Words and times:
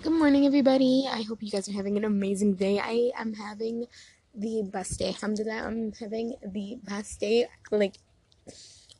Good 0.00 0.12
morning, 0.12 0.46
everybody. 0.46 1.08
I 1.10 1.22
hope 1.22 1.42
you 1.42 1.50
guys 1.50 1.68
are 1.68 1.72
having 1.72 1.96
an 1.96 2.04
amazing 2.04 2.54
day. 2.54 2.78
I 2.78 3.10
am 3.20 3.34
having 3.34 3.86
the 4.32 4.62
best 4.62 4.96
day. 5.00 5.08
Alhamdulillah, 5.08 5.66
I'm 5.66 5.92
having 5.98 6.34
the 6.40 6.78
best 6.84 7.18
day. 7.18 7.48
Like, 7.72 7.96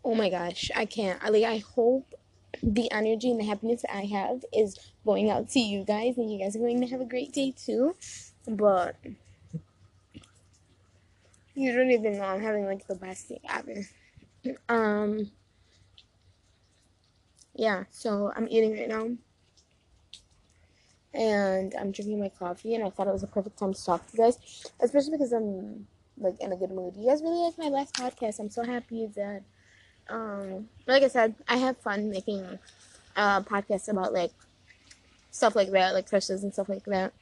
oh 0.04 0.16
my 0.16 0.28
gosh, 0.28 0.72
I 0.74 0.86
can't. 0.86 1.22
Like, 1.22 1.44
I 1.44 1.58
hope 1.58 2.16
the 2.64 2.90
energy 2.90 3.30
and 3.30 3.38
the 3.38 3.44
happiness 3.44 3.84
I 3.88 4.06
have 4.06 4.44
is 4.52 4.76
going 5.04 5.30
out 5.30 5.48
to 5.50 5.60
you 5.60 5.84
guys, 5.84 6.18
and 6.18 6.32
you 6.32 6.36
guys 6.36 6.56
are 6.56 6.58
going 6.58 6.80
to 6.80 6.88
have 6.88 7.00
a 7.00 7.04
great 7.04 7.32
day 7.32 7.54
too. 7.56 7.94
But 8.48 8.96
you 11.54 11.76
don't 11.76 11.92
even 11.92 12.18
know 12.18 12.24
I'm 12.24 12.42
having 12.42 12.66
like 12.66 12.88
the 12.88 12.96
best 12.96 13.28
day 13.28 13.40
ever. 13.48 14.56
Um, 14.68 15.30
yeah. 17.54 17.84
So 17.92 18.32
I'm 18.34 18.48
eating 18.48 18.72
right 18.72 18.88
now 18.88 19.10
and 21.14 21.74
I'm 21.78 21.90
drinking 21.90 22.20
my 22.20 22.30
coffee, 22.30 22.74
and 22.74 22.84
I 22.84 22.90
thought 22.90 23.08
it 23.08 23.12
was 23.12 23.22
a 23.22 23.28
perfect 23.28 23.58
time 23.58 23.74
to 23.74 23.84
talk 23.84 24.06
to 24.10 24.16
you 24.16 24.24
guys, 24.24 24.70
especially 24.80 25.12
because 25.12 25.32
I'm 25.32 25.86
like 26.18 26.40
in 26.40 26.52
a 26.52 26.56
good 26.56 26.70
mood. 26.70 26.94
You 26.96 27.08
guys 27.08 27.22
really 27.22 27.44
like 27.44 27.58
my 27.58 27.68
last 27.68 27.94
podcast. 27.94 28.40
I'm 28.40 28.50
so 28.50 28.64
happy 28.64 29.06
that, 29.16 29.42
um, 30.08 30.68
like 30.86 31.02
I 31.02 31.08
said, 31.08 31.34
I 31.48 31.56
have 31.56 31.78
fun 31.78 32.10
making 32.10 32.58
uh, 33.16 33.42
podcasts 33.42 33.88
about 33.88 34.12
like 34.12 34.32
stuff 35.30 35.56
like 35.56 35.70
that, 35.70 35.94
like 35.94 36.08
crushes 36.08 36.42
and 36.42 36.52
stuff 36.52 36.68
like 36.68 36.84
that. 36.84 37.12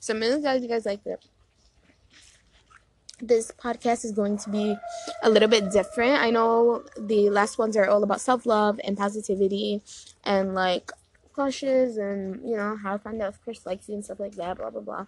So 0.00 0.14
I'm 0.14 0.20
really 0.20 0.40
glad 0.40 0.62
you 0.62 0.68
guys 0.68 0.86
like 0.86 1.04
it. 1.06 1.24
This 3.18 3.50
podcast 3.50 4.04
is 4.04 4.12
going 4.12 4.36
to 4.38 4.50
be 4.50 4.76
a 5.22 5.30
little 5.30 5.48
bit 5.48 5.70
different. 5.72 6.20
I 6.20 6.30
know 6.30 6.84
the 6.98 7.30
last 7.30 7.56
ones 7.56 7.76
are 7.76 7.86
all 7.88 8.02
about 8.02 8.20
self 8.20 8.44
love 8.44 8.78
and 8.84 8.96
positivity 8.96 9.82
and 10.24 10.54
like 10.54 10.92
crushes 11.36 11.98
and 11.98 12.40
you 12.48 12.56
know 12.56 12.76
how 12.82 12.96
to 12.96 12.98
find 12.98 13.20
out 13.22 13.34
if 13.34 13.44
crush 13.44 13.64
likes 13.66 13.88
you 13.88 13.94
and 13.94 14.04
stuff 14.04 14.18
like 14.18 14.34
that 14.34 14.56
blah 14.56 14.70
blah 14.70 14.80
blah. 14.80 15.06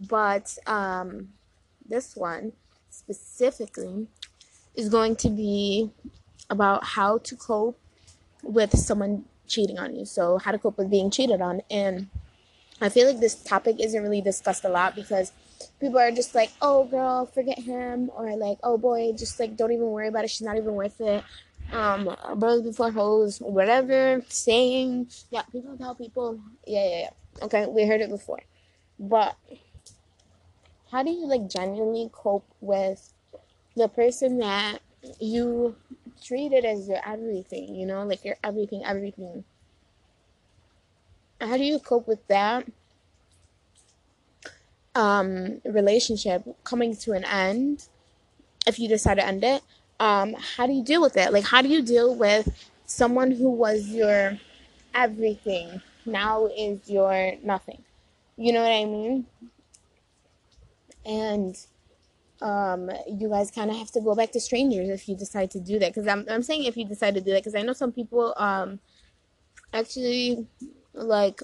But 0.00 0.58
um 0.66 1.28
this 1.88 2.16
one 2.16 2.52
specifically 2.90 4.08
is 4.74 4.88
going 4.88 5.14
to 5.16 5.30
be 5.30 5.90
about 6.50 6.84
how 6.84 7.18
to 7.18 7.36
cope 7.36 7.78
with 8.42 8.76
someone 8.76 9.24
cheating 9.46 9.78
on 9.78 9.94
you. 9.94 10.04
So 10.04 10.38
how 10.38 10.50
to 10.50 10.58
cope 10.58 10.78
with 10.78 10.90
being 10.90 11.10
cheated 11.10 11.40
on. 11.40 11.62
And 11.70 12.08
i 12.80 12.88
feel 12.88 13.08
like 13.08 13.18
this 13.18 13.34
topic 13.34 13.76
isn't 13.80 14.02
really 14.02 14.20
discussed 14.20 14.64
a 14.64 14.68
lot 14.68 14.94
because 14.94 15.32
people 15.80 15.98
are 15.98 16.12
just 16.12 16.32
like 16.34 16.50
oh 16.60 16.84
girl 16.84 17.24
forget 17.26 17.60
him. 17.60 18.10
Or 18.16 18.36
like 18.36 18.58
oh 18.64 18.78
boy 18.78 19.12
just 19.12 19.38
like 19.38 19.56
don't 19.56 19.72
even 19.72 19.86
worry 19.86 20.08
about 20.08 20.24
it. 20.24 20.30
She's 20.30 20.42
not 20.50 20.56
even 20.56 20.74
worth 20.74 21.00
it 21.00 21.22
um, 21.72 22.16
bros 22.36 22.62
before 22.62 22.90
hoes, 22.90 23.38
whatever 23.38 24.22
saying. 24.28 25.08
Yeah, 25.30 25.42
people 25.42 25.76
tell 25.76 25.94
people, 25.94 26.40
yeah, 26.66 26.84
yeah, 26.84 27.00
yeah. 27.00 27.44
Okay, 27.44 27.66
we 27.66 27.86
heard 27.86 28.00
it 28.00 28.10
before. 28.10 28.40
But 28.98 29.36
how 30.90 31.02
do 31.02 31.10
you 31.10 31.26
like 31.26 31.48
genuinely 31.48 32.08
cope 32.12 32.46
with 32.60 33.12
the 33.76 33.88
person 33.88 34.38
that 34.38 34.78
you 35.20 35.76
treated 36.22 36.64
as 36.64 36.88
your 36.88 37.00
everything, 37.06 37.74
you 37.74 37.86
know, 37.86 38.02
like 38.04 38.24
your 38.24 38.36
everything, 38.42 38.84
everything? 38.84 39.44
How 41.40 41.56
do 41.56 41.62
you 41.62 41.78
cope 41.78 42.08
with 42.08 42.26
that 42.26 42.66
um, 44.94 45.60
relationship 45.64 46.42
coming 46.64 46.96
to 46.96 47.12
an 47.12 47.24
end 47.24 47.86
if 48.66 48.78
you 48.78 48.88
decide 48.88 49.18
to 49.18 49.26
end 49.26 49.44
it? 49.44 49.62
Um, 50.00 50.34
how 50.56 50.66
do 50.66 50.72
you 50.72 50.84
deal 50.84 51.02
with 51.02 51.16
it? 51.16 51.32
Like, 51.32 51.44
how 51.44 51.62
do 51.62 51.68
you 51.68 51.82
deal 51.82 52.14
with 52.14 52.48
someone 52.86 53.30
who 53.30 53.50
was 53.50 53.88
your 53.88 54.38
everything 54.94 55.80
now 56.06 56.46
is 56.56 56.88
your 56.88 57.34
nothing? 57.42 57.82
You 58.36 58.52
know 58.52 58.62
what 58.62 58.72
I 58.72 58.84
mean? 58.84 59.26
And 61.04 61.56
um, 62.40 62.90
you 63.08 63.28
guys 63.28 63.50
kind 63.50 63.70
of 63.70 63.76
have 63.76 63.90
to 63.92 64.00
go 64.00 64.14
back 64.14 64.30
to 64.32 64.40
strangers 64.40 64.88
if 64.88 65.08
you 65.08 65.16
decide 65.16 65.50
to 65.52 65.60
do 65.60 65.78
that. 65.80 65.94
Because 65.94 66.06
I'm, 66.06 66.24
I'm 66.30 66.42
saying 66.42 66.64
if 66.64 66.76
you 66.76 66.84
decide 66.84 67.14
to 67.14 67.20
do 67.20 67.32
that, 67.32 67.42
because 67.42 67.54
I 67.54 67.62
know 67.62 67.72
some 67.72 67.92
people 67.92 68.34
um, 68.36 68.78
actually 69.72 70.46
like 70.92 71.42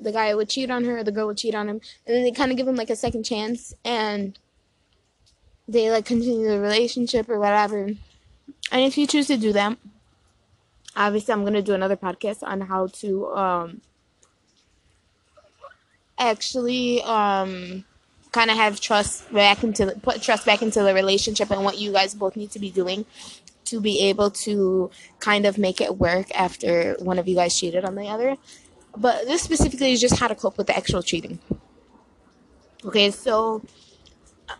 the 0.00 0.12
guy 0.12 0.34
would 0.34 0.48
cheat 0.48 0.70
on 0.70 0.84
her, 0.84 0.98
or 0.98 1.04
the 1.04 1.12
girl 1.12 1.26
would 1.28 1.38
cheat 1.38 1.54
on 1.54 1.68
him, 1.68 1.80
and 2.06 2.16
then 2.16 2.24
they 2.24 2.32
kind 2.32 2.50
of 2.50 2.56
give 2.56 2.66
him 2.66 2.76
like 2.76 2.90
a 2.90 2.96
second 2.96 3.24
chance 3.24 3.74
and 3.84 4.38
they 5.68 5.90
like 5.90 6.06
continue 6.06 6.48
the 6.48 6.58
relationship 6.58 7.28
or 7.28 7.38
whatever. 7.38 7.84
And 7.84 8.82
if 8.84 8.96
you 8.96 9.06
choose 9.06 9.26
to 9.28 9.36
do 9.36 9.52
that, 9.52 9.76
obviously 10.96 11.32
I'm 11.32 11.44
gonna 11.44 11.62
do 11.62 11.74
another 11.74 11.96
podcast 11.96 12.42
on 12.42 12.62
how 12.62 12.86
to 12.86 13.28
um 13.28 13.80
actually 16.18 17.02
um 17.02 17.84
kind 18.32 18.50
of 18.50 18.56
have 18.56 18.80
trust 18.80 19.32
back 19.32 19.62
into 19.62 19.86
the, 19.86 19.92
put 20.00 20.20
trust 20.22 20.44
back 20.44 20.62
into 20.62 20.82
the 20.82 20.92
relationship 20.94 21.50
and 21.50 21.64
what 21.64 21.78
you 21.78 21.92
guys 21.92 22.14
both 22.14 22.36
need 22.36 22.50
to 22.50 22.58
be 22.58 22.70
doing 22.70 23.06
to 23.64 23.80
be 23.80 24.00
able 24.00 24.30
to 24.30 24.90
kind 25.20 25.44
of 25.46 25.58
make 25.58 25.80
it 25.80 25.96
work 25.98 26.30
after 26.34 26.96
one 27.00 27.18
of 27.18 27.28
you 27.28 27.34
guys 27.34 27.58
cheated 27.58 27.84
on 27.84 27.94
the 27.94 28.06
other. 28.08 28.36
But 28.96 29.26
this 29.26 29.42
specifically 29.42 29.92
is 29.92 30.00
just 30.00 30.18
how 30.18 30.28
to 30.28 30.34
cope 30.34 30.56
with 30.56 30.66
the 30.66 30.76
actual 30.76 31.02
cheating. 31.02 31.38
Okay, 32.84 33.10
so 33.10 33.62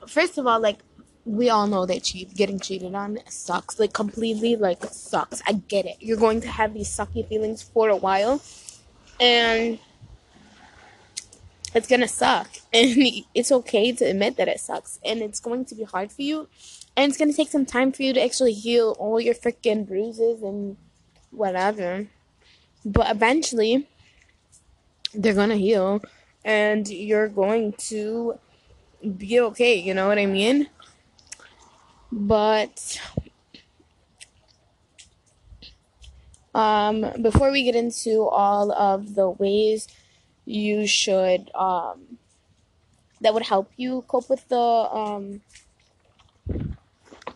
first 0.06 0.36
of 0.36 0.46
all, 0.46 0.60
like 0.60 0.78
we 1.28 1.50
all 1.50 1.66
know 1.66 1.84
that 1.84 2.02
cheat 2.02 2.34
getting 2.34 2.58
cheated 2.58 2.94
on 2.94 3.18
sucks 3.28 3.78
like 3.78 3.92
completely 3.92 4.56
like 4.56 4.82
sucks. 4.84 5.42
I 5.46 5.52
get 5.52 5.84
it. 5.84 5.96
You're 6.00 6.16
going 6.16 6.40
to 6.40 6.48
have 6.48 6.72
these 6.72 6.88
sucky 6.88 7.28
feelings 7.28 7.62
for 7.62 7.90
a 7.90 7.96
while 7.96 8.40
and 9.20 9.78
it's 11.74 11.86
gonna 11.86 12.08
suck. 12.08 12.48
And 12.72 13.24
it's 13.34 13.52
okay 13.52 13.92
to 13.92 14.04
admit 14.06 14.36
that 14.36 14.48
it 14.48 14.60
sucks 14.60 14.98
and 15.04 15.20
it's 15.20 15.40
going 15.40 15.66
to 15.66 15.74
be 15.74 15.84
hard 15.84 16.10
for 16.10 16.22
you 16.22 16.48
and 16.96 17.10
it's 17.10 17.18
gonna 17.18 17.34
take 17.34 17.50
some 17.50 17.66
time 17.66 17.92
for 17.92 18.02
you 18.02 18.14
to 18.14 18.22
actually 18.22 18.54
heal 18.54 18.96
all 18.98 19.20
your 19.20 19.34
freaking 19.34 19.86
bruises 19.86 20.42
and 20.42 20.78
whatever. 21.30 22.06
But 22.86 23.10
eventually 23.10 23.86
they're 25.12 25.34
gonna 25.34 25.56
heal 25.56 26.00
and 26.42 26.88
you're 26.88 27.28
going 27.28 27.74
to 27.74 28.38
be 29.16 29.40
okay 29.40 29.76
you 29.76 29.94
know 29.94 30.08
what 30.08 30.18
i 30.18 30.26
mean 30.26 30.68
but 32.10 33.00
um, 36.54 37.06
before 37.20 37.50
we 37.50 37.62
get 37.62 37.76
into 37.76 38.22
all 38.22 38.72
of 38.72 39.14
the 39.14 39.28
ways 39.28 39.88
you 40.44 40.86
should 40.86 41.50
um, 41.54 42.18
that 43.20 43.34
would 43.34 43.44
help 43.44 43.70
you 43.76 44.04
cope 44.08 44.30
with 44.30 44.48
the 44.48 44.56
um, 44.56 45.40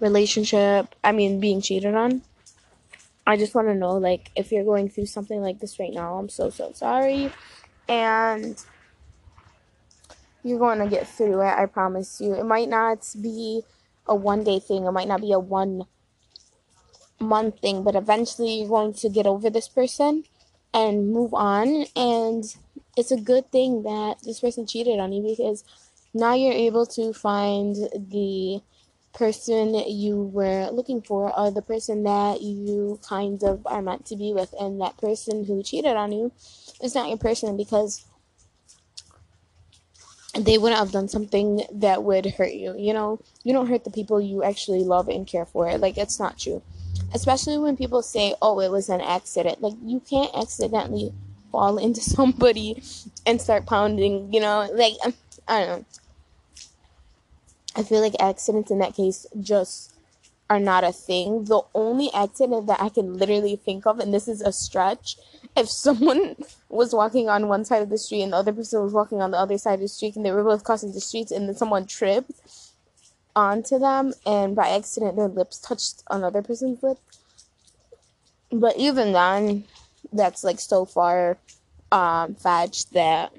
relationship, 0.01 0.95
I 1.03 1.13
mean, 1.13 1.41
being 1.41 1.61
cheated 1.61 1.95
on. 1.95 2.23
I 3.27 3.37
just 3.37 3.55
want 3.55 3.69
to 3.69 3.75
know, 3.75 3.97
like, 3.97 4.31
if 4.35 4.51
you're 4.51 4.65
going 4.65 4.89
through 4.89 5.07
something 5.07 5.41
like 5.41 5.61
this 5.61 5.79
right 5.79 5.93
now, 5.93 6.15
I'm 6.15 6.29
so, 6.29 6.51
so 6.51 6.73
sorry. 6.73 7.33
And 7.89 8.57
you're 10.43 10.59
going 10.59 10.81
to 10.81 10.89
get 10.89 11.07
through 11.07 11.41
it, 11.43 11.55
I 11.57 11.67
promise 11.67 12.21
you. 12.21 12.35
It 12.35 12.45
might 12.45 12.69
not 12.69 13.09
be 13.21 13.63
a 14.07 14.15
one 14.15 14.45
day 14.45 14.59
thing. 14.59 14.85
It 14.85 14.93
might 14.93 15.09
not 15.09 15.21
be 15.21 15.33
a 15.33 15.39
one 15.39 15.87
month 17.21 17.61
thing, 17.61 17.83
but 17.83 17.95
eventually 17.95 18.61
you're 18.61 18.69
going 18.69 18.95
to 18.95 19.09
get 19.09 19.27
over 19.27 19.49
this 19.51 19.69
person 19.69 20.25
and 20.75 21.11
move 21.13 21.33
on. 21.35 21.87
And 21.95 22.45
it's 22.97 23.11
a 23.11 23.21
good 23.21 23.51
thing 23.51 23.83
that 23.85 24.17
this 24.23 24.41
person 24.41 24.67
cheated 24.67 24.99
on 24.99 25.13
you 25.13 25.23
because 25.23 25.65
now 26.15 26.35
you're 26.35 26.53
able 26.53 26.87
to 26.87 27.13
find 27.13 27.77
the 27.95 28.61
person 29.15 29.75
you 29.87 30.23
were 30.23 30.71
looking 30.71 31.03
for 31.03 31.39
or 31.39 31.51
the 31.51 31.63
person 31.63 32.03
that 32.05 32.41
you 32.41 32.99
kind 33.07 33.43
of 33.43 33.67
are 33.67 33.83
meant 33.83 34.07
to 34.07 34.17
be 34.17 34.33
with 34.33 34.55
and 34.59 34.81
that 34.81 34.97
person 34.97 35.45
who 35.45 35.63
cheated 35.63 35.97
on 35.97 36.13
you 36.13 36.33
is 36.83 36.95
not 36.95 37.09
your 37.09 37.19
person 37.19 37.57
because 37.57 38.07
they 40.39 40.57
wouldn't 40.57 40.79
have 40.79 40.93
done 40.93 41.09
something 41.09 41.63
that 41.73 42.03
would 42.03 42.27
hurt 42.27 42.53
you. 42.53 42.75
You 42.77 42.95
know, 42.95 43.21
you 43.45 43.53
don't 43.53 43.67
hurt 43.67 43.85
the 43.85 43.91
people 43.91 44.21
you 44.21 44.43
actually 44.43 44.83
love 44.83 45.09
and 45.09 45.27
care 45.27 45.45
for. 45.45 45.77
Like, 45.77 45.99
it's 45.99 46.19
not 46.19 46.39
true. 46.39 46.63
Especially 47.15 47.59
when 47.59 47.77
people 47.77 48.03
say, 48.03 48.35
oh, 48.41 48.61
it 48.61 48.71
was 48.71 48.89
an 48.89 49.03
accident. 49.03 49.61
Like, 49.61 49.75
you 49.85 50.01
can't 50.01 50.31
accidentally 50.35 51.13
fall 51.51 51.77
into 51.77 52.01
somebody 52.01 52.83
and 53.27 53.41
start 53.41 53.67
pounding, 53.67 54.33
you 54.33 54.41
know? 54.41 54.71
Like, 54.73 54.95
I 55.47 55.61
don't 55.61 55.69
know. 55.69 55.85
I 57.75 57.83
feel 57.83 58.01
like 58.01 58.15
accidents 58.21 58.71
in 58.71 58.79
that 58.81 58.95
case 58.95 59.27
just 59.41 59.92
are 60.53 60.61
not 60.61 60.85
a 60.85 60.93
thing. 60.93 61.45
The 61.45 61.63
only 61.75 62.13
accident 62.13 62.67
that 62.67 62.83
I 62.83 62.91
can 62.91 63.17
literally 63.17 63.57
think 63.57 63.87
of, 63.87 63.99
and 63.99 64.13
this 64.13 64.29
is 64.29 64.43
a 64.43 64.53
stretch, 64.53 65.17
if 65.57 65.71
someone 65.71 66.37
was 66.69 66.93
walking 66.93 67.31
on 67.31 67.49
one 67.49 67.65
side 67.65 67.81
of 67.81 67.89
the 67.89 67.97
street 67.97 68.21
and 68.21 68.35
the 68.35 68.37
other 68.37 68.53
person 68.53 68.83
was 68.83 68.93
walking 68.93 69.23
on 69.23 69.31
the 69.31 69.39
other 69.39 69.57
side 69.57 69.75
of 69.75 69.81
the 69.81 69.89
street 69.89 70.15
and 70.15 70.27
they 70.27 70.31
were 70.31 70.45
both 70.45 70.63
crossing 70.63 70.93
the 70.93 71.01
streets 71.01 71.33
and 71.33 71.49
then 71.49 71.57
someone 71.57 71.87
tripped 71.87 72.33
onto 73.35 73.79
them 73.79 74.13
and 74.27 74.55
by 74.55 74.69
accident 74.69 75.17
their 75.17 75.29
lips 75.29 75.59
touched 75.59 76.03
another 76.11 76.43
person's 76.43 76.83
lip. 76.83 76.99
But 78.51 78.77
even 78.77 79.13
then, 79.13 79.65
that's 80.13 80.45
like 80.45 80.61
so 80.61 80.85
far 80.85 81.39
um 81.91 82.35
fetched 82.35 82.93
that 82.93 83.33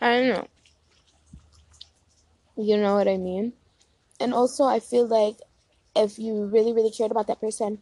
I 0.00 0.10
don't 0.10 0.28
know. 0.30 0.48
You 2.56 2.76
know 2.78 2.96
what 2.96 3.06
I 3.06 3.16
mean? 3.16 3.52
And 4.18 4.34
also, 4.34 4.64
I 4.64 4.80
feel 4.80 5.06
like 5.06 5.36
if 5.98 6.18
you 6.18 6.44
really, 6.44 6.72
really 6.72 6.90
cared 6.90 7.10
about 7.10 7.26
that 7.26 7.40
person, 7.40 7.78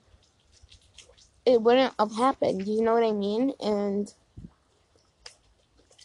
it 1.45 1.61
wouldn't 1.61 1.95
have 1.99 2.13
happened. 2.17 2.67
You 2.67 2.83
know 2.83 2.95
what 2.95 3.05
I 3.05 3.13
mean? 3.13 3.53
And 3.61 4.13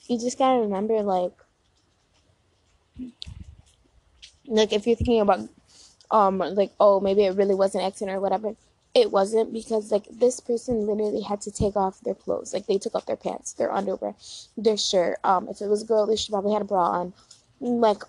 you 0.08 0.20
just 0.20 0.38
gotta 0.38 0.62
remember, 0.62 1.02
like, 1.02 1.32
like 4.46 4.74
if 4.74 4.86
you're 4.86 4.98
thinking 4.98 5.22
about, 5.22 5.40
um, 6.12 6.40
like, 6.40 6.72
oh, 6.80 7.00
maybe 7.00 7.24
it 7.24 7.36
really 7.36 7.56
was 7.56 7.74
an 7.74 7.82
accident 7.82 8.18
or 8.18 8.22
whatever. 8.22 8.56
It 8.94 9.10
wasn't 9.10 9.54
because 9.54 9.90
like 9.90 10.06
this 10.12 10.42
person 10.42 10.86
literally 10.86 11.22
had 11.22 11.40
to 11.42 11.52
take 11.52 11.78
off 11.78 12.02
their 12.02 12.14
clothes. 12.14 12.54
Like 12.54 12.68
they 12.68 12.78
took 12.78 12.94
off 12.94 13.06
their 13.06 13.16
pants, 13.16 13.54
their 13.54 13.72
underwear, 13.72 14.16
their 14.58 14.76
shirt. 14.76 15.18
Um, 15.24 15.48
if 15.48 15.62
it 15.62 15.68
was 15.68 15.84
a 15.84 15.86
girl, 15.86 16.14
she 16.14 16.30
probably 16.30 16.52
had 16.52 16.62
a 16.62 16.66
bra 16.66 16.90
on. 16.90 17.14
Like 17.62 18.04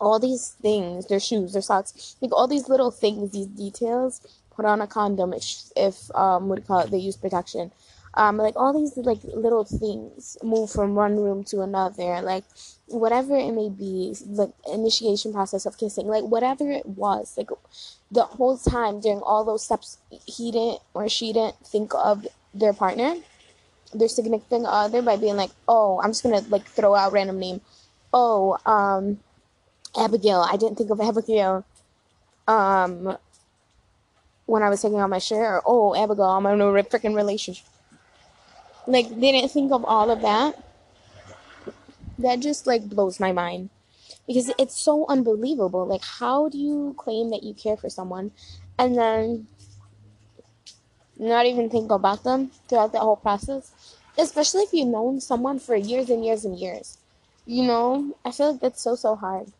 all 0.00 0.18
these 0.18 0.56
things, 0.60 1.06
their 1.06 1.20
shoes, 1.20 1.52
their 1.52 1.62
socks, 1.62 2.16
like 2.20 2.32
all 2.32 2.46
these 2.46 2.68
little 2.68 2.90
things, 2.90 3.32
these 3.32 3.46
details. 3.46 4.20
Put 4.54 4.64
on 4.64 4.80
a 4.80 4.86
condom 4.86 5.34
if, 5.34 5.44
if 5.76 6.14
um, 6.14 6.48
what 6.48 6.56
do 6.56 6.62
you 6.62 6.66
call 6.66 6.80
it? 6.80 6.90
They 6.90 6.96
use 6.96 7.16
protection. 7.16 7.72
Um, 8.14 8.38
like 8.38 8.56
all 8.56 8.72
these 8.72 8.96
like 8.96 9.22
little 9.24 9.64
things 9.64 10.38
move 10.42 10.70
from 10.70 10.94
one 10.94 11.16
room 11.16 11.44
to 11.44 11.60
another, 11.60 12.22
like 12.22 12.44
whatever 12.86 13.36
it 13.36 13.52
may 13.52 13.68
be, 13.68 14.16
like 14.24 14.52
initiation 14.72 15.34
process 15.34 15.66
of 15.66 15.76
kissing, 15.76 16.06
like 16.06 16.24
whatever 16.24 16.70
it 16.70 16.86
was, 16.86 17.34
like 17.36 17.50
the 18.10 18.22
whole 18.24 18.56
time 18.56 19.00
during 19.00 19.20
all 19.20 19.44
those 19.44 19.64
steps, 19.64 19.98
he 20.24 20.50
didn't 20.50 20.80
or 20.94 21.10
she 21.10 21.34
didn't 21.34 21.56
think 21.66 21.92
of 21.94 22.26
their 22.54 22.72
partner, 22.72 23.16
their 23.92 24.08
significant 24.08 24.64
other 24.64 25.02
by 25.02 25.16
being 25.18 25.36
like, 25.36 25.50
oh, 25.68 26.00
I'm 26.02 26.10
just 26.10 26.22
gonna 26.22 26.40
like 26.48 26.64
throw 26.64 26.94
out 26.94 27.12
random 27.12 27.38
name, 27.38 27.60
oh, 28.14 28.56
um, 28.64 29.18
Abigail. 29.96 30.40
I 30.40 30.56
didn't 30.56 30.76
think 30.76 30.90
of 30.90 31.00
Abigail. 31.00 31.64
Um, 32.46 33.18
when 34.46 34.62
I 34.62 34.68
was 34.68 34.80
taking 34.80 34.98
out 34.98 35.10
my 35.10 35.20
or 35.30 35.62
oh, 35.66 35.94
Abigail, 35.94 36.24
I'm 36.24 36.46
in 36.46 36.60
a 36.60 36.64
freaking 36.84 37.16
relationship. 37.16 37.66
Like 38.86 39.08
didn't 39.08 39.48
think 39.50 39.72
of 39.72 39.84
all 39.84 40.10
of 40.10 40.22
that. 40.22 40.62
That 42.18 42.40
just 42.40 42.66
like 42.66 42.88
blows 42.88 43.18
my 43.18 43.32
mind. 43.32 43.70
Because 44.26 44.50
it's 44.58 44.78
so 44.78 45.06
unbelievable. 45.08 45.84
Like 45.86 46.04
how 46.04 46.48
do 46.48 46.58
you 46.58 46.94
claim 46.96 47.30
that 47.30 47.42
you 47.42 47.54
care 47.54 47.76
for 47.76 47.90
someone 47.90 48.30
and 48.78 48.96
then 48.96 49.48
not 51.18 51.46
even 51.46 51.68
think 51.68 51.90
about 51.90 52.22
them 52.22 52.50
throughout 52.68 52.92
the 52.92 53.00
whole 53.00 53.16
process? 53.16 53.72
Especially 54.16 54.62
if 54.62 54.72
you've 54.72 54.88
known 54.88 55.20
someone 55.20 55.58
for 55.58 55.74
years 55.74 56.08
and 56.08 56.24
years 56.24 56.44
and 56.44 56.58
years. 56.58 56.98
You 57.44 57.64
know? 57.64 58.16
I 58.24 58.30
feel 58.30 58.52
like 58.52 58.60
that's 58.60 58.82
so 58.82 58.94
so 58.94 59.16
hard 59.16 59.52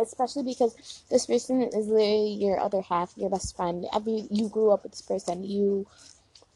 especially 0.00 0.42
because 0.42 1.02
this 1.10 1.26
person 1.26 1.62
is 1.62 1.86
literally 1.86 2.34
your 2.34 2.60
other 2.60 2.82
half 2.82 3.12
your 3.16 3.30
best 3.30 3.56
friend 3.56 3.86
every 3.94 4.26
you 4.30 4.48
grew 4.48 4.70
up 4.70 4.82
with 4.82 4.92
this 4.92 5.02
person 5.02 5.42
you 5.44 5.86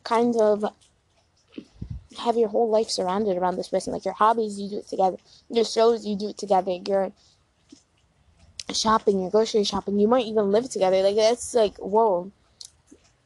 kind 0.05 0.37
of 0.37 0.65
have 2.19 2.37
your 2.37 2.49
whole 2.49 2.69
life 2.69 2.91
surrounded 2.91 3.37
around 3.37 3.57
this 3.57 3.69
person. 3.69 3.93
Like 3.93 4.05
your 4.05 4.15
hobbies, 4.15 4.59
you 4.59 4.69
do 4.69 4.79
it 4.79 4.89
together. 4.89 5.17
Your 5.51 5.65
shows, 5.65 6.07
you 6.07 6.17
do 6.17 6.31
it 6.31 6.39
together. 6.39 6.73
Your 6.87 7.13
shopping, 8.73 9.21
your 9.21 9.31
grocery 9.31 9.65
shopping, 9.65 9.99
you 9.99 10.09
might 10.09 10.27
even 10.27 10.51
live 10.51 10.69
together. 10.71 11.03
Like 11.03 11.17
that's 11.17 11.55
like 11.55 11.77
whoa, 11.79 12.31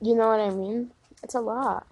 you 0.01 0.15
know 0.15 0.29
what 0.29 0.41
I 0.41 0.51
mean? 0.51 0.91
It's 1.23 1.35
a 1.35 1.41
lot. 1.41 1.87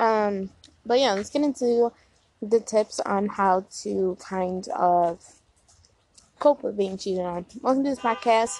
Um, 0.00 0.50
but 0.84 0.98
yeah, 0.98 1.12
let's 1.12 1.30
get 1.30 1.42
into 1.42 1.92
the 2.42 2.58
tips 2.58 2.98
on 3.00 3.28
how 3.28 3.64
to 3.82 4.16
kind 4.20 4.66
of 4.76 5.24
cope 6.40 6.64
with 6.64 6.76
being 6.76 6.98
cheated 6.98 7.24
on. 7.24 7.46
Welcome 7.60 7.84
to 7.84 7.90
this 7.90 8.00
podcast. 8.00 8.58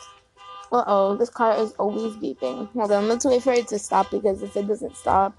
Uh 0.71 0.85
oh, 0.87 1.17
this 1.17 1.29
car 1.29 1.57
is 1.57 1.73
always 1.73 2.15
beeping. 2.15 2.71
Hold 2.73 2.93
on, 2.93 3.09
let's 3.09 3.25
wait 3.25 3.43
for 3.43 3.53
it 3.53 3.67
to 3.69 3.79
stop 3.79 4.11
because 4.11 4.43
if 4.43 4.57
it 4.57 4.69
doesn't 4.69 4.97
stop, 4.97 5.37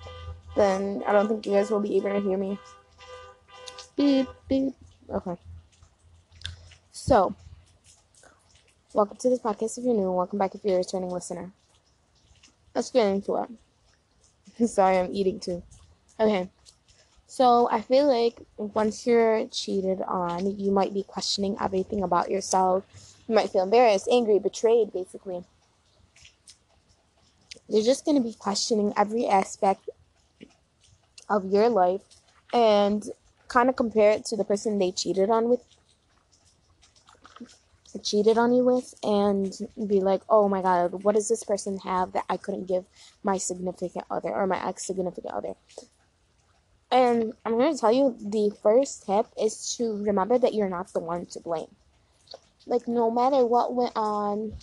then 0.58 1.04
I 1.08 1.14
don't 1.14 1.28
think 1.30 1.46
you 1.46 1.54
guys 1.54 1.72
will 1.72 1.80
be 1.80 1.96
able 1.96 2.10
to 2.10 2.20
hear 2.20 2.38
me. 2.38 2.60
Beep, 3.96 4.28
beep. 4.50 4.74
Okay. 5.10 5.38
So, 6.92 7.34
welcome 8.94 9.18
to 9.18 9.30
this 9.30 9.40
podcast 9.40 9.78
if 9.78 9.86
you're 9.86 9.96
new. 9.96 10.12
Welcome 10.12 10.38
back 10.38 10.54
if 10.54 10.66
you're 10.66 10.76
a 10.76 10.80
returning 10.80 11.10
listener. 11.10 11.52
Let's 12.76 12.92
get 12.92 13.08
into 13.08 13.38
it. 13.38 14.68
Sorry, 14.70 14.98
I'm 14.98 15.14
eating 15.14 15.40
too. 15.40 15.64
Okay. 16.20 16.50
So, 17.34 17.68
I 17.72 17.82
feel 17.82 18.06
like 18.06 18.46
once 18.58 19.08
you're 19.08 19.48
cheated 19.48 20.04
on, 20.04 20.60
you 20.60 20.70
might 20.70 20.94
be 20.94 21.02
questioning 21.02 21.58
everything 21.60 22.04
about 22.04 22.30
yourself 22.30 22.84
you 23.28 23.34
might 23.34 23.50
feel 23.50 23.64
embarrassed, 23.64 24.08
angry, 24.12 24.38
betrayed, 24.38 24.94
basically. 24.94 25.44
You're 27.68 27.84
just 27.84 28.06
going 28.06 28.18
to 28.18 28.24
be 28.24 28.36
questioning 28.36 28.94
every 28.96 29.26
aspect 29.26 29.90
of 31.28 31.46
your 31.46 31.70
life 31.70 32.02
and 32.54 33.04
kind 33.48 33.68
of 33.68 33.76
compare 33.76 34.12
it 34.12 34.26
to 34.26 34.38
the 34.38 34.44
person 34.44 34.78
they 34.78 34.92
cheated 34.92 35.32
on 35.32 35.50
with 35.50 35.62
cheated 38.04 38.38
on 38.38 38.54
you 38.54 38.64
with 38.64 38.94
and 39.04 39.54
be 39.88 40.02
like, 40.02 40.22
oh 40.30 40.50
my 40.50 40.62
god, 40.62 41.04
what 41.04 41.16
does 41.16 41.30
this 41.30 41.44
person 41.44 41.80
have 41.80 42.12
that 42.14 42.26
I 42.30 42.38
couldn't 42.38 42.68
give 42.68 42.86
my 43.24 43.38
significant 43.38 44.06
other 44.12 44.30
or 44.30 44.46
my 44.46 44.64
ex 44.68 44.86
significant 44.86 45.34
other? 45.34 45.56
And 46.94 47.34
I'm 47.44 47.54
going 47.58 47.74
to 47.74 47.80
tell 47.80 47.92
you 47.92 48.16
the 48.20 48.56
first 48.62 49.08
tip 49.08 49.26
is 49.42 49.76
to 49.78 49.98
remember 50.04 50.38
that 50.38 50.54
you're 50.54 50.70
not 50.70 50.94
the 50.94 51.00
one 51.00 51.26
to 51.26 51.40
blame. 51.40 51.76
Like 52.68 52.88
no 52.88 53.10
matter 53.10 53.44
what 53.44 53.74
went 53.74 53.94
on 53.96 54.54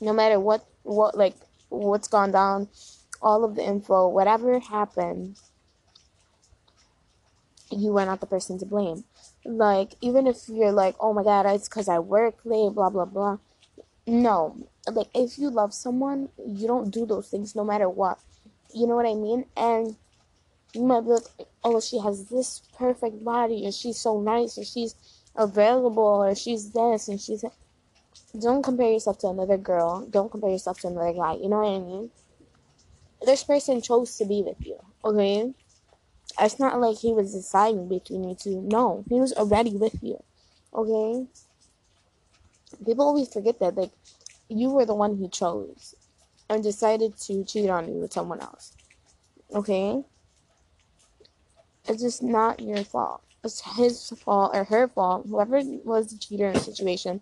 no 0.00 0.12
matter 0.12 0.38
what 0.38 0.64
what 0.84 1.18
like 1.18 1.34
what's 1.68 2.08
gone 2.08 2.30
down 2.30 2.68
all 3.20 3.44
of 3.44 3.54
the 3.54 3.62
info 3.62 4.08
whatever 4.08 4.58
happened 4.60 5.36
you 7.70 7.96
are 7.98 8.06
not 8.06 8.20
the 8.20 8.26
person 8.26 8.58
to 8.58 8.66
blame. 8.66 9.04
Like 9.44 9.94
even 10.00 10.28
if 10.28 10.48
you're 10.48 10.72
like 10.72 10.94
oh 11.00 11.12
my 11.12 11.24
god 11.24 11.46
it's 11.46 11.68
because 11.68 11.88
i 11.88 11.98
work 11.98 12.36
late 12.44 12.72
blah 12.72 12.90
blah 12.90 13.04
blah. 13.04 13.38
No. 14.06 14.56
Like 14.90 15.08
if 15.12 15.38
you 15.38 15.50
love 15.50 15.74
someone 15.74 16.28
you 16.46 16.68
don't 16.68 16.92
do 16.92 17.04
those 17.04 17.28
things 17.28 17.56
no 17.56 17.64
matter 17.64 17.88
what. 17.88 18.20
You 18.72 18.86
know 18.86 18.94
what 18.94 19.06
i 19.06 19.14
mean? 19.14 19.46
And 19.56 19.96
you 20.74 20.82
might 20.82 21.04
like 21.04 21.22
oh 21.64 21.80
she 21.80 21.98
has 21.98 22.26
this 22.26 22.62
perfect 22.76 23.24
body 23.24 23.64
and 23.64 23.74
she's 23.74 23.98
so 23.98 24.20
nice 24.20 24.56
and 24.56 24.66
she's 24.66 24.94
available 25.36 26.02
or 26.02 26.34
she's 26.34 26.70
this 26.70 27.08
and 27.08 27.20
she's 27.20 27.44
don't 28.38 28.62
compare 28.62 28.92
yourself 28.92 29.18
to 29.18 29.28
another 29.28 29.56
girl. 29.56 30.06
Don't 30.06 30.30
compare 30.30 30.50
yourself 30.50 30.80
to 30.80 30.88
another 30.88 31.12
guy. 31.12 31.34
You 31.34 31.48
know 31.48 31.58
what 31.58 31.74
i 31.74 31.78
mean? 31.80 32.10
This 33.22 33.42
person 33.42 33.82
chose 33.82 34.16
to 34.18 34.24
be 34.24 34.42
with 34.42 34.64
you 34.64 34.78
okay? 35.04 35.52
It's 36.40 36.58
not 36.60 36.80
like 36.80 36.98
he 36.98 37.12
was 37.12 37.32
deciding 37.34 37.88
between 37.88 38.24
you 38.24 38.34
two. 38.34 38.62
No 38.62 39.04
he 39.08 39.20
was 39.20 39.32
already 39.32 39.76
with 39.76 39.98
you 40.02 40.22
okay? 40.72 41.26
People 42.84 43.06
always 43.06 43.32
forget 43.32 43.58
that 43.58 43.76
like 43.76 43.90
you 44.48 44.70
were 44.70 44.86
the 44.86 44.94
one 44.94 45.16
he 45.16 45.28
chose 45.28 45.94
and 46.48 46.62
decided 46.62 47.16
to 47.16 47.44
cheat 47.44 47.70
on 47.70 47.88
you 47.88 48.00
with 48.00 48.12
someone 48.12 48.40
else 48.40 48.74
okay 49.54 50.02
it's 51.88 52.02
just 52.02 52.22
not 52.22 52.60
your 52.60 52.84
fault 52.84 53.22
it's 53.42 53.60
his 53.76 54.10
fault 54.10 54.54
or 54.54 54.64
her 54.64 54.88
fault, 54.88 55.26
whoever 55.28 55.60
was 55.84 56.10
the 56.10 56.18
cheater 56.18 56.46
in 56.48 56.54
the 56.54 56.60
situation. 56.60 57.20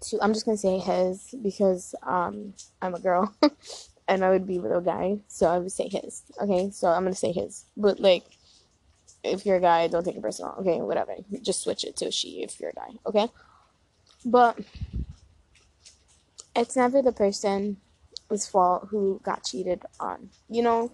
To, 0.00 0.18
I'm 0.20 0.32
just 0.32 0.44
gonna 0.44 0.56
say 0.56 0.78
his 0.78 1.34
because 1.42 1.94
um, 2.02 2.54
I'm 2.82 2.94
a 2.94 3.00
girl 3.00 3.32
and 4.08 4.24
I 4.24 4.30
would 4.30 4.46
be 4.46 4.58
with 4.58 4.72
a 4.72 4.80
guy, 4.80 5.18
so 5.28 5.46
I 5.46 5.58
would 5.58 5.72
say 5.72 5.88
his. 5.88 6.22
Okay, 6.40 6.70
so 6.70 6.88
I'm 6.88 7.04
gonna 7.04 7.14
say 7.14 7.32
his, 7.32 7.66
but 7.76 8.00
like, 8.00 8.24
if 9.22 9.46
you're 9.46 9.56
a 9.56 9.60
guy, 9.60 9.86
don't 9.86 10.04
take 10.04 10.16
it 10.16 10.22
personal. 10.22 10.56
Okay, 10.60 10.80
whatever. 10.80 11.14
Just 11.42 11.62
switch 11.62 11.84
it 11.84 11.96
to 11.98 12.10
she 12.10 12.42
if 12.42 12.58
you're 12.58 12.70
a 12.70 12.72
guy. 12.72 12.88
Okay, 13.06 13.28
but 14.24 14.58
it's 16.56 16.76
never 16.76 17.02
the 17.02 17.12
person's 17.12 17.76
fault 18.50 18.88
who 18.90 19.20
got 19.22 19.44
cheated 19.44 19.82
on. 20.00 20.30
You 20.48 20.62
know, 20.62 20.92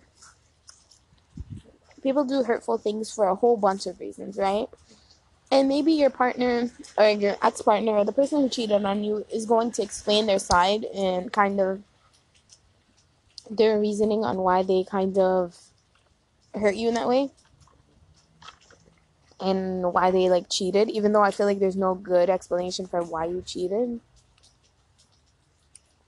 people 2.03 2.25
do 2.25 2.43
hurtful 2.43 2.79
things 2.79 3.13
for 3.13 3.27
a 3.27 3.35
whole 3.35 3.57
bunch 3.57 3.87
of 3.87 4.01
reasons, 4.01 4.37
right? 4.37 4.69
And 5.51 5.69
maybe 5.69 5.93
your 5.93 6.11
partner 6.11 6.71
or 6.97 7.11
your 7.11 7.37
ex 7.43 7.63
partner 7.63 7.93
or 7.93 8.05
the 8.05 8.13
person 8.13 8.41
who 8.41 8.49
cheated 8.49 8.85
on 8.85 9.05
you 9.05 9.25
is 9.33 9.47
going 9.47 9.71
to 9.73 9.83
explain 9.83 10.27
their 10.27 10.39
side 10.39 10.85
and 10.85 11.33
kind 11.33 11.61
of 11.61 11.83
their 13.51 13.79
reasoning 13.79 14.25
on 14.25 14.39
why 14.39 14.63
they 14.63 14.85
kind 14.85 15.19
of 15.19 15.57
hurt 16.55 16.75
you 16.75 16.89
in 16.89 16.95
that 16.95 17.09
way 17.09 17.31
and 19.41 19.93
why 19.93 20.11
they 20.11 20.31
like 20.31 20.49
cheated, 20.51 20.89
even 20.89 21.13
though 21.13 21.23
I 21.23 21.33
feel 21.33 21.47
like 21.47 21.59
there's 21.59 21.77
no 21.77 21.95
good 21.95 22.31
explanation 22.31 22.87
for 22.87 23.03
why 23.03 23.27
you 23.27 23.43
cheated. 23.45 24.01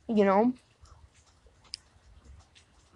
You 0.08 0.24
know? 0.24 0.54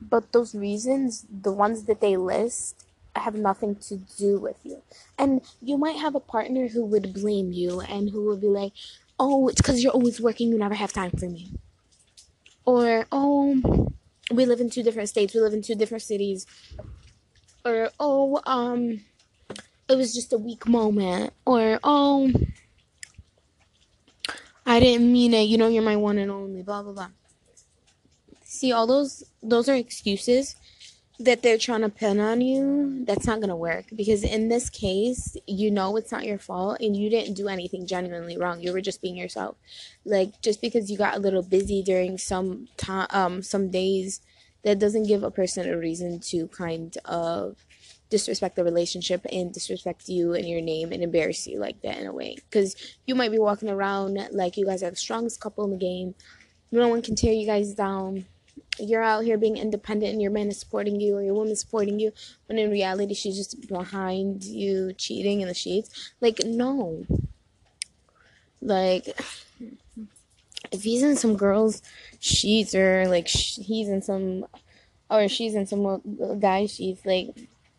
but 0.01 0.33
those 0.33 0.55
reasons, 0.55 1.27
the 1.31 1.53
ones 1.53 1.85
that 1.85 2.01
they 2.01 2.17
list, 2.17 2.85
have 3.23 3.35
nothing 3.35 3.77
to 3.77 3.97
do 3.97 4.39
with 4.39 4.57
you. 4.65 4.83
And 5.19 5.41
you 5.61 5.77
might 5.77 5.97
have 5.97 6.15
a 6.15 6.21
partner 6.21 6.69
who 6.69 6.85
would 6.87 7.15
blame 7.15 7.53
you 7.53 7.81
and 7.81 8.11
who 8.11 8.27
would 8.27 8.41
be 8.41 8.49
like, 8.49 8.73
oh, 9.19 9.49
it's 9.49 9.61
because 9.61 9.83
you're 9.83 9.93
always 9.93 10.21
working, 10.21 10.49
you 10.49 10.59
never 10.59 10.75
have 10.75 10.93
time 10.93 11.11
for 11.11 11.29
me. 11.29 11.53
Or, 12.65 13.07
oh, 13.11 13.91
we 14.31 14.47
live 14.47 14.61
in 14.61 14.71
two 14.71 14.83
different 14.83 15.09
states, 15.09 15.35
we 15.35 15.41
live 15.41 15.55
in 15.55 15.63
two 15.63 15.75
different 15.75 16.03
cities. 16.03 16.47
Or, 17.65 17.91
oh, 17.99 18.41
um, 18.47 19.01
it 19.89 19.97
was 19.97 20.15
just 20.15 20.33
a 20.33 20.39
weak 20.39 20.69
moment. 20.69 21.33
Or, 21.45 21.81
oh, 21.83 22.31
I 24.67 24.81
didn't 24.81 25.11
mean 25.11 25.35
it, 25.35 25.45
you 25.45 25.57
know, 25.57 25.69
you're 25.69 25.83
my 25.83 25.97
one 25.97 26.19
and 26.19 26.31
only, 26.31 26.63
blah, 26.63 26.83
blah, 26.83 26.93
blah. 26.93 27.09
See, 28.45 28.73
all 28.73 28.87
those, 28.87 29.25
those 29.43 29.69
are 29.69 29.75
excuses 29.75 30.57
that 31.21 31.43
they're 31.43 31.59
trying 31.59 31.81
to 31.81 31.89
pin 31.89 32.21
on 32.21 32.41
you, 32.41 33.05
that's 33.05 33.27
not 33.27 33.41
going 33.41 33.49
to 33.49 33.57
work. 33.57 33.87
Because 33.95 34.23
in 34.23 34.49
this 34.49 34.71
case, 34.71 35.37
you 35.47 35.71
know 35.71 35.97
it's 35.97 36.13
not 36.13 36.25
your 36.25 36.39
fault 36.39 36.81
and 36.81 36.97
you 36.97 37.11
didn't 37.11 37.35
do 37.35 37.49
anything 37.49 37.87
genuinely 37.87 38.37
wrong. 38.37 38.61
You 38.61 38.73
were 38.73 38.81
just 38.81 39.03
being 39.03 39.17
yourself. 39.17 39.57
Like, 40.05 40.41
just 40.43 40.61
because 40.61 40.91
you 40.91 40.97
got 40.97 41.17
a 41.17 41.21
little 41.21 41.43
busy 41.43 41.83
during 41.83 42.19
some 42.19 42.69
time, 42.77 43.09
um, 43.11 43.43
some 43.43 43.71
days, 43.71 44.21
that 44.63 44.79
doesn't 44.79 45.09
give 45.09 45.23
a 45.23 45.31
person 45.31 45.69
a 45.69 45.77
reason 45.77 46.21
to 46.21 46.47
kind 46.49 46.97
of 47.05 47.57
disrespect 48.11 48.57
the 48.57 48.65
relationship 48.65 49.25
and 49.31 49.53
disrespect 49.53 50.09
you 50.09 50.35
and 50.35 50.49
your 50.49 50.61
name 50.61 50.93
and 50.93 51.03
embarrass 51.03 51.47
you 51.47 51.59
like 51.59 51.81
that 51.83 51.99
in 51.99 52.07
a 52.07 52.13
way. 52.13 52.37
Because 52.49 52.77
you 53.07 53.15
might 53.15 53.33
be 53.33 53.39
walking 53.39 53.69
around 53.69 54.19
like 54.33 54.57
you 54.57 54.67
guys 54.67 54.83
are 54.83 54.91
the 54.91 54.97
strongest 54.97 55.41
couple 55.41 55.65
in 55.65 55.71
the 55.71 55.77
game. 55.77 56.15
No 56.71 56.89
one 56.89 57.03
can 57.03 57.17
tear 57.17 57.33
you 57.33 57.47
guys 57.47 57.75
down 57.75 58.27
you're 58.79 59.03
out 59.03 59.25
here 59.25 59.39
being 59.39 59.57
independent 59.57 60.13
and 60.13 60.23
your 60.23 60.31
man 60.31 60.49
is 60.49 60.61
supporting 60.61 61.01
you 61.01 61.17
or 61.17 61.23
your 61.23 61.35
woman 61.35 61.53
is 61.53 61.61
supporting 61.61 61.99
you 61.99 62.13
when 62.47 62.59
in 62.59 62.71
reality 62.71 63.15
she's 63.15 63.37
just 63.37 63.69
behind 63.69 64.45
you 64.45 64.93
cheating 64.95 65.41
in 65.41 65.49
the 65.49 65.55
sheets. 65.55 66.13
Like 66.21 66.41
no. 66.45 67.05
Like 68.61 69.07
if 70.73 70.83
he's 70.83 71.03
in 71.03 71.17
some 71.17 71.37
girl's 71.37 71.83
sheets 72.21 72.75
or 72.75 73.07
like 73.09 73.29
sh- 73.29 73.59
he's 73.63 73.89
in 73.89 74.03
some 74.03 74.47
or 75.11 75.29
she's 75.29 75.55
in 75.55 75.67
some 75.67 76.39
guy 76.41 76.67
sheets 76.67 77.05
like 77.07 77.29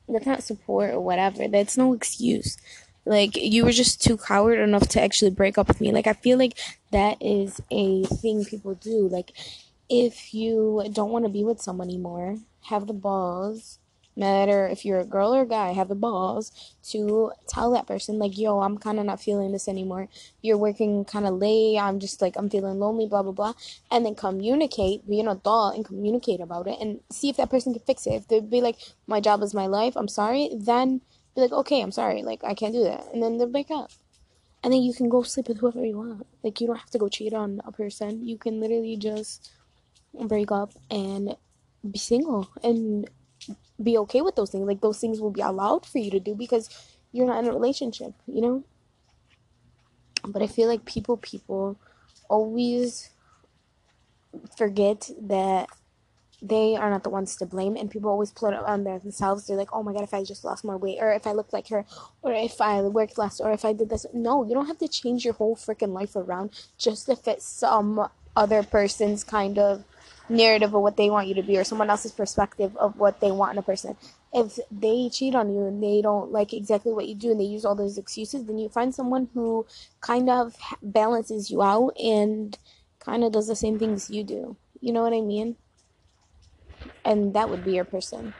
that's 0.08 0.26
not 0.26 0.44
support 0.44 0.92
or 0.92 1.00
whatever 1.00 1.48
that's 1.48 1.78
no 1.78 1.94
excuse. 1.94 2.58
Like 3.06 3.36
you 3.36 3.66
were 3.66 3.72
just 3.72 4.02
too 4.02 4.18
coward 4.18 4.60
enough 4.60 4.88
to 4.90 5.02
actually 5.02 5.32
break 5.32 5.58
up 5.58 5.68
with 5.68 5.82
me. 5.82 5.92
Like 5.92 6.08
i 6.08 6.14
feel 6.14 6.38
like 6.38 6.58
that 6.92 7.18
is 7.22 7.62
a 7.72 8.04
thing 8.06 8.46
people 8.46 8.76
do. 8.76 9.08
Like 9.08 9.32
if 9.90 10.34
you 10.34 10.88
don't 10.94 11.12
want 11.12 11.26
to 11.26 11.32
be 11.32 11.44
with 11.44 11.62
someone 11.62 11.88
anymore, 11.88 12.38
have 12.66 12.88
the 12.88 12.94
balls, 12.94 13.80
matter 14.20 14.68
if 14.68 14.84
you're 14.84 15.00
a 15.00 15.06
girl 15.06 15.34
or 15.34 15.42
a 15.44 15.48
guy, 15.48 15.72
have 15.72 15.88
the 15.88 15.96
balls 15.96 16.52
to 16.84 17.32
tell 17.48 17.72
that 17.72 17.88
person, 17.88 18.20
like, 18.20 18.38
yo, 18.38 18.60
I'm 18.60 18.78
kind 18.78 19.00
of 19.00 19.06
not 19.06 19.22
feeling 19.22 19.52
this 19.52 19.68
anymore. 19.68 20.10
You're 20.42 20.58
working 20.58 21.06
kind 21.06 21.26
of 21.26 21.36
late. 21.36 21.78
I'm 21.80 22.00
just 22.00 22.22
like, 22.22 22.36
I'm 22.36 22.50
feeling 22.50 22.80
lonely, 22.80 23.08
blah, 23.08 23.24
blah, 23.24 23.32
blah. 23.32 23.54
And 23.90 24.06
then 24.06 24.16
communicate, 24.16 25.08
be 25.10 25.20
an 25.20 25.28
adult 25.28 25.76
and 25.76 25.86
communicate 25.86 26.42
about 26.42 26.68
it 26.68 26.78
and 26.80 27.00
see 27.10 27.30
if 27.30 27.38
that 27.38 27.50
person 27.50 27.74
can 27.74 27.82
fix 27.84 28.06
it. 28.06 28.14
If 28.14 28.28
they'd 28.28 28.50
be 28.50 28.62
like, 28.62 28.78
my 29.08 29.22
job 29.22 29.42
is 29.42 29.54
my 29.54 29.68
life, 29.68 29.96
I'm 29.96 30.10
sorry, 30.10 30.50
then 30.54 31.02
be 31.34 31.42
like, 31.42 31.52
okay, 31.52 31.82
I'm 31.82 31.92
sorry. 31.92 32.22
Like, 32.22 32.44
I 32.44 32.54
can't 32.54 32.74
do 32.74 32.84
that. 32.84 33.06
And 33.14 33.24
then 33.24 33.38
they'll 33.38 33.48
break 33.48 33.72
up. 33.72 33.92
And 34.62 34.74
then 34.74 34.82
you 34.82 34.94
can 34.94 35.08
go 35.08 35.24
sleep 35.24 35.48
with 35.48 35.60
whoever 35.60 35.86
you 35.86 35.98
want. 35.98 36.28
Like, 36.44 36.60
you 36.60 36.68
don't 36.68 36.76
have 36.76 36.90
to 36.90 36.98
go 36.98 37.08
cheat 37.08 37.34
on 37.34 37.62
a 37.64 37.72
person. 37.72 38.28
You 38.28 38.38
can 38.38 38.60
literally 38.60 38.98
just 38.98 39.50
break 40.28 40.52
up 40.52 40.72
and 40.90 41.36
be 41.90 42.00
single 42.00 42.50
and 42.64 43.10
be 43.82 43.98
okay 43.98 44.22
with 44.22 44.36
those 44.36 44.52
things. 44.52 44.68
Like 44.68 44.82
those 44.82 45.00
things 45.00 45.20
will 45.20 45.32
be 45.32 45.42
allowed 45.42 45.86
for 45.86 46.00
you 46.00 46.12
to 46.12 46.20
do 46.20 46.36
because 46.36 46.70
you're 47.12 47.28
not 47.28 47.44
in 47.44 47.50
a 47.50 47.54
relationship, 47.54 48.14
you 48.28 48.42
know? 48.42 48.64
But 50.26 50.42
I 50.42 50.48
feel 50.48 50.68
like 50.68 50.86
people 50.86 51.18
people 51.18 51.78
always 52.30 53.10
forget 54.58 55.10
that 55.22 55.68
they 56.42 56.76
are 56.76 56.90
not 56.90 57.04
the 57.04 57.10
ones 57.10 57.36
to 57.36 57.46
blame 57.46 57.76
and 57.76 57.92
people 57.92 58.10
always 58.10 58.32
put 58.32 58.54
it 58.54 58.60
on 58.60 58.84
themselves 58.84 59.48
they're 59.48 59.58
like 59.58 59.74
oh 59.74 59.84
my 59.84 59.92
god 59.92 60.04
if 60.04 60.14
i 60.14 60.24
just 60.24 60.46
lost 60.46 60.64
more 60.64 60.78
weight 60.78 60.98
or 61.02 61.12
if 61.12 61.28
i 61.28 61.34
looked 61.34 61.52
like 61.52 61.68
her 61.68 61.86
or 62.22 62.32
if 62.32 62.62
i 62.62 62.80
worked 62.82 63.18
less 63.18 63.42
or 63.42 63.52
if 63.52 63.66
i 63.66 63.74
did 63.74 63.90
this 63.90 64.06
no 64.14 64.46
you 64.46 64.54
don't 64.54 64.68
have 64.68 64.78
to 64.78 64.88
change 64.88 65.26
your 65.26 65.34
whole 65.34 65.56
freaking 65.56 65.92
life 65.92 66.16
around 66.16 66.50
just 66.78 67.08
to 67.08 67.16
fit 67.16 67.42
some 67.42 68.08
other 68.36 68.64
person's 68.64 69.24
kind 69.24 69.58
of 69.58 69.84
narrative 70.30 70.74
of 70.74 70.82
what 70.82 70.98
they 70.98 71.10
want 71.10 71.28
you 71.28 71.36
to 71.36 71.44
be 71.44 71.58
or 71.58 71.64
someone 71.64 71.90
else's 71.90 72.12
perspective 72.12 72.76
of 72.78 72.98
what 72.98 73.20
they 73.20 73.32
want 73.32 73.54
in 73.54 73.58
a 73.58 73.64
person. 73.64 73.98
If 74.34 74.60
they 74.72 75.10
cheat 75.10 75.36
on 75.36 75.54
you 75.54 75.66
and 75.66 75.82
they 75.82 76.02
don't 76.02 76.32
like 76.32 76.54
exactly 76.54 76.94
what 76.94 77.08
you 77.08 77.16
do 77.16 77.32
and 77.32 77.40
they 77.40 77.46
use 77.46 77.66
all 77.66 77.76
those 77.76 77.98
excuses, 77.98 78.46
then 78.46 78.60
you 78.60 78.70
find 78.70 78.94
someone 78.94 79.30
who 79.34 79.66
kind 80.02 80.30
of 80.30 80.56
balances 80.82 81.50
you 81.50 81.64
out 81.64 81.94
and 82.00 82.58
kind 83.00 83.24
of 83.24 83.32
does 83.32 83.48
the 83.48 83.56
same 83.56 83.80
things 83.80 84.10
you 84.10 84.24
do. 84.24 84.56
You 84.80 84.94
know 84.94 85.02
what 85.02 85.14
I 85.14 85.22
mean? 85.22 85.56
And 87.04 87.34
that 87.34 87.50
would 87.50 87.66
be 87.66 87.74
your 87.74 87.86
person. 87.86 88.34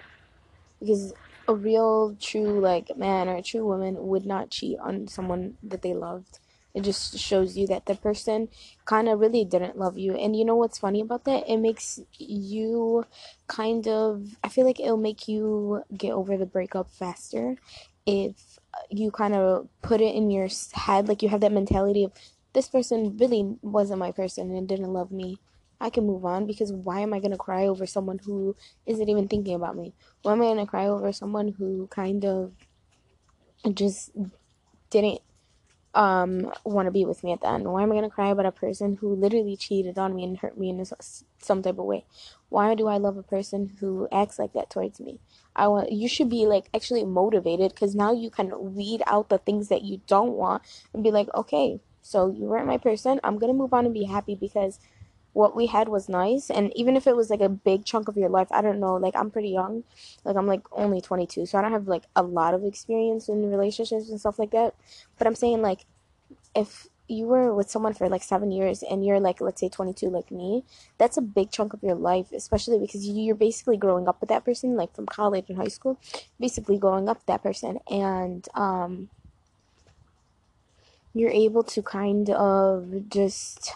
Because 0.80 1.14
a 1.48 1.56
real 1.56 2.16
true 2.22 2.60
like 2.60 2.96
man 2.96 3.28
or 3.28 3.38
a 3.38 3.42
true 3.42 3.66
woman 3.66 4.08
would 4.08 4.26
not 4.26 4.52
cheat 4.52 4.78
on 4.80 5.08
someone 5.08 5.58
that 5.64 5.82
they 5.82 5.94
loved 5.94 6.40
it 6.80 6.84
just 6.86 7.20
shows 7.20 7.58
you 7.58 7.68
that 7.68 7.86
the 7.86 7.96
person 7.96 8.48
kind 8.86 9.10
of 9.10 9.20
really 9.20 9.44
didn't 9.44 9.78
love 9.78 9.98
you. 9.98 10.16
And 10.16 10.34
you 10.34 10.46
know 10.46 10.56
what's 10.56 10.80
funny 10.80 11.02
about 11.02 11.26
that? 11.26 11.44
It 11.48 11.58
makes 11.58 12.00
you 12.18 13.06
kind 13.48 13.86
of, 13.88 14.38
I 14.44 14.48
feel 14.48 14.66
like 14.66 14.80
it'll 14.80 14.96
make 14.96 15.28
you 15.28 15.84
get 15.96 16.14
over 16.14 16.38
the 16.38 16.46
breakup 16.46 16.90
faster 16.90 17.58
if 18.06 18.58
you 18.90 19.12
kind 19.12 19.36
of 19.36 19.68
put 19.82 20.00
it 20.00 20.16
in 20.16 20.32
your 20.32 20.48
head, 20.74 21.10
like 21.10 21.22
you 21.22 21.28
have 21.28 21.42
that 21.42 21.52
mentality 21.52 22.06
of 22.06 22.14
this 22.54 22.70
person 22.70 23.18
really 23.18 23.58
wasn't 23.62 24.00
my 24.00 24.12
person 24.12 24.56
and 24.56 24.68
didn't 24.68 24.94
love 24.94 25.12
me. 25.12 25.38
I 25.82 25.90
can 25.90 26.08
move 26.08 26.24
on 26.26 26.48
because 26.48 26.72
why 26.72 27.02
am 27.02 27.14
I 27.14 27.20
going 27.20 27.32
to 27.32 27.38
cry 27.38 27.68
over 27.68 27.86
someone 27.86 28.20
who 28.20 28.56
isn't 28.86 29.10
even 29.10 29.28
thinking 29.28 29.54
about 29.54 29.76
me? 29.76 29.94
Why 30.22 30.32
am 30.32 30.42
I 30.42 30.46
going 30.46 30.58
to 30.58 30.66
cry 30.66 30.88
over 30.88 31.12
someone 31.12 31.50
who 31.58 31.88
kind 31.88 32.26
of 32.26 32.54
just 33.74 34.12
didn't 34.90 35.22
um 35.96 36.52
want 36.64 36.86
to 36.86 36.92
be 36.92 37.06
with 37.06 37.24
me 37.24 37.32
at 37.32 37.42
the 37.42 37.50
end? 37.50 37.66
Why 37.66 37.84
am 37.84 37.92
I 37.92 37.96
gonna 37.96 38.10
cry 38.10 38.30
about 38.30 38.46
a 38.46 38.52
person 38.52 38.96
who 38.96 39.16
literally 39.16 39.56
cheated 39.56 39.98
on 39.98 40.16
me 40.16 40.24
and 40.24 40.38
hurt 40.38 40.58
me 40.58 40.70
in 40.70 40.84
some 41.40 41.62
type 41.62 41.80
of 41.80 41.86
way? 41.86 42.06
Why 42.50 42.76
do 42.76 42.88
I 42.88 42.98
love 42.98 43.18
a 43.18 43.24
person 43.24 43.78
who 43.80 44.08
acts 44.12 44.40
like 44.40 44.54
that 44.54 44.70
towards 44.70 45.00
me? 45.00 45.20
I 45.56 45.68
want 45.68 45.92
you 45.92 46.08
should 46.08 46.30
be 46.30 46.46
like 46.46 46.70
actually 46.74 47.04
motivated 47.04 47.74
because 47.74 47.96
now 47.96 48.12
you 48.14 48.30
can 48.30 48.76
weed 48.76 49.02
out 49.08 49.30
the 49.30 49.40
things 49.40 49.70
that 49.70 49.84
you 49.84 50.02
don't 50.08 50.34
want 50.34 50.64
and 50.94 51.04
be 51.04 51.12
like, 51.12 51.28
okay, 51.36 51.80
so 52.02 52.30
you 52.30 52.46
weren't 52.46 52.68
my 52.68 52.78
person. 52.78 53.20
I'm 53.24 53.38
gonna 53.38 53.54
move 53.54 53.74
on 53.74 53.86
and 53.86 53.94
be 53.94 54.06
happy 54.06 54.36
because 54.36 54.80
what 55.34 55.56
we 55.56 55.68
had 55.68 55.88
was 55.88 56.10
nice 56.10 56.50
and 56.50 56.76
even 56.76 56.96
if 56.96 57.06
it 57.06 57.16
was 57.16 57.30
like 57.30 57.42
a 57.42 57.50
big 57.50 57.86
chunk 57.86 58.08
of 58.08 58.18
your 58.18 58.30
life 58.30 58.48
i 58.52 58.62
don't 58.62 58.80
know 58.80 58.96
like 58.96 59.16
i'm 59.16 59.30
pretty 59.30 59.50
young 59.50 59.84
like 60.26 60.36
i'm 60.36 60.48
like 60.48 60.62
only 60.72 61.00
22 61.00 61.46
so 61.46 61.58
i 61.58 61.62
don't 61.62 61.72
have 61.72 61.88
like 61.88 62.04
a 62.16 62.24
lot 62.24 62.54
of 62.54 62.64
experience 62.64 63.30
in 63.30 63.50
relationships 63.50 64.10
and 64.10 64.20
stuff 64.20 64.40
like 64.40 64.52
that. 64.52 64.74
But 65.18 65.28
i'm 65.28 65.36
saying 65.36 65.62
like 65.62 65.86
if 66.56 66.88
you 67.10 67.26
were 67.26 67.54
with 67.54 67.70
someone 67.70 67.94
for 67.94 68.08
like 68.08 68.22
seven 68.22 68.52
years 68.52 68.84
and 68.84 69.04
you're 69.06 69.20
like 69.20 69.42
let's 69.42 69.60
say 69.60 69.68
22 69.68 70.10
like 70.10 70.32
me 70.32 70.64
that's 70.98 71.18
a 71.18 71.22
big 71.22 71.52
chunk 71.52 71.74
of 71.74 71.82
your 71.82 71.96
life 71.96 72.32
especially 72.32 72.78
because 72.78 73.08
you're 73.08 73.36
basically 73.36 73.78
growing 73.78 74.08
up 74.08 74.20
with 74.22 74.30
that 74.30 74.46
person 74.46 74.76
like 74.76 74.94
from 74.96 75.08
college 75.08 75.46
and 75.50 75.58
high 75.58 75.68
school 75.68 76.00
basically 76.40 76.78
growing 76.78 77.10
up 77.10 77.18
with 77.18 77.26
that 77.26 77.42
person 77.42 77.80
and 77.90 78.48
um 78.54 79.10
you're 81.14 81.32
able 81.32 81.64
to 81.64 81.82
kind 81.82 82.30
of 82.30 83.10
just 83.10 83.74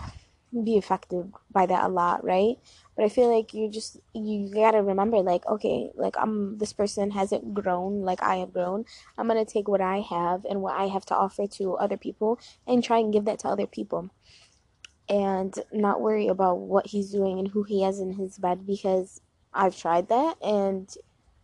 be 0.64 0.78
affected 0.78 1.32
by 1.52 1.66
that 1.66 1.84
a 1.84 1.88
lot, 1.88 2.24
right? 2.24 2.58
But 2.96 3.06
I 3.06 3.10
feel 3.10 3.36
like 3.36 3.54
you 3.54 3.70
just 3.70 4.00
you 4.14 4.52
gotta 4.54 4.84
remember, 4.84 5.18
like, 5.22 5.46
okay, 5.48 5.90
like 5.96 6.16
I'm 6.20 6.58
this 6.58 6.74
person 6.74 7.12
hasn't 7.12 7.54
grown 7.54 8.02
like 8.02 8.22
I 8.22 8.38
have 8.38 8.54
grown. 8.54 8.86
I'm 9.18 9.28
gonna 9.28 9.46
take 9.46 9.68
what 9.68 9.82
I 9.82 10.02
have 10.02 10.46
and 10.46 10.62
what 10.62 10.76
I 10.80 10.88
have 10.88 11.06
to 11.08 11.16
offer 11.16 11.48
to 11.48 11.76
other 11.76 11.98
people 11.98 12.40
and 12.68 12.84
try 12.84 13.00
and 13.00 13.12
give 13.14 13.26
that 13.26 13.40
to 13.40 13.48
other 13.48 13.68
people, 13.68 14.10
and 15.10 15.58
not 15.72 16.02
worry 16.02 16.28
about 16.28 16.60
what 16.60 16.88
he's 16.88 17.10
doing 17.12 17.40
and 17.40 17.48
who 17.50 17.64
he 17.64 17.82
has 17.84 18.00
in 18.00 18.14
his 18.14 18.38
bed 18.38 18.66
because 18.66 19.22
I've 19.54 19.78
tried 19.78 20.10
that 20.10 20.38
and 20.42 20.94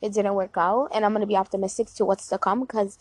it 0.02 0.14
didn't 0.14 0.36
work 0.36 0.56
out, 0.58 0.90
and 0.94 1.04
I'm 1.04 1.14
gonna 1.14 1.26
be 1.26 1.36
optimistic 1.36 1.88
to 1.96 2.06
what's 2.06 2.28
to 2.28 2.38
come 2.38 2.62
because 2.62 2.98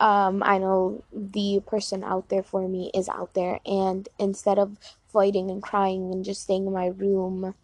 um, 0.00 0.42
I 0.44 0.58
know 0.58 1.04
the 1.12 1.62
person 1.66 2.02
out 2.02 2.28
there 2.28 2.42
for 2.42 2.68
me 2.68 2.90
is 2.92 3.08
out 3.08 3.34
there, 3.34 3.60
and 3.64 4.08
instead 4.18 4.58
of 4.58 4.76
fighting 5.12 5.50
and 5.50 5.62
crying 5.62 6.12
and 6.12 6.24
just 6.24 6.42
staying 6.42 6.66
in 6.66 6.72
my 6.72 6.86
room 6.86 7.54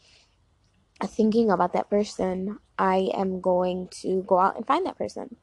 thinking 1.06 1.50
about 1.50 1.72
that 1.74 1.88
person, 1.88 2.58
I 2.78 3.10
am 3.14 3.40
going 3.40 3.88
to 4.02 4.24
go 4.26 4.38
out 4.38 4.56
and 4.56 4.66
find 4.66 4.84
that 4.86 4.98
person. 4.98 5.36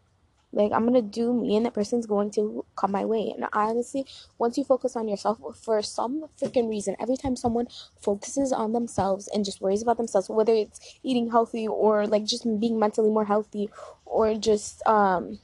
Like 0.51 0.71
I'm 0.71 0.85
gonna 0.85 1.01
do 1.01 1.33
me, 1.33 1.57
and 1.57 1.65
that 1.65 1.73
person's 1.73 2.05
going 2.05 2.31
to 2.31 2.65
come 2.77 2.91
my 2.91 3.03
way. 3.03 3.33
And 3.35 3.45
honestly, 3.51 4.05
once 4.37 4.57
you 4.57 4.63
focus 4.63 4.95
on 4.95 5.09
yourself, 5.09 5.39
for 5.61 5.81
some 5.81 6.25
freaking 6.41 6.69
reason, 6.69 6.95
every 6.97 7.17
time 7.17 7.35
someone 7.35 7.67
focuses 7.99 8.53
on 8.53 8.71
themselves 8.71 9.27
and 9.27 9.43
just 9.43 9.59
worries 9.59 9.81
about 9.81 9.97
themselves, 9.97 10.29
whether 10.29 10.53
it's 10.53 10.97
eating 11.03 11.29
healthy 11.29 11.67
or 11.67 12.07
like 12.07 12.23
just 12.23 12.45
being 12.59 12.79
mentally 12.79 13.09
more 13.09 13.25
healthy, 13.25 13.69
or 14.05 14.35
just 14.35 14.85
um, 14.87 15.39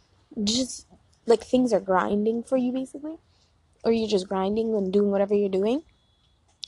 just 0.46 0.88
like 1.26 1.44
things 1.44 1.74
are 1.74 1.82
grinding 1.82 2.42
for 2.44 2.56
you 2.56 2.72
basically, 2.72 3.18
or 3.84 3.92
you're 3.92 4.08
just 4.08 4.30
grinding 4.30 4.74
and 4.76 4.94
doing 4.94 5.12
whatever 5.12 5.36
you're 5.36 5.50
doing. 5.50 5.84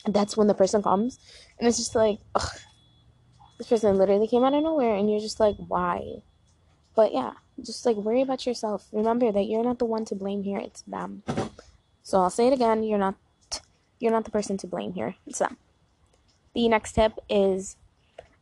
That's 0.05 0.35
when 0.35 0.47
the 0.47 0.53
person 0.53 0.83
comes, 0.83 1.19
and 1.57 1.67
it's 1.67 1.77
just 1.77 1.95
like, 1.95 2.19
ugh, 2.35 2.59
this 3.57 3.67
person 3.67 3.97
literally 3.97 4.27
came 4.27 4.43
out 4.43 4.53
of 4.53 4.63
nowhere, 4.63 4.95
and 4.95 5.09
you're 5.09 5.21
just 5.21 5.39
like, 5.39 5.55
why? 5.57 6.21
But 6.95 7.13
yeah, 7.13 7.33
just 7.61 7.85
like 7.85 7.95
worry 7.95 8.21
about 8.21 8.45
yourself. 8.45 8.87
Remember 8.91 9.31
that 9.31 9.43
you're 9.43 9.63
not 9.63 9.79
the 9.79 9.85
one 9.85 10.05
to 10.05 10.15
blame 10.15 10.43
here, 10.43 10.59
it's 10.59 10.81
them. 10.81 11.23
So 12.03 12.19
I'll 12.19 12.29
say 12.29 12.47
it 12.47 12.53
again, 12.53 12.83
you're 12.83 12.99
not 12.99 13.15
you're 13.99 14.11
not 14.11 14.25
the 14.25 14.31
person 14.31 14.57
to 14.57 14.67
blame 14.67 14.93
here. 14.93 15.15
It's 15.25 15.39
them. 15.39 15.57
The 16.53 16.67
next 16.67 16.93
tip 16.93 17.13
is 17.29 17.77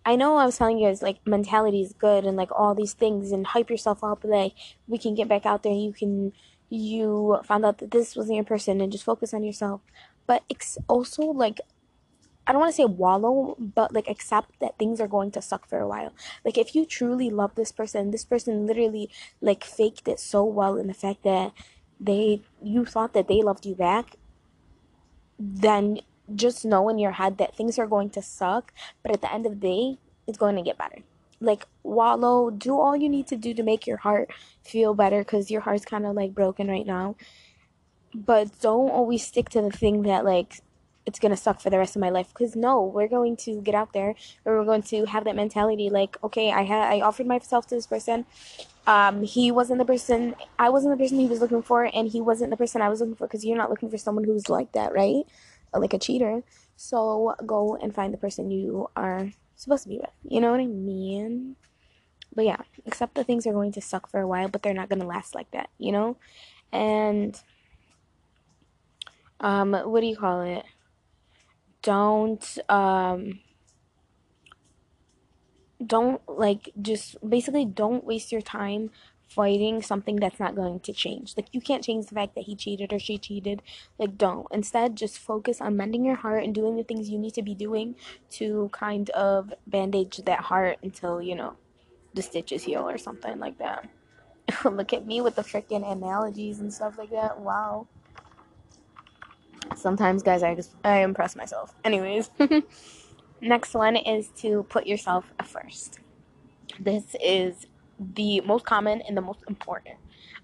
I 0.04 0.16
know 0.16 0.36
I 0.38 0.46
was 0.46 0.58
telling 0.58 0.80
you 0.80 0.88
guys 0.88 1.04
like 1.04 1.26
mentality 1.28 1.82
is 1.82 1.94
good 1.94 2.26
and 2.26 2.36
like 2.36 2.50
all 2.52 2.74
these 2.74 2.94
things 2.94 3.32
and 3.32 3.46
hype 3.46 3.70
yourself 3.70 4.04
up 4.04 4.24
like 4.24 4.54
we 4.88 4.98
can 4.98 5.14
get 5.14 5.28
back 5.28 5.46
out 5.46 5.62
there 5.62 5.72
you 5.72 5.94
can 5.94 6.34
you 6.72 7.40
found 7.44 7.66
out 7.66 7.78
that 7.78 7.92
this 7.92 8.16
wasn't 8.16 8.36
your 8.36 8.46
person 8.46 8.82
and 8.82 8.92
just 8.92 9.04
focus 9.04 9.34
on 9.34 9.44
yourself. 9.44 9.82
But 10.28 10.44
it's 10.50 10.78
also 10.88 11.24
like 11.24 11.60
I 12.48 12.52
don't 12.52 12.62
want 12.62 12.74
to 12.74 12.76
say 12.76 12.86
wallow, 12.86 13.56
but 13.60 13.94
like 13.94 14.10
accept 14.10 14.60
that 14.60 14.78
things 14.78 15.00
are 15.00 15.08
going 15.08 15.32
to 15.32 15.42
suck 15.42 15.68
for 15.68 15.80
a 15.80 15.88
while. 15.88 16.12
Like 16.44 16.58
if 16.58 16.76
you 16.76 16.86
truly 16.86 17.30
love 17.30 17.56
this 17.56 17.72
person, 17.72 18.12
this 18.12 18.26
person 18.26 18.66
literally 18.66 19.10
like 19.42 19.64
faked 19.64 20.08
it 20.08 20.20
so 20.20 20.44
well 20.44 20.76
in 20.76 20.88
the 20.88 20.94
fact 20.94 21.24
that 21.24 21.54
they 22.00 22.42
you 22.62 22.84
thought 22.84 23.14
that 23.14 23.28
they 23.28 23.42
loved 23.42 23.66
you 23.66 23.76
back, 23.76 24.16
then 25.40 26.00
just 26.34 26.66
know 26.66 26.90
in 26.90 26.98
your 26.98 27.12
head 27.12 27.38
that 27.38 27.56
things 27.56 27.78
are 27.78 27.88
going 27.88 28.10
to 28.12 28.22
suck, 28.22 28.74
but 29.04 29.12
at 29.12 29.22
the 29.22 29.32
end 29.32 29.46
of 29.46 29.60
the 29.60 29.68
day, 29.68 29.98
it's 30.28 30.38
going 30.38 30.56
to 30.56 30.62
get 30.62 30.78
better. 30.78 31.04
Like 31.40 31.68
wallow, 31.84 32.50
do 32.50 32.80
all 32.80 32.96
you 32.96 33.10
need 33.10 33.28
to 33.28 33.36
do 33.36 33.54
to 33.54 33.64
make 33.64 33.88
your 33.88 33.98
heart 33.98 34.32
feel 34.64 34.94
better 34.94 35.24
cuz 35.24 35.50
your 35.50 35.62
heart's 35.62 35.86
kind 35.86 36.06
of 36.06 36.16
like 36.16 36.34
broken 36.34 36.68
right 36.68 36.86
now. 36.86 37.16
But 38.14 38.60
don't 38.60 38.90
always 38.90 39.26
stick 39.26 39.50
to 39.50 39.62
the 39.62 39.72
thing 39.72 40.04
that 40.04 40.26
like 40.26 40.62
it's 41.06 41.20
gonna 41.20 41.38
suck 41.38 41.60
for 41.60 41.70
the 41.70 41.78
rest 41.78 41.96
of 41.96 42.00
my 42.00 42.10
life. 42.10 42.30
Because 42.30 42.56
no 42.56 42.82
we're 42.84 43.08
going 43.08 43.36
to 43.38 43.62
get 43.62 43.76
out 43.76 43.94
there 43.94 44.10
and 44.10 44.56
we're 44.56 44.66
going 44.66 44.84
to 44.84 45.06
have 45.06 45.24
that 45.26 45.36
mentality 45.36 45.90
like 45.90 46.18
okay 46.24 46.52
i 46.52 46.64
had 46.64 46.92
i 46.92 47.02
offered 47.02 47.28
myself 47.28 47.68
to 47.68 47.76
this 47.76 47.88
person. 47.88 48.26
Um 48.88 49.24
he 49.24 49.52
wasn't 49.52 49.80
the 49.80 49.86
person 49.86 50.36
i 50.60 50.70
wasn't 50.70 50.98
the 50.98 51.04
person 51.04 51.20
he 51.20 51.28
was 51.28 51.40
looking 51.40 51.62
for 51.62 51.90
and 51.94 52.08
he 52.10 52.22
wasn't 52.22 52.52
the 52.52 52.58
person 52.58 52.82
i 52.82 52.90
was 52.90 53.00
looking 53.00 53.16
for 53.16 53.28
because 53.28 53.46
you're 53.46 53.58
not 53.58 53.70
looking 53.70 53.90
for 53.90 53.98
someone 53.98 54.24
who's 54.24 54.50
like 54.50 54.72
that 54.74 54.94
right? 54.94 55.24
Like 55.74 55.94
a 55.94 56.00
cheater. 56.00 56.44
So 56.76 57.36
go 57.46 57.78
and 57.82 57.94
find 57.94 58.14
the 58.14 58.18
person 58.18 58.52
you 58.52 58.90
are 58.96 59.32
supposed 59.56 59.84
to 59.84 59.90
be 59.90 60.00
with. 60.00 60.10
You 60.24 60.42
know 60.42 60.52
what 60.52 60.60
i 60.60 60.66
mean? 60.66 61.56
But 62.36 62.46
yeah 62.46 62.62
accept 62.86 63.16
that 63.16 63.28
things 63.28 63.46
are 63.46 63.54
going 63.54 63.72
to 63.74 63.82
suck 63.82 64.10
for 64.10 64.20
a 64.20 64.28
while 64.28 64.48
but 64.48 64.64
they're 64.64 64.74
not 64.74 64.90
to 64.90 64.96
last 65.06 65.36
like 65.36 65.52
that 65.52 65.70
you 65.78 65.92
know? 65.92 66.18
And 66.72 67.40
um 69.42 69.74
what 69.74 70.02
do 70.02 70.08
you 70.08 70.16
call 70.16 70.42
it 70.42 70.66
don't 71.82 72.58
um 72.70 73.40
don't 75.86 76.22
like 76.28 76.70
just 76.82 77.18
basically 77.28 77.66
don't 77.66 78.04
waste 78.04 78.32
your 78.32 78.42
time 78.42 78.92
fighting 79.28 79.82
something 79.82 80.18
that's 80.18 80.40
not 80.40 80.56
going 80.56 80.80
to 80.82 80.92
change. 80.92 81.36
Like 81.38 81.48
you 81.54 81.62
can't 81.62 81.84
change 81.84 82.08
the 82.08 82.16
fact 82.16 82.36
that 82.36 82.44
he 82.44 82.56
cheated 82.56 82.92
or 82.92 83.00
she 83.00 83.18
cheated. 83.18 83.62
Like 83.98 84.18
don't. 84.18 84.46
Instead, 84.52 84.98
just 84.98 85.18
focus 85.18 85.62
on 85.62 85.78
mending 85.78 86.04
your 86.04 86.18
heart 86.18 86.44
and 86.44 86.54
doing 86.54 86.76
the 86.76 86.84
things 86.84 87.10
you 87.10 87.18
need 87.18 87.34
to 87.36 87.42
be 87.42 87.56
doing 87.56 87.96
to 88.32 88.70
kind 88.74 89.10
of 89.12 89.54
bandage 89.66 90.18
that 90.26 90.42
heart 90.42 90.80
until, 90.84 91.22
you 91.22 91.36
know, 91.36 91.56
the 92.14 92.22
stitches 92.22 92.64
heal 92.64 92.88
or 92.88 92.98
something 92.98 93.40
like 93.40 93.58
that. 93.58 93.88
Look 94.66 94.92
at 94.92 95.08
me 95.08 95.22
with 95.22 95.36
the 95.36 95.44
freaking 95.44 95.90
analogies 95.90 96.60
and 96.60 96.74
stuff 96.74 96.98
like 96.98 97.12
that. 97.12 97.40
Wow. 97.40 97.88
Sometimes, 99.76 100.24
guys, 100.24 100.44
I 100.44 100.56
just 100.56 100.76
I 100.84 101.00
impress 101.00 101.36
myself. 101.36 101.74
Anyways, 101.84 102.30
next 103.42 103.74
one 103.74 103.96
is 103.96 104.30
to 104.38 104.64
put 104.70 104.86
yourself 104.88 105.26
first. 105.46 106.00
This 106.80 107.16
is 107.24 107.68
the 108.00 108.42
most 108.42 108.66
common 108.66 109.02
and 109.02 109.16
the 109.16 109.22
most 109.22 109.44
important. 109.48 109.98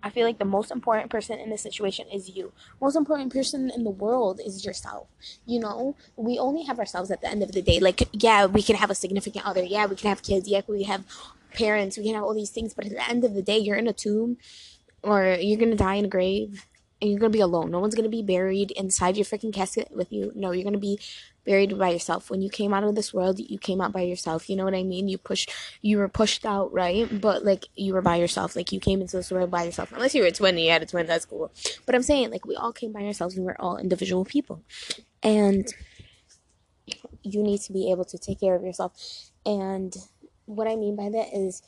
I 0.04 0.10
feel 0.10 0.26
like 0.26 0.38
the 0.38 0.46
most 0.46 0.72
important 0.72 1.10
person 1.10 1.40
in 1.40 1.50
this 1.50 1.62
situation 1.62 2.08
is 2.14 2.30
you. 2.30 2.52
Most 2.80 2.96
important 2.96 3.34
person 3.34 3.72
in 3.74 3.84
the 3.84 3.90
world 3.90 4.40
is 4.44 4.64
yourself. 4.64 5.08
You 5.46 5.60
know, 5.60 5.96
we 6.16 6.38
only 6.38 6.64
have 6.64 6.78
ourselves 6.78 7.10
at 7.10 7.22
the 7.22 7.30
end 7.30 7.42
of 7.42 7.52
the 7.52 7.62
day. 7.62 7.80
Like, 7.80 8.08
yeah, 8.14 8.46
we 8.46 8.62
can 8.62 8.76
have 8.76 8.92
a 8.92 8.96
significant 8.96 9.46
other. 9.46 9.64
Yeah, 9.64 9.88
we 9.88 9.96
can 9.96 10.10
have 10.10 10.22
kids. 10.22 10.48
Yeah, 10.48 10.62
we 10.68 10.84
have 10.84 11.04
parents. 11.54 11.98
We 11.98 12.04
can 12.04 12.14
have 12.14 12.24
all 12.24 12.36
these 12.36 12.52
things. 12.52 12.74
But 12.74 12.86
at 12.86 12.92
the 12.92 13.10
end 13.10 13.24
of 13.24 13.34
the 13.34 13.42
day, 13.42 13.58
you're 13.58 13.76
in 13.76 13.88
a 13.88 13.94
tomb 13.94 14.38
or 15.02 15.38
you're 15.40 15.58
going 15.58 15.72
to 15.72 15.78
die 15.78 15.96
in 15.96 16.06
a 16.06 16.10
grave 16.10 16.68
and 17.02 17.12
you're 17.12 17.20
gonna 17.20 17.30
be 17.30 17.40
alone. 17.40 17.72
No 17.72 17.80
one's 17.80 17.96
gonna 17.96 18.10
be 18.10 18.24
buried 18.24 18.72
inside 18.72 19.18
your 19.18 19.26
freaking 19.26 19.54
casket 19.54 19.90
with 19.92 20.12
you. 20.12 20.32
No, 20.36 20.52
you're 20.52 20.64
gonna 20.64 20.78
be 20.78 21.00
buried 21.46 21.78
by 21.78 21.90
yourself. 21.90 22.30
When 22.30 22.42
you 22.42 22.50
came 22.50 22.74
out 22.74 22.84
of 22.84 22.96
this 22.96 23.14
world, 23.14 23.40
you 23.40 23.58
came 23.58 23.82
out 23.82 23.92
by 23.92 24.02
yourself. 24.02 24.50
You 24.50 24.56
know 24.56 24.66
what 24.66 24.74
I 24.74 24.84
mean? 24.84 25.08
You 25.08 25.18
pushed, 25.18 25.52
you 25.82 25.98
were 25.98 26.10
pushed 26.10 26.46
out, 26.46 26.74
right? 26.74 27.22
But 27.22 27.46
like 27.46 27.68
you 27.76 27.94
were 27.94 28.02
by 28.02 28.18
yourself. 28.18 28.56
Like 28.56 28.72
you 28.72 28.80
came 28.80 29.02
into 29.02 29.18
this 29.18 29.32
world 29.32 29.52
by 29.52 29.64
yourself. 29.64 29.92
Unless 29.92 30.16
you 30.16 30.22
were 30.22 30.28
a 30.28 30.32
twin, 30.32 30.58
you 30.58 30.72
had 30.72 30.84
a 30.84 30.86
twin. 30.86 31.08
That's 31.08 31.26
cool. 31.26 31.52
But 31.86 31.96
I'm 31.96 32.04
saying 32.04 32.32
like 32.32 32.46
we 32.46 32.56
all 32.56 32.74
came 32.74 32.92
by 32.92 33.02
ourselves, 33.02 33.36
and 33.38 33.46
we're 33.46 33.56
all 33.60 33.78
individual 33.78 34.26
people, 34.26 34.64
and 35.24 35.68
you 37.24 37.44
need 37.44 37.62
to 37.62 37.74
be 37.74 37.92
able 37.92 38.06
to 38.06 38.18
take 38.18 38.40
care 38.40 38.56
of 38.56 38.64
yourself. 38.64 38.94
And 39.46 39.96
what 40.46 40.68
I 40.68 40.76
mean 40.76 40.96
by 40.96 41.10
that 41.10 41.34
is 41.34 41.62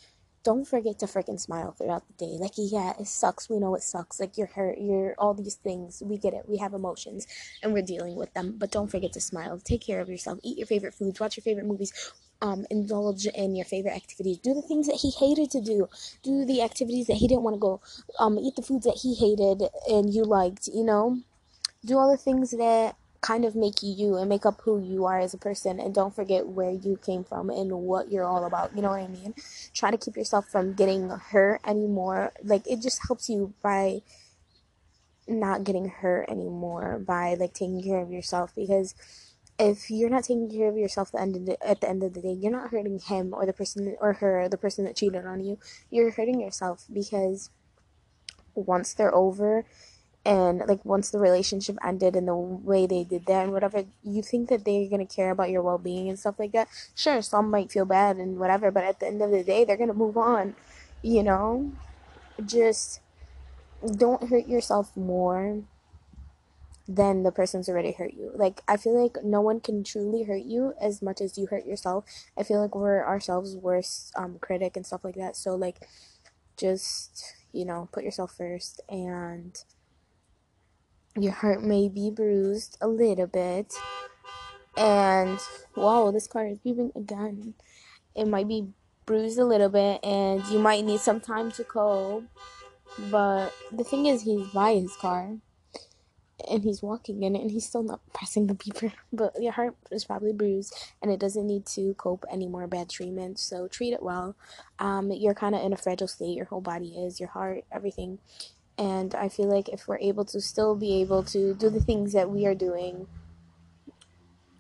don't 0.49 0.67
forget 0.67 0.97
to 0.97 1.05
freaking 1.05 1.39
smile 1.39 1.75
throughout 1.77 2.01
the 2.07 2.25
day. 2.25 2.38
Like, 2.39 2.53
yeah, 2.55 2.93
it 2.99 3.05
sucks. 3.05 3.47
We 3.51 3.59
know 3.59 3.75
it 3.75 3.83
sucks. 3.83 4.19
Like, 4.19 4.35
you're 4.35 4.47
hurt. 4.47 4.79
You're 4.79 5.13
all 5.19 5.35
these 5.35 5.53
things. 5.53 6.01
We 6.03 6.17
get 6.17 6.33
it. 6.33 6.49
We 6.49 6.57
have 6.57 6.73
emotions 6.73 7.27
and 7.62 7.71
we're 7.71 7.83
dealing 7.83 8.15
with 8.15 8.33
them. 8.33 8.55
But 8.57 8.71
don't 8.71 8.89
forget 8.89 9.13
to 9.13 9.21
smile. 9.21 9.59
Take 9.63 9.81
care 9.81 9.99
of 9.99 10.09
yourself. 10.09 10.39
Eat 10.41 10.57
your 10.57 10.65
favorite 10.65 10.95
foods. 10.95 11.19
Watch 11.19 11.38
your 11.38 11.43
favorite 11.43 11.67
movies. 11.67 11.93
Um, 12.41 12.65
indulge 12.71 13.27
in 13.27 13.55
your 13.55 13.65
favorite 13.65 13.95
activities. 13.95 14.39
Do 14.39 14.55
the 14.55 14.63
things 14.63 14.88
that 14.88 14.95
he 14.95 15.12
hated 15.12 15.51
to 15.51 15.62
do. 15.62 15.88
Do 16.23 16.45
the 16.45 16.63
activities 16.63 17.05
that 17.05 17.17
he 17.17 17.27
didn't 17.27 17.43
want 17.43 17.53
to 17.53 17.59
go. 17.59 17.81
Um, 18.17 18.39
eat 18.39 18.55
the 18.55 18.63
foods 18.63 18.85
that 18.85 18.97
he 19.03 19.13
hated 19.13 19.69
and 19.88 20.12
you 20.12 20.23
liked, 20.23 20.67
you 20.67 20.83
know? 20.83 21.19
Do 21.85 21.99
all 21.99 22.09
the 22.09 22.17
things 22.17 22.49
that 22.49 22.95
kind 23.21 23.43
of 23.43 23.55
make 23.55 23.84
you 23.84 23.93
you 23.93 24.15
and 24.15 24.29
make 24.29 24.45
up 24.45 24.62
who 24.62 24.82
you 24.82 25.05
are 25.05 25.19
as 25.19 25.34
a 25.34 25.38
person 25.38 25.79
and 25.79 25.93
don't 25.93 26.15
forget 26.15 26.47
where 26.47 26.71
you 26.71 26.97
came 27.05 27.23
from 27.23 27.49
and 27.49 27.71
what 27.71 28.12
you're 28.12 28.23
all 28.23 28.45
about 28.45 28.73
you 28.75 28.82
know 28.82 28.89
what 28.89 29.01
i 29.01 29.08
mean? 29.08 29.34
Try 29.73 29.91
to 29.91 29.97
keep 29.97 30.15
yourself 30.15 30.47
from 30.47 30.73
getting 30.73 31.10
hurt 31.10 31.62
anymore 31.65 32.32
like 32.43 32.65
it 32.67 32.82
just 32.82 33.01
helps 33.08 33.29
you 33.29 33.53
by 33.62 34.01
not 35.27 35.63
getting 35.63 35.89
hurt 35.89 36.29
anymore 36.29 36.99
by 37.05 37.36
like 37.36 37.53
taking 37.53 37.84
care 37.84 37.99
of 37.99 38.12
yourself 38.12 38.53
because 38.55 38.95
if 39.60 39.91
you're 39.91 40.10
not 40.10 40.23
taking 40.23 40.49
care 40.49 40.69
of 40.69 40.77
yourself 40.77 41.10
at 41.10 41.17
the 41.17 41.21
end 41.21 41.36
of 41.36 41.45
the, 41.45 41.67
at 41.67 41.82
the 41.82 41.89
end 41.89 42.03
of 42.03 42.13
the 42.13 42.21
day 42.21 42.32
you're 42.32 42.51
not 42.51 42.71
hurting 42.71 42.99
him 42.99 43.34
or 43.34 43.45
the 43.45 43.53
person 43.53 43.95
or 43.99 44.13
her 44.13 44.41
or 44.41 44.49
the 44.49 44.58
person 44.58 44.86
that 44.86 44.95
cheated 44.95 45.25
on 45.25 45.43
you 45.43 45.60
you're 45.91 46.12
hurting 46.12 46.39
yourself 46.39 46.86
because 46.91 47.49
once 48.55 48.93
they're 48.93 49.13
over 49.13 49.65
and 50.25 50.62
like 50.67 50.84
once 50.84 51.10
the 51.12 51.19
relationship 51.19 51.77
ended 51.84 52.15
and 52.15 52.27
the 52.27 52.36
way 52.36 52.86
they 52.86 53.03
did 53.03 53.25
that 53.25 53.43
and 53.43 53.53
whatever 53.53 53.86
you 54.03 54.21
think 54.21 54.49
that 54.49 54.65
they're 54.65 54.89
going 54.89 55.05
to 55.05 55.15
care 55.15 55.32
about 55.32 55.49
your 55.49 55.62
well-being 55.62 56.10
and 56.10 56.19
stuff 56.19 56.39
like 56.39 56.51
that? 56.51 56.67
Sure 56.95 57.21
some 57.21 57.49
might 57.49 57.71
feel 57.71 57.86
bad 57.86 58.17
and 58.17 58.38
whatever 58.38 58.71
but 58.71 58.84
at 58.84 58.99
the 58.99 59.08
end 59.08 59.21
of 59.21 59.32
the 59.32 59.43
day 59.43 59.63
they're 59.63 59.77
going 59.77 59.88
to 59.89 59.93
move 59.93 60.17
on 60.17 60.55
you 61.01 61.23
know? 61.23 61.71
Just 62.45 63.01
don't 63.95 64.29
hurt 64.29 64.47
yourself 64.47 64.95
more 64.95 65.63
than 66.88 67.23
the 67.23 67.32
person's 67.32 67.69
already 67.69 67.91
hurt 67.91 68.13
you. 68.13 68.32
Like 68.34 68.62
i 68.67 68.75
feel 68.75 68.99
like 68.99 69.23
no 69.23 69.41
one 69.41 69.60
can 69.60 69.84
truly 69.84 70.23
hurt 70.23 70.43
you 70.43 70.73
as 70.82 71.01
much 71.01 71.21
as 71.21 71.38
you 71.38 71.45
hurt 71.47 71.65
yourself. 71.65 72.05
I 72.38 72.43
feel 72.43 72.62
like 72.62 72.75
we're 72.75 73.05
ourselves 73.05 73.55
worst 73.55 74.12
um 74.15 74.39
critic 74.41 74.75
and 74.75 74.86
stuff 74.86 75.03
like 75.03 75.15
that. 75.15 75.36
So 75.36 75.55
like 75.55 75.88
just 76.58 77.36
you 77.53 77.65
know 77.65 77.89
put 77.91 78.03
yourself 78.03 78.34
first 78.36 78.82
and 78.89 79.63
your 81.23 81.34
heart 81.34 81.63
may 81.63 81.89
be 81.89 82.12
bruised 82.12 82.77
a 82.82 82.88
little 82.88 83.27
bit. 83.27 83.73
And 84.77 85.39
wow, 85.75 86.12
this 86.12 86.27
car 86.27 86.47
is 86.47 86.60
beeping 86.60 86.95
again. 86.95 87.55
It 88.15 88.27
might 88.27 88.47
be 88.47 88.69
bruised 89.05 89.39
a 89.39 89.45
little 89.45 89.69
bit, 89.69 90.03
and 90.03 90.45
you 90.47 90.60
might 90.60 90.86
need 90.86 90.99
some 90.99 91.19
time 91.19 91.51
to 91.53 91.63
cope. 91.63 92.25
But 93.12 93.53
the 93.71 93.84
thing 93.84 94.05
is, 94.08 94.23
he's 94.23 94.47
by 94.49 94.73
his 94.75 94.95
car. 94.95 95.38
and 96.49 96.63
he's 96.63 96.82
walking 96.82 97.23
in 97.23 97.36
it 97.36 97.41
and 97.41 97.51
he's 97.51 97.65
still 97.65 97.84
not 97.84 97.99
pressing 98.13 98.47
the 98.47 98.53
beeper 98.55 98.93
but 99.13 99.34
your 99.41 99.51
heart 99.51 99.75
is 99.91 100.05
probably 100.05 100.34
bruised 100.34 100.73
and 101.01 101.12
it 101.12 101.19
doesn't 101.19 101.47
need 101.47 101.65
to 101.65 101.93
cope 101.95 102.25
any 102.32 102.47
more 102.47 102.67
bad 102.67 102.89
treatment 102.89 103.38
so 103.39 103.67
treat 103.67 103.93
it 103.93 104.01
well 104.01 104.36
um, 104.79 105.12
you're 105.12 105.34
kind 105.34 105.55
of 105.55 105.62
in 105.62 105.73
a 105.73 105.77
fragile 105.77 106.08
state 106.08 106.36
your 106.36 106.45
whole 106.45 106.62
body 106.62 106.97
is 106.97 107.19
your 107.19 107.29
heart 107.29 107.63
everything 107.71 108.19
and 108.80 109.13
i 109.13 109.30
feel 109.30 109.46
like 109.48 109.70
if 109.70 109.88
we're 109.88 110.00
able 110.00 110.26
to 110.26 110.42
still 110.42 110.76
be 110.76 111.02
able 111.02 111.24
to 111.24 111.54
do 111.54 111.70
the 111.70 111.82
things 111.82 112.13
that 112.13 112.32
we 112.32 112.48
are 112.48 112.56
doing 112.56 113.06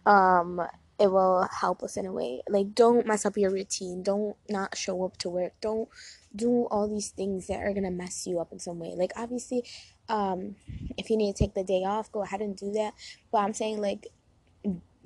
um 0.05 0.61
it 0.99 1.09
will 1.09 1.47
help 1.61 1.81
us 1.81 1.95
in 1.95 2.05
a 2.05 2.11
way. 2.11 2.41
Like 2.49 2.75
don't 2.75 3.07
mess 3.07 3.25
up 3.25 3.37
your 3.37 3.51
routine. 3.51 4.03
Don't 4.03 4.35
not 4.49 4.77
show 4.77 5.05
up 5.05 5.17
to 5.19 5.29
work. 5.29 5.53
Don't 5.61 5.87
do 6.35 6.67
all 6.69 6.87
these 6.87 7.09
things 7.09 7.47
that 7.47 7.61
are 7.61 7.73
gonna 7.73 7.89
mess 7.89 8.27
you 8.27 8.39
up 8.39 8.51
in 8.51 8.59
some 8.59 8.79
way. 8.79 8.93
Like 8.95 9.13
obviously 9.15 9.63
um 10.09 10.55
if 10.97 11.09
you 11.09 11.15
need 11.15 11.35
to 11.35 11.43
take 11.43 11.53
the 11.53 11.63
day 11.63 11.83
off 11.85 12.11
go 12.11 12.23
ahead 12.23 12.41
and 12.41 12.55
do 12.55 12.71
that. 12.73 12.93
But 13.31 13.39
i'm 13.39 13.53
saying 13.53 13.79
like 13.79 14.07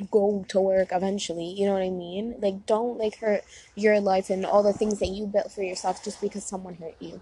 go 0.10 0.44
to 0.48 0.60
work 0.60 0.90
eventually. 0.92 1.46
You 1.46 1.68
know 1.68 1.74
what 1.74 1.84
i 1.84 1.92
mean? 1.92 2.36
Like 2.40 2.66
don't 2.66 2.98
like 2.98 3.18
hurt 3.20 3.44
your 3.76 4.00
life 4.00 4.32
and 4.32 4.46
all 4.46 4.64
the 4.64 4.74
things 4.74 5.00
that 5.00 5.10
you 5.10 5.28
built 5.28 5.52
for 5.52 5.62
yourself 5.62 6.04
just 6.04 6.22
because 6.22 6.44
someone 6.44 6.76
hurt 6.76 6.96
you. 7.00 7.22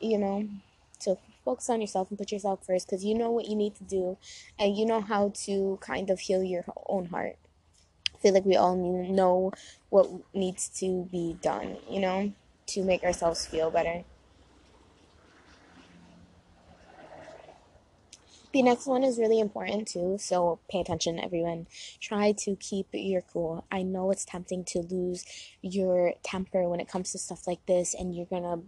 You 0.00 0.18
know 0.18 0.48
so 0.98 1.18
focus 1.44 1.70
on 1.70 1.80
yourself 1.80 2.10
and 2.10 2.18
put 2.18 2.32
yourself 2.32 2.64
first 2.64 2.86
because 2.86 3.04
you 3.04 3.14
know 3.14 3.30
what 3.30 3.46
you 3.46 3.56
need 3.56 3.74
to 3.74 3.84
do 3.84 4.16
and 4.58 4.76
you 4.76 4.84
know 4.84 5.00
how 5.00 5.32
to 5.34 5.78
kind 5.80 6.10
of 6.10 6.20
heal 6.20 6.42
your 6.42 6.64
own 6.88 7.06
heart 7.06 7.36
I 8.18 8.20
feel 8.20 8.34
like 8.34 8.44
we 8.44 8.56
all 8.56 8.74
need 8.74 9.10
know 9.10 9.52
what 9.90 10.10
needs 10.34 10.68
to 10.80 11.08
be 11.12 11.36
done, 11.40 11.76
you 11.88 12.00
know, 12.00 12.32
to 12.68 12.82
make 12.82 13.04
ourselves 13.04 13.46
feel 13.46 13.70
better. 13.70 14.02
The 18.52 18.62
next 18.62 18.86
one 18.86 19.04
is 19.04 19.18
really 19.18 19.38
important 19.38 19.86
too, 19.86 20.16
so 20.18 20.58
pay 20.68 20.80
attention, 20.80 21.20
everyone. 21.20 21.68
Try 22.00 22.32
to 22.38 22.56
keep 22.56 22.88
your 22.92 23.20
cool. 23.20 23.64
I 23.70 23.82
know 23.82 24.10
it's 24.10 24.24
tempting 24.24 24.64
to 24.68 24.80
lose 24.80 25.24
your 25.60 26.14
temper 26.24 26.68
when 26.68 26.80
it 26.80 26.88
comes 26.88 27.12
to 27.12 27.18
stuff 27.18 27.46
like 27.46 27.64
this, 27.66 27.94
and 27.94 28.16
you're 28.16 28.26
gonna 28.26 28.62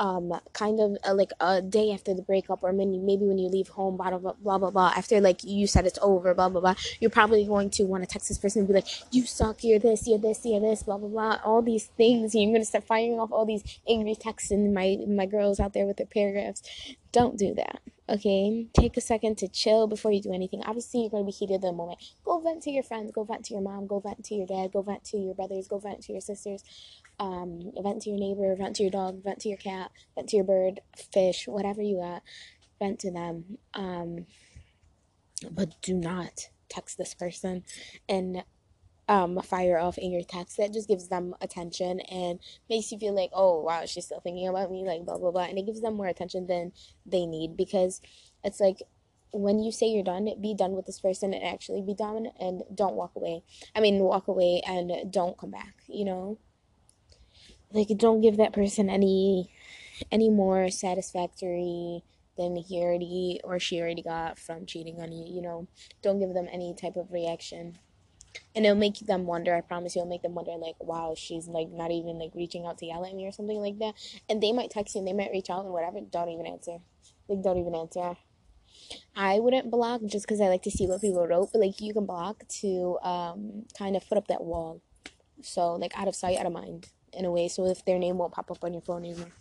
um, 0.00 0.32
kind 0.54 0.80
of 0.80 0.96
uh, 1.06 1.14
like 1.14 1.32
a 1.40 1.62
day 1.62 1.92
after 1.92 2.14
the 2.14 2.22
breakup, 2.22 2.60
or 2.64 2.72
maybe 2.72 2.98
maybe 2.98 3.26
when 3.26 3.38
you 3.38 3.48
leave 3.48 3.68
home, 3.68 3.98
blah 3.98 4.10
blah 4.18 4.32
blah 4.32 4.58
blah 4.58 4.70
blah. 4.70 4.92
After 4.96 5.20
like 5.20 5.44
you 5.44 5.68
said 5.68 5.86
it's 5.86 5.98
over, 6.02 6.34
blah 6.34 6.48
blah 6.48 6.62
blah. 6.62 6.74
You're 7.00 7.10
probably 7.10 7.46
going 7.46 7.70
to 7.72 7.84
want 7.84 8.02
to 8.04 8.08
text 8.08 8.28
this 8.28 8.38
person 8.38 8.60
and 8.60 8.68
be 8.68 8.74
like, 8.74 8.88
"You 9.12 9.26
suck. 9.26 9.62
You're 9.62 9.78
this. 9.78 10.08
You're 10.08 10.18
this. 10.18 10.40
You're 10.44 10.60
this. 10.60 10.82
Blah 10.84 10.98
blah 10.98 11.08
blah. 11.10 11.38
All 11.44 11.62
these 11.62 11.86
things. 11.98 12.34
and 12.34 12.42
You're 12.44 12.52
gonna 12.54 12.64
start 12.64 12.84
firing 12.86 13.20
off 13.20 13.30
all 13.32 13.46
these 13.46 13.64
angry 13.88 14.16
texts, 14.16 14.50
and 14.50 14.74
my 14.74 14.98
my 15.06 15.26
girls 15.26 15.60
out 15.60 15.74
there 15.74 15.86
with 15.86 15.98
their 15.98 16.06
paragraphs. 16.06 16.62
Don't 17.12 17.36
do 17.36 17.54
that. 17.54 17.80
Okay, 18.08 18.66
take 18.74 18.96
a 18.96 19.00
second 19.00 19.38
to 19.38 19.48
chill 19.48 19.86
before 19.86 20.10
you 20.10 20.20
do 20.20 20.32
anything. 20.32 20.62
Obviously, 20.64 21.02
you're 21.02 21.10
going 21.10 21.22
to 21.24 21.26
be 21.26 21.32
heated 21.32 21.54
at 21.54 21.60
the 21.60 21.72
moment. 21.72 22.00
Go 22.24 22.40
vent 22.40 22.62
to 22.64 22.70
your 22.70 22.82
friends, 22.82 23.12
go 23.12 23.22
vent 23.22 23.44
to 23.46 23.54
your 23.54 23.62
mom, 23.62 23.86
go 23.86 24.00
vent 24.00 24.24
to 24.24 24.34
your 24.34 24.46
dad, 24.46 24.72
go 24.72 24.82
vent 24.82 25.04
to 25.04 25.16
your 25.16 25.34
brothers, 25.34 25.68
go 25.68 25.78
vent 25.78 26.02
to 26.02 26.12
your 26.12 26.20
sisters, 26.20 26.64
um, 27.20 27.70
vent 27.80 28.02
to 28.02 28.10
your 28.10 28.18
neighbor, 28.18 28.54
vent 28.56 28.76
to 28.76 28.82
your 28.82 28.90
dog, 28.90 29.22
vent 29.22 29.38
to 29.40 29.48
your 29.48 29.58
cat, 29.58 29.92
vent 30.16 30.28
to 30.30 30.36
your 30.36 30.44
bird, 30.44 30.80
fish, 31.12 31.46
whatever 31.46 31.82
you 31.82 31.98
got, 31.98 32.22
vent 32.80 32.98
to 33.00 33.12
them. 33.12 33.58
Um, 33.74 34.26
but 35.48 35.80
do 35.80 35.94
not 35.94 36.48
text 36.68 36.98
this 36.98 37.14
person 37.14 37.64
and 38.08 38.42
um, 39.10 39.40
fire 39.42 39.76
off 39.76 39.98
in 39.98 40.12
your 40.12 40.22
text 40.22 40.56
that 40.56 40.72
just 40.72 40.86
gives 40.86 41.08
them 41.08 41.34
attention 41.40 41.98
and 41.98 42.38
makes 42.68 42.92
you 42.92 42.98
feel 42.98 43.12
like 43.12 43.30
oh 43.32 43.60
wow 43.60 43.84
she's 43.84 44.04
still 44.04 44.20
thinking 44.20 44.46
about 44.46 44.70
me 44.70 44.86
like 44.86 45.04
blah 45.04 45.18
blah 45.18 45.32
blah 45.32 45.42
and 45.42 45.58
it 45.58 45.66
gives 45.66 45.80
them 45.80 45.94
more 45.94 46.06
attention 46.06 46.46
than 46.46 46.70
they 47.04 47.26
need 47.26 47.56
because 47.56 48.00
it's 48.44 48.60
like 48.60 48.82
when 49.32 49.58
you 49.58 49.72
say 49.72 49.86
you're 49.86 50.04
done 50.04 50.28
be 50.40 50.54
done 50.54 50.76
with 50.76 50.86
this 50.86 51.00
person 51.00 51.34
and 51.34 51.44
actually 51.44 51.82
be 51.82 51.92
done 51.92 52.28
and 52.38 52.62
don't 52.72 52.94
walk 52.94 53.10
away. 53.16 53.42
I 53.74 53.80
mean 53.80 53.98
walk 53.98 54.28
away 54.28 54.62
and 54.64 55.12
don't 55.12 55.36
come 55.36 55.50
back 55.50 55.74
you 55.88 56.04
know? 56.04 56.38
Like 57.72 57.88
don't 57.96 58.20
give 58.20 58.36
that 58.36 58.52
person 58.52 58.88
any 58.88 59.50
any 60.12 60.30
more 60.30 60.70
satisfactory 60.70 62.04
than 62.38 62.54
he 62.54 62.78
already 62.78 63.40
or 63.42 63.58
she 63.58 63.80
already 63.80 64.02
got 64.02 64.38
from 64.38 64.66
cheating 64.66 65.00
on 65.00 65.10
you 65.10 65.24
you 65.26 65.42
know? 65.42 65.66
Don't 66.00 66.20
give 66.20 66.32
them 66.32 66.46
any 66.52 66.76
type 66.80 66.94
of 66.94 67.10
reaction 67.10 67.78
and 68.54 68.64
it'll 68.64 68.76
make 68.76 68.98
them 69.00 69.26
wonder 69.26 69.54
i 69.54 69.60
promise 69.60 69.94
you 69.94 70.00
it'll 70.00 70.08
make 70.08 70.22
them 70.22 70.34
wonder 70.34 70.52
like 70.52 70.76
wow 70.80 71.14
she's 71.16 71.48
like 71.48 71.70
not 71.70 71.90
even 71.90 72.18
like 72.18 72.30
reaching 72.34 72.66
out 72.66 72.78
to 72.78 72.86
yell 72.86 73.04
at 73.04 73.14
me 73.14 73.26
or 73.26 73.32
something 73.32 73.58
like 73.58 73.78
that. 73.78 73.94
And 74.28 74.42
they 74.42 74.52
might 74.52 74.70
text 74.70 74.94
you 74.94 75.00
and 75.00 75.08
they 75.08 75.12
might 75.12 75.30
reach 75.32 75.50
out 75.50 75.64
and 75.64 75.72
whatever 75.72 76.00
don't 76.00 76.28
even 76.28 76.46
answer. 76.46 76.78
Like 77.28 77.42
don't 77.42 77.58
even 77.58 77.74
answer. 77.74 78.16
I 79.14 79.38
wouldn't 79.38 79.70
block 79.70 80.00
just 80.06 80.26
because 80.26 80.40
i 80.40 80.48
like 80.48 80.62
to 80.62 80.70
see 80.70 80.86
what 80.86 81.00
people 81.00 81.26
wrote 81.26 81.50
but 81.52 81.60
like 81.60 81.80
you 81.80 81.92
can 81.92 82.06
block 82.06 82.46
to 82.60 82.98
um 83.02 83.64
kind 83.78 83.96
of 83.96 84.08
put 84.08 84.18
up 84.18 84.28
that 84.28 84.42
wall. 84.42 84.80
So 85.42 85.74
like 85.74 85.96
out 85.96 86.08
of 86.08 86.14
sight 86.14 86.38
out 86.38 86.46
of 86.46 86.52
mind 86.52 86.88
in 87.12 87.24
a 87.24 87.30
way 87.30 87.48
so 87.48 87.66
if 87.66 87.84
their 87.84 87.98
name 87.98 88.18
won't 88.18 88.32
pop 88.32 88.50
up 88.50 88.62
on 88.62 88.72
your 88.72 88.82
phone 88.82 89.04
anymore 89.04 89.32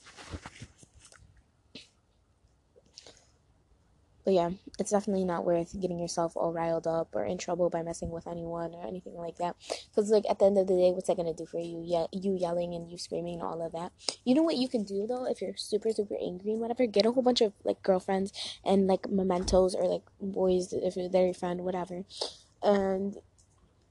But 4.25 4.33
yeah, 4.33 4.49
it's 4.77 4.91
definitely 4.91 5.25
not 5.25 5.45
worth 5.45 5.79
getting 5.79 5.99
yourself 5.99 6.35
all 6.35 6.53
riled 6.53 6.87
up 6.87 7.09
or 7.13 7.25
in 7.25 7.37
trouble 7.37 7.69
by 7.69 7.81
messing 7.81 8.11
with 8.11 8.27
anyone 8.27 8.73
or 8.73 8.85
anything 8.85 9.15
like 9.15 9.37
that. 9.37 9.55
Because 9.89 10.11
like 10.11 10.25
at 10.29 10.39
the 10.39 10.45
end 10.45 10.57
of 10.57 10.67
the 10.67 10.75
day, 10.75 10.91
what's 10.91 11.07
that 11.07 11.17
gonna 11.17 11.33
do 11.33 11.45
for 11.45 11.59
you? 11.59 11.81
Yeah, 11.85 12.05
you 12.11 12.35
yelling 12.35 12.73
and 12.73 12.89
you 12.91 12.97
screaming 12.97 13.35
and 13.35 13.43
all 13.43 13.65
of 13.65 13.71
that. 13.71 13.91
You 14.25 14.35
know 14.35 14.43
what 14.43 14.57
you 14.57 14.67
can 14.67 14.83
do 14.83 15.07
though 15.07 15.25
if 15.25 15.41
you're 15.41 15.55
super 15.57 15.91
super 15.91 16.15
angry 16.21 16.51
and 16.51 16.61
whatever. 16.61 16.85
Get 16.85 17.05
a 17.05 17.11
whole 17.11 17.23
bunch 17.23 17.41
of 17.41 17.53
like 17.63 17.81
girlfriends 17.81 18.59
and 18.63 18.87
like 18.87 19.09
mementos 19.09 19.73
or 19.73 19.87
like 19.87 20.03
boys 20.21 20.73
if 20.73 20.95
they're 21.11 21.25
your 21.25 21.33
friend, 21.33 21.61
whatever, 21.61 22.03
and 22.61 23.17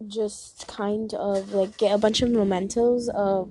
just 0.07 0.69
kind 0.69 1.13
of 1.15 1.53
like 1.53 1.77
get 1.79 1.93
a 1.93 1.99
bunch 1.99 2.23
of 2.23 2.31
mementos 2.31 3.09
of 3.09 3.51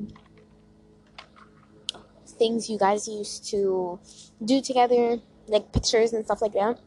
things 2.38 2.70
you 2.70 2.78
guys 2.78 3.08
used 3.08 3.50
to 3.50 4.00
do 4.46 4.62
together 4.62 5.20
like 5.48 5.72
pictures 5.72 6.14
and 6.14 6.26
stuff 6.26 6.42
like 6.42 6.54
that. 6.54 6.80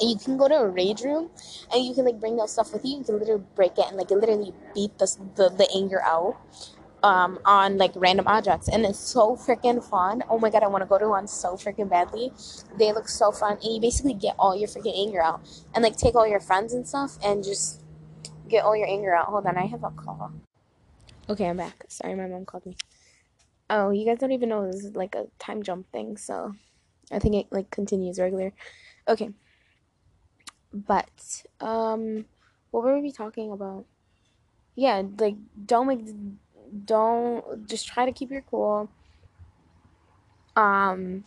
And 0.00 0.10
you 0.10 0.16
can 0.18 0.36
go 0.36 0.48
to 0.48 0.54
a 0.54 0.68
rage 0.68 1.02
room 1.02 1.30
and 1.72 1.84
you 1.84 1.94
can 1.94 2.04
like 2.04 2.20
bring 2.20 2.36
that 2.36 2.50
stuff 2.50 2.72
with 2.72 2.84
you. 2.84 2.98
You 2.98 3.04
can 3.04 3.18
literally 3.18 3.44
break 3.54 3.78
it 3.78 3.86
and 3.88 3.96
like 3.96 4.10
literally 4.10 4.52
beat 4.74 4.98
the 4.98 5.06
the, 5.36 5.48
the 5.48 5.68
anger 5.74 6.02
out 6.02 6.36
um, 7.02 7.38
on 7.44 7.78
like 7.78 7.92
random 7.94 8.26
objects, 8.26 8.68
and 8.68 8.84
it's 8.84 8.98
so 8.98 9.36
freaking 9.36 9.82
fun. 9.82 10.22
Oh 10.28 10.38
my 10.38 10.50
god, 10.50 10.62
I 10.62 10.68
want 10.68 10.82
to 10.82 10.86
go 10.86 10.98
to 10.98 11.08
one 11.08 11.28
so 11.28 11.54
freaking 11.54 11.88
badly. 11.88 12.32
They 12.78 12.92
look 12.92 13.08
so 13.08 13.30
fun, 13.30 13.58
and 13.62 13.74
you 13.74 13.80
basically 13.80 14.14
get 14.14 14.34
all 14.38 14.56
your 14.56 14.68
freaking 14.68 14.98
anger 14.98 15.22
out, 15.22 15.40
and 15.74 15.82
like 15.82 15.96
take 15.96 16.14
all 16.14 16.26
your 16.26 16.40
friends 16.40 16.72
and 16.72 16.86
stuff, 16.86 17.18
and 17.24 17.44
just 17.44 17.82
get 18.48 18.64
all 18.64 18.76
your 18.76 18.88
anger 18.88 19.14
out. 19.14 19.26
Hold 19.26 19.46
on, 19.46 19.56
I 19.56 19.66
have 19.66 19.84
a 19.84 19.90
call. 19.90 20.32
Okay, 21.28 21.48
I'm 21.48 21.56
back. 21.56 21.84
Sorry, 21.88 22.14
my 22.14 22.26
mom 22.26 22.44
called 22.44 22.66
me. 22.66 22.76
Oh, 23.70 23.90
you 23.90 24.06
guys 24.06 24.18
don't 24.18 24.32
even 24.32 24.48
know 24.48 24.66
this 24.66 24.84
is 24.84 24.96
like 24.96 25.14
a 25.14 25.26
time 25.38 25.62
jump 25.62 25.90
thing, 25.92 26.16
so 26.16 26.54
I 27.10 27.18
think 27.18 27.34
it 27.34 27.46
like 27.50 27.70
continues 27.70 28.18
regular. 28.18 28.52
Okay. 29.06 29.30
But 30.72 31.44
um 31.60 32.26
what 32.70 32.84
were 32.84 33.00
we 33.00 33.12
talking 33.12 33.52
about? 33.52 33.86
Yeah, 34.74 35.02
like 35.18 35.36
don't 35.66 35.86
make 35.86 36.04
don't 36.84 37.66
just 37.66 37.88
try 37.88 38.04
to 38.04 38.12
keep 38.12 38.30
your 38.30 38.42
cool. 38.42 38.90
Um 40.56 41.24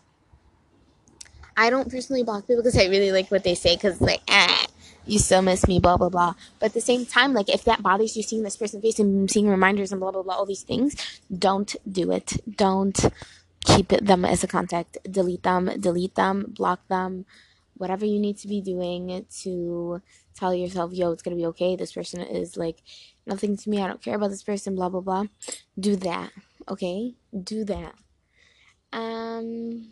I 1.58 1.70
don't 1.70 1.92
personally 1.92 2.24
block 2.24 2.48
people 2.48 2.64
because 2.64 2.78
I 2.78 2.86
really 2.86 3.12
like 3.12 3.30
what 3.30 3.44
they 3.44 3.56
say 3.56 3.76
because 3.76 4.00
like 4.00 4.22
ah 4.30 4.66
you 5.06 5.20
still 5.20 5.42
miss 5.42 5.68
me, 5.68 5.80
blah 5.80 5.98
blah 5.98 6.10
blah. 6.10 6.36
But 6.60 6.68
at 6.68 6.74
the 6.74 6.82
same 6.82 7.06
time, 7.06 7.34
like 7.34 7.50
if 7.50 7.64
that 7.66 7.82
bothers 7.82 8.16
you 8.16 8.24
seeing 8.24 8.44
this 8.44 8.56
person's 8.56 8.84
face 8.84 9.00
and 9.00 9.30
seeing 9.30 9.48
reminders 9.48 9.92
and 9.92 10.00
blah 10.00 10.12
blah 10.12 10.22
blah, 10.22 10.36
all 10.36 10.46
these 10.46 10.64
things, 10.64 10.96
don't 11.36 11.76
do 11.92 12.12
it. 12.12 12.38
Don't 12.56 12.98
keep 13.66 13.90
them 13.90 14.26
as 14.26 14.44
a 14.44 14.48
contact, 14.48 14.98
delete 15.10 15.44
them, 15.44 15.72
delete 15.80 16.16
them, 16.16 16.54
block 16.56 16.88
them, 16.88 17.26
whatever 17.76 18.06
you 18.06 18.20
need 18.20 18.38
to 18.38 18.48
be 18.48 18.62
doing 18.62 19.26
to 19.42 20.02
tell 20.36 20.54
yourself, 20.54 20.94
yo, 20.94 21.12
it's 21.12 21.24
gonna 21.24 21.36
be 21.36 21.46
okay. 21.48 21.76
This 21.76 21.94
person 21.94 22.22
is 22.22 22.58
like 22.58 22.78
nothing 23.26 23.58
to 23.58 23.70
me. 23.70 23.82
I 23.82 23.88
don't 23.88 24.02
care 24.02 24.16
about 24.16 24.30
this 24.30 24.44
person, 24.44 24.76
blah 24.76 24.90
blah 24.90 25.02
blah. 25.02 25.26
Do 25.80 25.96
that. 25.98 26.32
Okay? 26.70 27.16
Do 27.44 27.66
that. 27.66 27.96
Um 28.94 29.92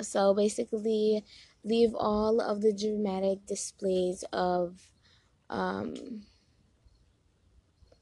so 0.00 0.34
basically 0.34 1.24
leave 1.64 1.94
all 1.94 2.40
of 2.40 2.60
the 2.60 2.72
dramatic 2.72 3.46
displays 3.46 4.24
of 4.32 4.90
um 5.48 6.22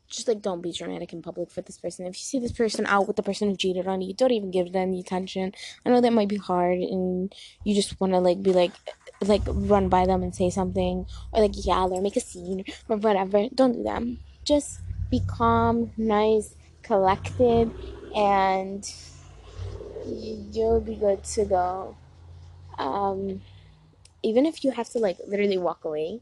just 0.08 0.28
like 0.28 0.42
don't 0.42 0.60
be 0.60 0.72
dramatic 0.72 1.12
in 1.12 1.22
public 1.22 1.50
for 1.50 1.62
this 1.62 1.78
person. 1.78 2.06
If 2.06 2.16
you 2.16 2.24
see 2.24 2.38
this 2.38 2.52
person 2.52 2.86
out 2.86 3.06
with 3.06 3.16
the 3.16 3.22
person 3.22 3.48
who 3.48 3.56
cheated 3.56 3.86
on 3.86 4.02
you, 4.02 4.14
don't 4.14 4.32
even 4.32 4.50
give 4.50 4.72
them 4.72 4.92
the 4.92 5.00
attention. 5.00 5.52
I 5.84 5.90
know 5.90 6.00
that 6.00 6.12
might 6.12 6.28
be 6.28 6.36
hard 6.36 6.78
and 6.78 7.34
you 7.64 7.74
just 7.74 8.00
want 8.00 8.12
to 8.12 8.18
like 8.18 8.42
be 8.42 8.52
like 8.52 8.72
like 9.22 9.42
run 9.46 9.88
by 9.88 10.06
them 10.06 10.22
and 10.22 10.34
say 10.34 10.50
something 10.50 11.06
or 11.32 11.40
like 11.40 11.66
yell 11.66 11.92
or 11.92 12.02
make 12.02 12.16
a 12.16 12.20
scene 12.20 12.64
or 12.88 12.96
whatever. 12.98 13.48
Don't 13.54 13.72
do 13.72 13.82
that. 13.84 14.02
Just 14.44 14.80
be 15.10 15.20
calm, 15.26 15.92
nice, 15.96 16.54
collected 16.82 17.70
and 18.14 18.92
you'll 20.06 20.80
be 20.80 20.94
good 20.94 21.24
to 21.24 21.44
go. 21.44 21.96
Um, 22.78 23.40
even 24.22 24.46
if 24.46 24.64
you 24.64 24.72
have 24.72 24.88
to 24.90 24.98
like 24.98 25.18
literally 25.26 25.58
walk 25.58 25.84
away, 25.84 26.20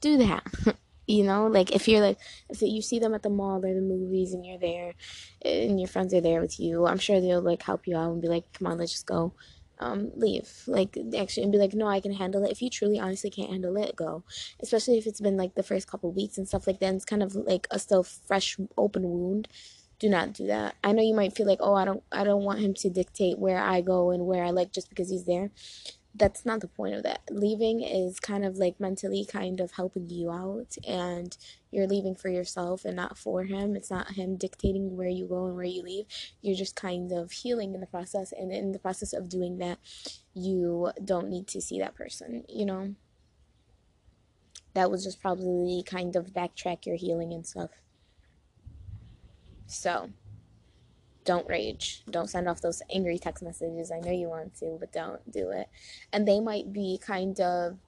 do 0.00 0.16
that. 0.18 0.44
you 1.10 1.24
know, 1.24 1.46
like 1.46 1.72
if 1.72 1.88
you're 1.88 2.00
like 2.00 2.18
if 2.48 2.62
you 2.62 2.82
see 2.82 2.98
them 2.98 3.14
at 3.14 3.22
the 3.22 3.30
mall 3.30 3.58
or 3.64 3.74
the 3.74 3.80
movies 3.80 4.32
and 4.32 4.44
you're 4.46 4.58
there, 4.58 4.94
and 5.42 5.80
your 5.80 5.88
friends 5.88 6.14
are 6.14 6.20
there 6.20 6.40
with 6.40 6.60
you, 6.60 6.86
I'm 6.86 6.98
sure 6.98 7.20
they'll 7.20 7.42
like 7.42 7.62
help 7.62 7.86
you 7.86 7.96
out 7.96 8.12
and 8.12 8.22
be 8.22 8.28
like, 8.28 8.52
"Come 8.52 8.68
on, 8.68 8.78
let's 8.78 8.92
just 8.92 9.06
go." 9.06 9.34
Um, 9.78 10.10
leave. 10.14 10.48
Like 10.66 10.96
actually 11.16 11.44
and 11.44 11.52
be 11.52 11.56
like 11.56 11.72
no 11.72 11.86
i 11.88 12.00
can 12.00 12.12
handle 12.12 12.44
it. 12.44 12.52
If 12.52 12.60
you 12.60 12.68
truly 12.68 12.98
honestly 13.00 13.30
can't 13.30 13.50
handle 13.50 13.76
it 13.78 13.96
go. 13.96 14.24
Especially 14.62 14.98
if 14.98 15.06
it's 15.06 15.22
been 15.22 15.38
like 15.38 15.54
the 15.54 15.62
first 15.62 15.90
couple 15.90 16.12
weeks 16.12 16.36
and 16.36 16.46
stuff 16.46 16.66
like 16.66 16.80
that 16.80 16.94
it's 16.94 17.06
kind 17.06 17.22
of 17.22 17.34
like 17.34 17.66
a 17.70 17.78
still 17.78 18.02
fresh 18.02 18.58
open 18.76 19.04
wound 19.04 19.48
do 19.98 20.08
not 20.08 20.32
do 20.32 20.46
that. 20.46 20.74
I 20.82 20.92
know 20.92 21.02
you 21.02 21.14
might 21.14 21.34
feel 21.34 21.46
like 21.46 21.60
oh 21.60 21.74
i 21.74 21.84
don't 21.84 22.02
i 22.12 22.24
don't 22.24 22.42
want 22.44 22.60
him 22.60 22.74
to 22.74 22.90
dictate 22.90 23.38
where 23.38 23.58
i 23.58 23.80
go 23.80 24.10
and 24.10 24.26
where 24.26 24.44
i 24.44 24.50
like 24.50 24.72
just 24.72 24.88
because 24.88 25.10
he's 25.10 25.24
there 25.26 25.50
that's 26.14 26.44
not 26.44 26.60
the 26.60 26.68
point 26.68 26.94
of 26.94 27.02
that. 27.04 27.20
Leaving 27.30 27.82
is 27.82 28.18
kind 28.18 28.44
of 28.44 28.56
like 28.56 28.80
mentally 28.80 29.24
kind 29.24 29.60
of 29.60 29.72
helping 29.72 30.10
you 30.10 30.30
out, 30.30 30.76
and 30.86 31.36
you're 31.70 31.86
leaving 31.86 32.14
for 32.14 32.28
yourself 32.28 32.84
and 32.84 32.96
not 32.96 33.16
for 33.16 33.44
him. 33.44 33.76
It's 33.76 33.90
not 33.90 34.12
him 34.12 34.36
dictating 34.36 34.96
where 34.96 35.08
you 35.08 35.26
go 35.26 35.46
and 35.46 35.54
where 35.54 35.64
you 35.64 35.82
leave. 35.82 36.06
You're 36.42 36.56
just 36.56 36.74
kind 36.74 37.12
of 37.12 37.30
healing 37.30 37.74
in 37.74 37.80
the 37.80 37.86
process, 37.86 38.32
and 38.32 38.52
in 38.52 38.72
the 38.72 38.78
process 38.78 39.12
of 39.12 39.28
doing 39.28 39.58
that, 39.58 39.78
you 40.34 40.90
don't 41.04 41.28
need 41.28 41.46
to 41.48 41.60
see 41.60 41.78
that 41.78 41.94
person, 41.94 42.44
you 42.48 42.66
know? 42.66 42.94
That 44.74 44.90
was 44.90 45.04
just 45.04 45.20
probably 45.20 45.82
kind 45.84 46.16
of 46.16 46.32
backtrack 46.32 46.86
your 46.86 46.96
healing 46.96 47.32
and 47.32 47.46
stuff. 47.46 47.70
So, 49.66 50.10
don't 51.24 51.48
rage. 51.48 52.02
Don't 52.10 52.30
send 52.30 52.48
off 52.48 52.60
those 52.60 52.82
angry 52.92 53.18
text 53.18 53.42
messages. 53.42 53.90
I 53.90 54.00
know 54.00 54.12
you 54.12 54.28
want 54.28 54.54
to, 54.56 54.76
but 54.80 54.92
don't 54.92 55.30
do 55.30 55.50
it. 55.50 55.68
And 56.12 56.26
they 56.26 56.40
might 56.40 56.72
be 56.72 56.98
kind 57.04 57.38
of 57.40 57.78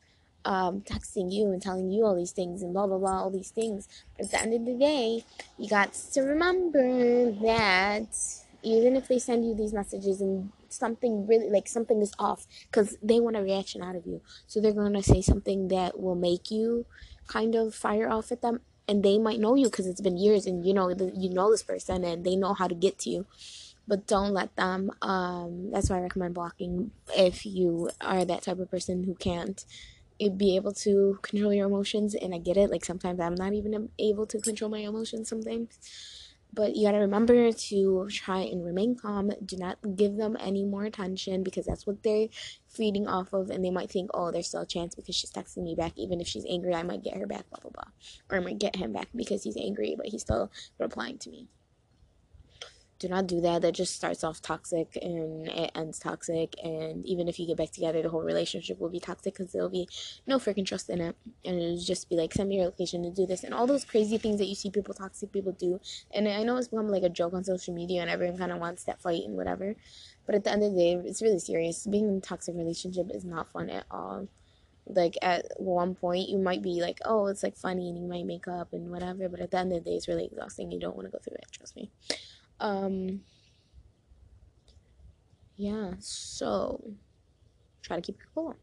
um, 0.45 0.81
texting 0.83 1.33
you 1.33 1.53
and 1.53 1.62
telling 1.62 1.90
you 1.90 2.05
all 2.05 2.16
these 2.16 2.33
things 2.33 2.62
and 2.62 2.73
blah 2.73 2.87
blah 2.87 2.99
blah, 2.99 3.23
all 3.23 3.31
these 3.31 3.51
things. 3.51 3.88
But 4.16 4.27
at 4.27 4.31
the 4.33 4.40
end 4.40 4.55
of 4.55 4.66
the 4.66 4.79
day, 4.79 5.25
you 5.59 5.68
got 5.68 5.92
to 6.12 6.23
remember 6.23 7.31
that 7.42 8.14
even 8.62 8.97
if 8.97 9.09
they 9.09 9.18
send 9.18 9.45
you 9.45 9.55
these 9.55 9.73
messages 9.73 10.21
and 10.21 10.51
something 10.68 11.27
really 11.27 11.51
like 11.51 11.68
something 11.68 12.01
is 12.01 12.12
off 12.18 12.47
because 12.71 12.97
they 13.03 13.21
want 13.21 13.37
a 13.37 13.42
reaction 13.42 13.83
out 13.83 13.95
of 13.95 14.07
you 14.07 14.23
so 14.47 14.59
they're 14.59 14.73
going 14.73 14.95
to 14.95 15.03
say 15.03 15.21
something 15.21 15.68
that 15.68 16.01
will 16.01 16.14
make 16.14 16.51
you 16.51 16.87
kind 17.27 17.55
of 17.55 17.75
fire 17.75 18.09
off 18.09 18.33
at 18.33 18.40
them 18.40 18.61
and 18.88 19.03
they 19.05 19.18
might 19.18 19.40
know 19.40 19.55
you 19.55 19.66
because 19.66 19.87
it's 19.87 20.01
been 20.01 20.16
years 20.16 20.47
and 20.47 20.66
you 20.66 20.75
know 20.75 20.88
you 20.90 21.31
know 21.31 21.51
this 21.51 21.62
person 21.62 22.05
and 22.05 22.25
they 22.25 22.37
know 22.37 22.55
how 22.55 22.66
to 22.68 22.75
get 22.75 22.99
to 23.01 23.11
you. 23.11 23.27
But 23.87 24.07
don't 24.07 24.33
let 24.33 24.55
them 24.57 24.92
um, 25.03 25.71
that's 25.73 25.90
why 25.90 25.99
i 25.99 26.01
recommend 26.03 26.35
blocking 26.35 26.92
if 27.16 27.45
you 27.45 27.90
are 28.01 28.25
that 28.25 28.42
type 28.42 28.59
of 28.61 28.71
person 28.71 29.05
who 29.05 29.14
can't 29.16 29.64
eh, 30.21 30.29
be 30.29 30.57
able 30.57 30.73
to 30.73 31.18
control 31.23 31.53
your 31.55 31.66
emotions 31.66 32.14
and 32.14 32.35
i 32.35 32.38
get 32.38 32.57
it 32.57 32.71
like 32.71 32.85
sometimes 32.85 33.21
i'm 33.21 33.35
not 33.35 33.55
even 33.55 33.90
able 33.99 34.27
to 34.27 34.38
control 34.40 34.71
my 34.71 34.79
emotions 34.81 35.29
sometimes 35.29 35.79
but 36.53 36.77
you 36.77 36.87
gotta 36.87 36.99
remember 36.99 37.53
to 37.53 38.09
try 38.11 38.41
and 38.41 38.65
remain 38.65 38.97
calm. 38.97 39.31
Do 39.45 39.57
not 39.57 39.79
give 39.97 40.17
them 40.17 40.37
any 40.38 40.65
more 40.65 40.85
attention 40.85 41.43
because 41.43 41.67
that's 41.67 41.87
what 41.87 42.03
they're 42.03 42.29
feeding 42.69 43.07
off 43.07 43.33
of, 43.33 43.51
and 43.51 43.65
they 43.65 43.71
might 43.71 43.91
think, 43.91 44.11
oh, 44.15 44.31
there's 44.31 44.49
still 44.49 44.62
a 44.62 44.67
chance 44.67 44.95
because 44.95 45.15
she's 45.15 45.33
texting 45.33 45.65
me 45.65 45.75
back. 45.75 45.93
Even 45.97 46.21
if 46.21 46.27
she's 46.27 46.47
angry, 46.49 46.75
I 46.75 46.83
might 46.83 47.03
get 47.03 47.17
her 47.17 47.27
back, 47.27 47.49
blah, 47.51 47.61
blah, 47.61 47.71
blah. 47.71 47.93
Or 48.31 48.38
I 48.38 48.41
might 48.41 48.59
get 48.59 48.77
him 48.77 48.93
back 48.93 49.09
because 49.15 49.45
he's 49.45 49.57
angry, 49.57 49.95
but 49.97 50.07
he's 50.07 50.23
still 50.23 50.51
replying 50.79 51.19
to 51.19 51.31
me 51.31 51.49
do 53.03 53.09
not 53.09 53.27
do 53.27 53.41
that. 53.41 53.62
That 53.62 53.75
just 53.75 53.95
starts 53.95 54.23
off 54.23 54.41
toxic 54.41 54.97
and 55.03 55.49
it 55.49 55.73
ends 55.75 55.99
toxic. 55.99 56.55
And 56.62 57.05
even 57.05 57.29
if 57.29 57.38
you 57.38 57.47
get 57.47 57.57
back 57.57 57.73
together, 57.73 58.01
the 58.01 58.09
whole 58.09 58.23
relationship 58.23 58.79
will 58.79 58.88
be 58.88 59.01
toxic 59.01 59.35
because 59.35 59.53
there'll 59.53 59.69
be 59.69 59.88
no 60.27 60.38
freaking 60.38 60.65
trust 60.65 60.88
in 60.88 61.01
it. 61.01 61.17
And 61.45 61.61
it'll 61.61 61.79
just 61.79 62.09
be 62.09 62.15
like, 62.15 62.33
send 62.33 62.49
me 62.49 62.57
your 62.57 62.67
location 62.67 63.03
to 63.03 63.11
do 63.11 63.27
this. 63.27 63.43
And 63.43 63.53
all 63.53 63.67
those 63.67 63.85
crazy 63.85 64.19
things 64.19 64.38
that 64.38 64.47
you 64.47 64.55
see 64.55 64.71
people, 64.71 64.95
toxic 64.95 65.33
people 65.33 65.53
do. 65.53 65.81
And 66.12 66.29
I 66.29 66.45
know 66.45 66.57
it's 66.57 66.69
become 66.69 66.88
like 66.88 67.03
a 67.03 67.09
joke 67.09 67.35
on 67.35 67.43
social 67.45 67.75
media 67.75 68.01
and 68.01 68.11
everyone 68.11 68.38
kind 68.38 68.53
of 68.53 68.61
wants 68.61 68.85
that 68.85 69.03
fight 69.03 69.25
and 69.25 69.37
whatever. 69.37 69.75
But 70.25 70.37
at 70.37 70.45
the 70.45 70.53
end 70.53 70.62
of 70.62 70.73
the 70.73 70.79
day, 70.79 70.93
it's 71.05 71.21
really 71.21 71.41
serious. 71.41 71.87
Being 71.87 72.09
in 72.09 72.17
a 72.19 72.21
toxic 72.21 72.55
relationship 72.55 73.11
is 73.12 73.25
not 73.25 73.51
fun 73.51 73.69
at 73.69 73.85
all 73.91 74.29
like 74.87 75.17
at 75.23 75.47
one 75.59 75.95
point 75.95 76.29
you 76.29 76.38
might 76.38 76.62
be 76.62 76.81
like 76.81 76.99
oh 77.05 77.27
it's 77.27 77.43
like 77.43 77.57
funny 77.57 77.88
and 77.88 77.99
you 77.99 78.07
might 78.07 78.27
make 78.27 78.49
up 78.49 78.73
and 78.73 78.91
whatever 78.91 79.29
but 79.29 79.41
at 79.41 79.51
the 79.51 79.59
end 79.59 79.73
of 79.73 79.85
the 79.85 79.91
day 79.91 79.97
it's 79.97 80.09
really 80.09 80.25
exhausting 80.25 80.71
you 80.73 80.81
don't 80.81 80.97
want 80.97 81.07
to 81.07 81.12
go 81.12 81.19
through 81.19 81.37
it 81.37 81.47
trust 81.53 81.77
me 81.77 81.91
um, 82.62 83.20
yeah, 85.57 85.92
so 85.98 86.94
try 87.83 87.96
to 87.96 88.03
keep 88.03 88.18
your 88.18 88.29
cool. 88.35 88.57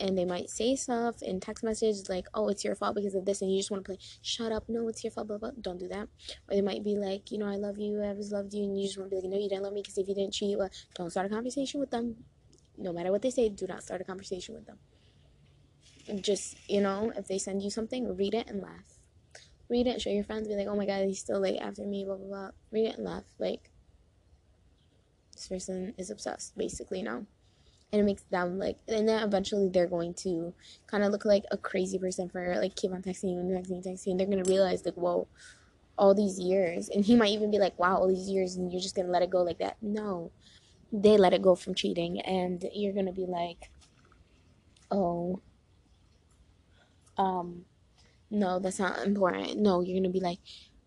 And 0.00 0.16
they 0.16 0.24
might 0.24 0.48
say 0.48 0.76
stuff 0.76 1.22
in 1.22 1.40
text 1.40 1.64
messages 1.64 2.08
like, 2.08 2.26
oh, 2.32 2.48
it's 2.48 2.64
your 2.64 2.76
fault 2.76 2.94
because 2.94 3.16
of 3.16 3.24
this, 3.24 3.42
and 3.42 3.50
you 3.52 3.58
just 3.58 3.70
want 3.70 3.84
to 3.84 3.88
play, 3.88 3.98
shut 4.22 4.52
up, 4.52 4.64
no, 4.68 4.88
it's 4.88 5.02
your 5.02 5.10
fault, 5.10 5.26
blah, 5.26 5.38
blah. 5.38 5.50
Don't 5.60 5.78
do 5.78 5.88
that. 5.88 6.08
Or 6.48 6.54
they 6.54 6.60
might 6.60 6.84
be 6.84 6.96
like, 6.96 7.32
you 7.32 7.38
know, 7.38 7.46
I 7.46 7.56
love 7.56 7.78
you, 7.78 8.00
I 8.02 8.08
always 8.08 8.32
loved 8.32 8.54
you, 8.54 8.64
and 8.64 8.80
you 8.80 8.86
just 8.86 8.96
want 8.96 9.10
to 9.10 9.16
be 9.16 9.20
like, 9.20 9.30
no, 9.30 9.38
you 9.38 9.48
didn't 9.48 9.64
love 9.64 9.72
me 9.72 9.82
because 9.82 9.98
if 9.98 10.08
you 10.08 10.14
didn't 10.14 10.34
cheat, 10.34 10.56
well, 10.56 10.70
don't 10.94 11.10
start 11.10 11.26
a 11.26 11.28
conversation 11.28 11.80
with 11.80 11.90
them. 11.90 12.16
No 12.76 12.92
matter 12.92 13.10
what 13.10 13.22
they 13.22 13.30
say, 13.30 13.48
do 13.48 13.66
not 13.66 13.82
start 13.82 14.00
a 14.00 14.04
conversation 14.04 14.54
with 14.54 14.66
them. 14.66 14.78
Just, 16.22 16.56
you 16.70 16.80
know, 16.80 17.12
if 17.16 17.26
they 17.26 17.38
send 17.38 17.62
you 17.62 17.70
something, 17.70 18.16
read 18.16 18.34
it 18.34 18.48
and 18.48 18.62
laugh 18.62 18.97
read 19.68 19.86
it, 19.86 20.00
show 20.00 20.10
your 20.10 20.24
friends, 20.24 20.48
be 20.48 20.54
like, 20.54 20.66
oh 20.66 20.76
my 20.76 20.86
god, 20.86 21.06
he's 21.06 21.18
still 21.20 21.40
late 21.40 21.58
after 21.58 21.82
me, 21.82 22.04
blah 22.04 22.16
blah 22.16 22.26
blah. 22.26 22.50
Read 22.70 22.86
it 22.86 22.96
and 22.96 23.04
laugh. 23.04 23.24
Like 23.38 23.70
this 25.34 25.48
person 25.48 25.94
is 25.98 26.10
obsessed, 26.10 26.56
basically 26.56 27.02
now. 27.02 27.24
And 27.90 28.00
it 28.02 28.04
makes 28.04 28.22
them 28.24 28.58
like 28.58 28.78
and 28.88 29.08
then 29.08 29.22
eventually 29.22 29.68
they're 29.68 29.86
going 29.86 30.14
to 30.14 30.52
kind 30.86 31.04
of 31.04 31.12
look 31.12 31.24
like 31.24 31.44
a 31.50 31.56
crazy 31.56 31.98
person 31.98 32.28
for 32.28 32.56
like 32.56 32.76
keep 32.76 32.92
on 32.92 33.02
texting 33.02 33.38
and 33.38 33.50
texting, 33.50 33.86
texting, 33.86 34.12
and 34.12 34.20
they're 34.20 34.26
gonna 34.26 34.42
realize 34.44 34.84
like, 34.84 34.94
whoa, 34.94 35.26
all 35.98 36.14
these 36.14 36.38
years 36.38 36.88
and 36.88 37.04
he 37.04 37.16
might 37.16 37.30
even 37.30 37.50
be 37.50 37.58
like, 37.58 37.78
Wow, 37.78 37.96
all 37.96 38.08
these 38.08 38.28
years 38.28 38.56
and 38.56 38.72
you're 38.72 38.80
just 38.80 38.94
gonna 38.94 39.08
let 39.08 39.22
it 39.22 39.30
go 39.30 39.42
like 39.42 39.58
that. 39.58 39.76
No. 39.82 40.30
They 40.92 41.18
let 41.18 41.34
it 41.34 41.42
go 41.42 41.54
from 41.54 41.74
cheating 41.74 42.20
and 42.20 42.64
you're 42.72 42.94
gonna 42.94 43.12
be 43.12 43.26
like, 43.26 43.70
Oh, 44.90 45.40
um, 47.18 47.64
no, 48.30 48.58
that's 48.58 48.78
not 48.78 49.06
important. 49.06 49.58
No, 49.58 49.80
you're 49.80 49.98
gonna 49.98 50.12
be 50.12 50.20
like, 50.20 50.38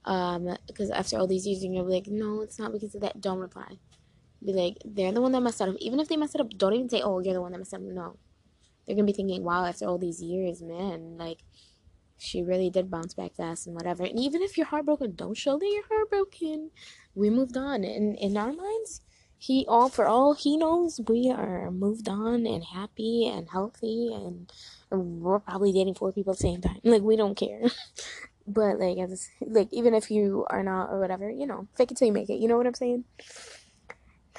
um, 0.05 0.55
because 0.67 0.89
after 0.89 1.17
all 1.17 1.27
these 1.27 1.45
years, 1.45 1.63
you're 1.63 1.73
gonna 1.73 1.87
be 1.87 1.95
like, 1.95 2.07
no, 2.07 2.41
it's 2.41 2.59
not 2.59 2.71
because 2.71 2.95
of 2.95 3.01
that. 3.01 3.21
Don't 3.21 3.39
reply. 3.39 3.77
Be 4.43 4.53
like, 4.53 4.77
they're 4.83 5.11
the 5.11 5.21
one 5.21 5.31
that 5.33 5.41
messed 5.41 5.61
up. 5.61 5.75
Even 5.79 5.99
if 5.99 6.07
they 6.07 6.17
messed 6.17 6.35
up, 6.35 6.49
don't 6.57 6.73
even 6.73 6.89
say, 6.89 7.01
oh, 7.01 7.19
you're 7.19 7.33
the 7.33 7.41
one 7.41 7.51
that 7.51 7.59
messed 7.59 7.73
up. 7.73 7.81
No, 7.81 8.17
they're 8.85 8.95
gonna 8.95 9.05
be 9.05 9.13
thinking, 9.13 9.43
wow, 9.43 9.65
after 9.65 9.85
all 9.85 9.97
these 9.97 10.21
years, 10.21 10.61
man, 10.61 11.17
like, 11.17 11.43
she 12.17 12.43
really 12.43 12.69
did 12.69 12.91
bounce 12.91 13.15
back 13.15 13.33
fast 13.35 13.65
and 13.65 13.75
whatever. 13.75 14.03
And 14.03 14.19
even 14.19 14.43
if 14.43 14.55
you're 14.57 14.67
heartbroken, 14.67 15.15
don't 15.15 15.35
show 15.35 15.57
that 15.57 15.65
you're 15.65 15.87
heartbroken. 15.89 16.69
We 17.15 17.29
moved 17.29 17.57
on, 17.57 17.83
and 17.83 18.15
in 18.17 18.37
our 18.37 18.53
minds, 18.53 19.01
he 19.37 19.65
all 19.67 19.89
for 19.89 20.05
all 20.05 20.33
he 20.33 20.55
knows, 20.55 21.01
we 21.07 21.31
are 21.35 21.71
moved 21.71 22.07
on 22.07 22.45
and 22.45 22.63
happy 22.63 23.27
and 23.27 23.49
healthy 23.49 24.13
and 24.13 24.51
we're 24.91 25.39
probably 25.39 25.71
dating 25.71 25.95
four 25.95 26.11
people 26.11 26.33
at 26.33 26.37
the 26.37 26.43
same 26.43 26.61
time. 26.61 26.79
Like 26.83 27.01
we 27.01 27.15
don't 27.15 27.35
care. 27.35 27.61
but 28.47 28.79
like 28.79 28.97
as 28.97 29.29
like 29.41 29.69
even 29.71 29.93
if 29.93 30.11
you 30.11 30.45
are 30.49 30.63
not 30.63 30.89
or 30.89 30.99
whatever, 30.99 31.29
you 31.29 31.47
know, 31.47 31.67
fake 31.75 31.91
it 31.91 31.97
till 31.97 32.07
you 32.07 32.13
make 32.13 32.29
it. 32.29 32.39
You 32.39 32.47
know 32.47 32.57
what 32.57 32.67
I'm 32.67 32.73
saying? 32.73 33.03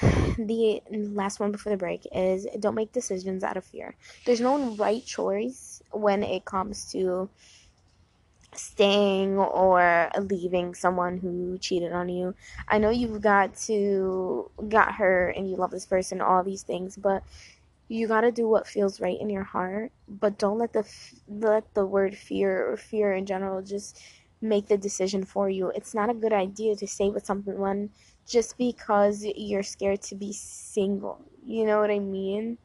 The 0.38 0.80
last 0.90 1.40
one 1.40 1.52
before 1.52 1.70
the 1.70 1.76
break 1.76 2.06
is 2.10 2.46
don't 2.58 2.74
make 2.74 2.92
decisions 2.92 3.44
out 3.44 3.58
of 3.58 3.64
fear. 3.64 3.94
There's 4.24 4.40
no 4.40 4.74
right 4.76 5.04
choice 5.04 5.82
when 5.90 6.22
it 6.22 6.46
comes 6.46 6.90
to 6.92 7.28
staying 8.54 9.38
or 9.38 10.10
leaving 10.20 10.74
someone 10.74 11.18
who 11.18 11.58
cheated 11.58 11.92
on 11.92 12.08
you. 12.08 12.34
I 12.68 12.78
know 12.78 12.90
you've 12.90 13.20
got 13.20 13.56
to 13.66 14.50
got 14.68 14.94
hurt 14.94 15.36
and 15.36 15.48
you 15.48 15.56
love 15.56 15.70
this 15.70 15.86
person, 15.86 16.20
all 16.20 16.42
these 16.42 16.62
things, 16.62 16.96
but 16.96 17.22
you 17.92 18.08
got 18.08 18.22
to 18.22 18.32
do 18.32 18.48
what 18.48 18.66
feels 18.66 19.00
right 19.00 19.20
in 19.20 19.28
your 19.28 19.44
heart 19.44 19.92
but 20.08 20.38
don't 20.38 20.58
let 20.58 20.72
the 20.72 20.84
let 21.28 21.62
the 21.74 21.84
word 21.84 22.16
fear 22.16 22.70
or 22.70 22.76
fear 22.76 23.12
in 23.12 23.26
general 23.26 23.60
just 23.60 24.00
make 24.40 24.66
the 24.66 24.76
decision 24.76 25.24
for 25.24 25.48
you. 25.48 25.68
It's 25.68 25.94
not 25.94 26.10
a 26.10 26.14
good 26.14 26.32
idea 26.32 26.74
to 26.74 26.86
stay 26.88 27.10
with 27.10 27.24
someone 27.24 27.90
just 28.26 28.58
because 28.58 29.24
you're 29.36 29.62
scared 29.62 30.02
to 30.02 30.14
be 30.14 30.32
single 30.32 31.20
you 31.44 31.66
know 31.66 31.80
what 31.80 31.90
i 31.90 31.98
mean? 31.98 32.56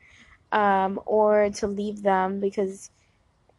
Um, 0.51 0.99
or 1.05 1.49
to 1.55 1.67
leave 1.67 2.03
them 2.03 2.39
because 2.39 2.89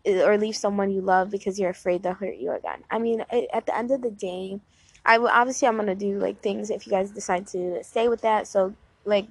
or 0.07 0.39
leave 0.39 0.57
someone 0.57 0.91
you 0.91 1.03
love 1.03 1.29
because 1.29 1.61
you're 1.61 1.71
afraid 1.71 2.03
they'll 2.03 2.15
hurt 2.15 2.37
you 2.37 2.53
again. 2.53 2.83
I 2.91 2.99
mean 2.99 3.25
at 3.53 3.67
the 3.67 3.77
end 3.77 3.91
of 3.91 4.01
the 4.01 4.11
day 4.11 4.59
i 5.05 5.19
will 5.19 5.29
obviously 5.29 5.69
i'm 5.69 5.77
gonna 5.77 5.95
do 5.95 6.19
like 6.19 6.41
things 6.41 6.71
if 6.71 6.87
you 6.87 6.91
guys 6.91 7.11
decide 7.11 7.47
to 7.49 7.85
stay 7.85 8.09
with 8.09 8.23
that 8.23 8.47
so 8.47 8.75
like 9.05 9.27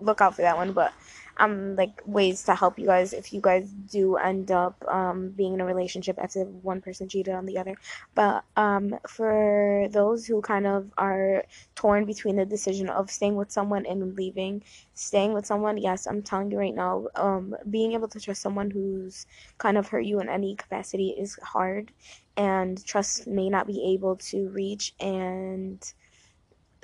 look 0.00 0.20
out 0.20 0.34
for 0.34 0.42
that 0.42 0.56
one 0.56 0.72
but 0.72 0.92
um 1.38 1.76
like 1.76 2.00
ways 2.06 2.42
to 2.44 2.54
help 2.54 2.78
you 2.78 2.86
guys 2.86 3.12
if 3.12 3.32
you 3.32 3.40
guys 3.40 3.68
do 3.70 4.16
end 4.16 4.50
up 4.50 4.76
um 4.88 5.30
being 5.30 5.54
in 5.54 5.60
a 5.60 5.64
relationship 5.64 6.18
after 6.18 6.44
one 6.44 6.80
person 6.80 7.08
cheated 7.08 7.34
on 7.34 7.46
the 7.46 7.58
other. 7.58 7.76
But 8.14 8.44
um 8.56 8.98
for 9.08 9.88
those 9.90 10.26
who 10.26 10.40
kind 10.42 10.66
of 10.66 10.90
are 10.98 11.44
torn 11.74 12.04
between 12.04 12.36
the 12.36 12.44
decision 12.46 12.88
of 12.88 13.10
staying 13.10 13.36
with 13.36 13.50
someone 13.50 13.86
and 13.86 14.14
leaving, 14.16 14.62
staying 14.94 15.32
with 15.32 15.46
someone, 15.46 15.76
yes, 15.78 16.06
I'm 16.06 16.22
telling 16.22 16.50
you 16.50 16.58
right 16.58 16.74
now, 16.74 17.06
um 17.16 17.56
being 17.68 17.92
able 17.92 18.08
to 18.08 18.20
trust 18.20 18.42
someone 18.42 18.70
who's 18.70 19.26
kind 19.58 19.76
of 19.78 19.88
hurt 19.88 20.04
you 20.04 20.20
in 20.20 20.28
any 20.28 20.54
capacity 20.56 21.10
is 21.10 21.38
hard 21.42 21.92
and 22.36 22.84
trust 22.84 23.26
may 23.26 23.48
not 23.48 23.66
be 23.66 23.92
able 23.94 24.16
to 24.16 24.48
reach 24.50 24.94
and 25.00 25.92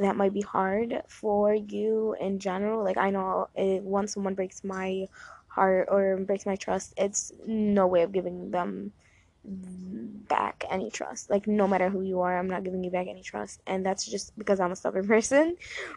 that 0.05 0.17
might 0.17 0.35
be 0.35 0.43
hard 0.43 1.03
for 1.09 1.55
you 1.55 2.17
in 2.21 2.39
general. 2.39 2.85
Like 2.85 2.97
I 2.97 3.11
know 3.11 3.49
it, 3.55 3.83
once 3.83 4.15
someone 4.15 4.35
breaks 4.35 4.65
my 4.65 5.07
heart 5.49 5.89
or 5.91 6.17
breaks 6.19 6.47
my 6.47 6.57
trust, 6.57 6.95
it's 6.97 7.33
no 7.47 7.87
way 7.87 8.03
of 8.03 8.13
giving 8.13 8.51
them 8.51 8.93
back 9.45 10.65
any 10.71 10.91
trust. 10.91 11.31
Like 11.31 11.47
no 11.47 11.67
matter 11.67 11.89
who 11.89 12.03
you 12.03 12.21
are, 12.21 12.39
I'm 12.39 12.49
not 12.49 12.65
giving 12.65 12.85
you 12.85 12.91
back 12.91 13.09
any 13.09 13.23
trust, 13.23 13.61
and 13.67 13.85
that's 13.85 14.07
just 14.07 14.37
because 14.39 14.61
I'm 14.61 14.73
a 14.73 14.77
stubborn 14.77 15.07
person. 15.15 15.57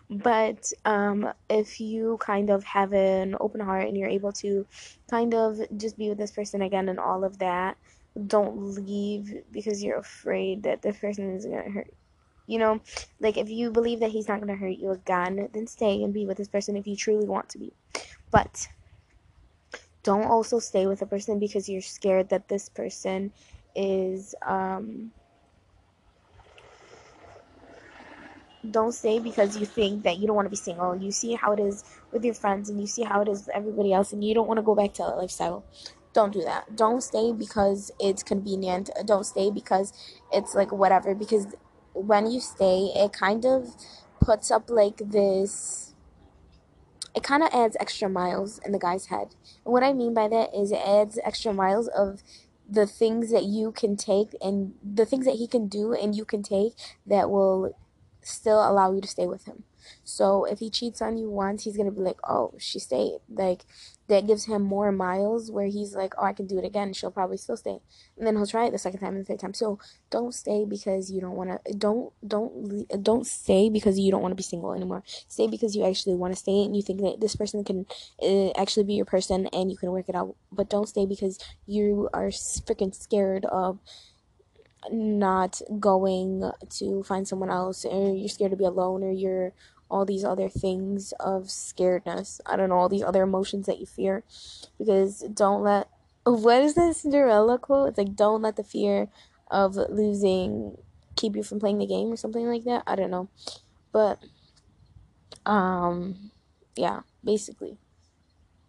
But 0.10 0.72
um, 0.86 1.32
if 1.50 1.80
you 1.80 2.18
kind 2.22 2.50
of 2.50 2.64
have 2.64 2.94
an 2.94 3.36
open 3.40 3.62
heart 3.62 3.88
and 3.88 3.98
you're 3.98 4.10
able 4.10 4.32
to 4.34 4.66
kind 5.10 5.34
of 5.34 5.60
just 5.78 5.98
be 5.98 6.10
with 6.10 6.18
this 6.18 6.32
person 6.32 6.62
again 6.62 6.90
and 6.90 7.00
all 7.00 7.24
of 7.24 7.40
that, 7.40 7.78
don't 8.28 8.76
leave 8.76 9.34
because 9.52 9.84
you're 9.84 9.98
afraid 9.98 10.64
that 10.64 10.82
the 10.82 10.94
person 10.94 11.36
is 11.36 11.46
gonna 11.46 11.70
hurt 11.70 11.94
you 12.48 12.60
know, 12.60 12.82
like 13.20 13.38
if 13.38 13.50
you 13.50 13.72
believe 13.72 14.00
that 14.00 14.12
he's 14.12 14.28
not 14.28 14.40
going 14.40 14.54
to 14.54 14.60
hurt 14.60 14.78
you 14.78 14.92
again, 14.92 15.50
then 15.54 15.68
stay 15.68 16.04
and 16.04 16.14
be 16.14 16.26
with 16.26 16.38
this 16.38 16.48
person 16.48 16.76
if 16.76 16.88
you 16.88 16.96
truly 16.96 17.28
want 17.28 17.50
to 17.50 17.58
be. 17.58 17.74
But 18.32 18.68
don't 20.04 20.26
also 20.26 20.60
stay 20.60 20.86
with 20.86 21.02
a 21.02 21.06
person 21.06 21.40
because 21.40 21.70
you're 21.70 21.82
scared 21.82 22.30
that 22.30 22.50
this 22.50 22.70
person 22.70 23.32
is 23.76 24.36
um 24.46 25.12
don't 28.70 28.94
stay 28.94 29.20
because 29.20 29.58
you 29.58 29.66
think 29.66 30.04
that 30.04 30.18
you 30.18 30.28
don't 30.28 30.36
want 30.36 30.46
to 30.46 30.50
be 30.50 30.56
single. 30.56 30.96
You 30.96 31.12
see 31.12 31.34
how 31.34 31.52
it 31.54 31.60
is 31.60 31.84
with 32.12 32.24
your 32.24 32.34
friends 32.34 32.70
and 32.70 32.80
you 32.80 32.88
see 32.88 33.04
how 33.04 33.22
it 33.22 33.28
is 33.28 33.46
with 33.46 33.56
everybody 33.56 33.92
else 33.92 34.14
and 34.14 34.24
you 34.24 34.34
don't 34.34 34.48
want 34.48 34.58
to 34.58 34.62
go 34.62 34.76
back 34.76 34.94
to 34.94 35.04
that 35.04 35.18
lifestyle. 35.18 35.66
Don't 36.14 36.32
do 36.32 36.42
that. 36.44 36.76
Don't 36.76 37.02
stay 37.02 37.34
because 37.34 37.92
it's 38.00 38.24
convenient. 38.24 38.90
Don't 39.06 39.26
stay 39.26 39.52
because 39.52 39.92
it's 40.32 40.56
like 40.56 40.72
whatever 40.72 41.14
because 41.14 41.48
when 41.94 42.30
you 42.30 42.40
stay, 42.40 42.92
it 42.96 43.14
kind 43.14 43.46
of 43.46 43.76
puts 44.20 44.52
up 44.52 44.70
like 44.70 44.98
this. 44.98 45.94
It 47.16 47.24
kind 47.24 47.44
of 47.44 47.50
adds 47.54 47.78
extra 47.80 48.10
miles 48.10 48.60
in 48.66 48.72
the 48.72 48.80
guy's 48.80 49.08
head. 49.08 49.36
And 49.66 49.74
what 49.74 49.84
I 49.84 49.94
mean 49.94 50.14
by 50.14 50.28
that 50.28 50.50
is 50.56 50.72
it 50.72 50.82
adds 50.86 51.20
extra 51.24 51.54
miles 51.54 51.88
of 51.88 52.24
the 52.68 52.88
things 52.88 53.32
that 53.32 53.44
you 53.44 53.72
can 53.72 53.96
take 53.96 54.30
and 54.42 54.74
the 54.84 55.06
things 55.06 55.26
that 55.26 55.36
he 55.36 55.48
can 55.48 55.68
do 55.68 55.94
and 55.94 56.16
you 56.16 56.26
can 56.26 56.42
take 56.42 56.74
that 57.06 57.30
will 57.30 57.76
still 58.22 58.68
allow 58.68 58.92
you 58.94 59.02
to 59.02 59.08
stay 59.08 59.28
with 59.28 59.46
him. 59.46 59.64
So 60.04 60.46
if 60.46 60.60
he 60.60 60.70
cheats 60.70 61.02
on 61.02 61.18
you 61.18 61.30
once, 61.30 61.64
he's 61.64 61.78
gonna 61.78 61.92
be 61.92 62.02
like, 62.02 62.20
"Oh, 62.28 62.54
she 62.58 62.80
stayed." 62.80 63.20
Like 63.30 63.66
that 64.08 64.28
gives 64.28 64.46
him 64.46 64.62
more 64.62 64.92
miles 64.92 65.52
where 65.52 65.68
he's 65.68 65.96
like, 65.96 66.14
"Oh, 66.18 66.24
I 66.24 66.34
can 66.34 66.48
do 66.48 66.58
it 66.58 66.66
again." 66.66 66.94
She'll 66.94 67.12
probably 67.12 67.38
still 67.38 67.58
stay, 67.58 67.80
and 68.18 68.28
then 68.28 68.36
he'll 68.36 68.48
try 68.48 68.66
it 68.66 68.72
the 68.72 68.78
second 68.78 69.00
time 69.00 69.16
and 69.16 69.26
the 69.26 69.28
third 69.28 69.40
time. 69.40 69.54
So 69.54 69.80
don't 70.10 70.34
stay 70.34 70.66
because 70.66 71.12
you 71.12 71.22
don't 71.22 71.36
want 71.36 71.52
to. 71.52 71.74
Don't 71.74 72.14
don't 72.28 73.04
don't 73.04 73.26
stay 73.26 73.70
because 73.70 74.00
you 74.00 74.12
don't 74.12 74.22
want 74.22 74.32
to 74.32 74.36
be 74.36 74.44
single 74.44 74.74
anymore. 74.74 75.04
Stay 75.28 75.48
because 75.48 75.76
you 75.76 75.86
actually 75.86 76.16
want 76.16 76.34
to 76.34 76.40
stay 76.40 76.64
and 76.64 76.76
you 76.76 76.82
think 76.82 77.02
that 77.02 77.22
this 77.22 77.36
person 77.36 77.64
can 77.64 77.86
uh, 78.22 78.52
actually 78.52 78.84
be 78.84 78.94
your 78.94 79.06
person 79.06 79.48
and 79.48 79.72
you 79.72 79.78
can 79.78 79.92
work 79.92 80.10
it 80.10 80.16
out. 80.16 80.36
But 80.52 80.70
don't 80.70 80.90
stay 80.90 81.06
because 81.06 81.40
you 81.66 82.10
are 82.14 82.28
freaking 82.28 82.94
scared 82.94 83.46
of 83.46 83.80
not 84.92 85.62
going 85.80 86.52
to 86.70 87.04
find 87.04 87.28
someone 87.28 87.50
else 87.50 87.86
or 87.86 88.14
you're 88.14 88.28
scared 88.28 88.52
to 88.52 88.58
be 88.58 88.66
alone 88.66 89.04
or 89.04 89.12
you're 89.12 89.54
all 89.94 90.06
these 90.06 90.24
other 90.24 90.50
things 90.50 91.14
of 91.20 91.44
scaredness. 91.44 92.42
I 92.48 92.56
don't 92.56 92.70
know, 92.70 92.78
all 92.78 92.90
these 92.90 93.04
other 93.04 93.22
emotions 93.22 93.68
that 93.68 93.80
you 93.80 93.86
fear. 93.86 94.24
Because 94.80 95.20
don't 95.32 95.62
let. 95.62 95.88
What 96.26 96.64
is 96.64 96.74
that 96.74 96.96
Cinderella 96.96 97.60
quote? 97.60 97.90
It's 97.90 97.98
like, 98.00 98.16
don't 98.16 98.42
let 98.42 98.56
the 98.56 98.64
fear 98.64 99.10
of 99.52 99.76
losing 99.76 100.78
keep 101.16 101.36
you 101.36 101.44
from 101.44 101.60
playing 101.60 101.78
the 101.78 101.86
game 101.86 102.12
or 102.12 102.18
something 102.18 102.48
like 102.48 102.64
that. 102.64 102.82
I 102.88 102.96
don't 102.96 103.12
know. 103.12 103.30
But, 103.92 104.20
um, 105.46 106.32
yeah, 106.76 107.02
basically. 107.24 107.78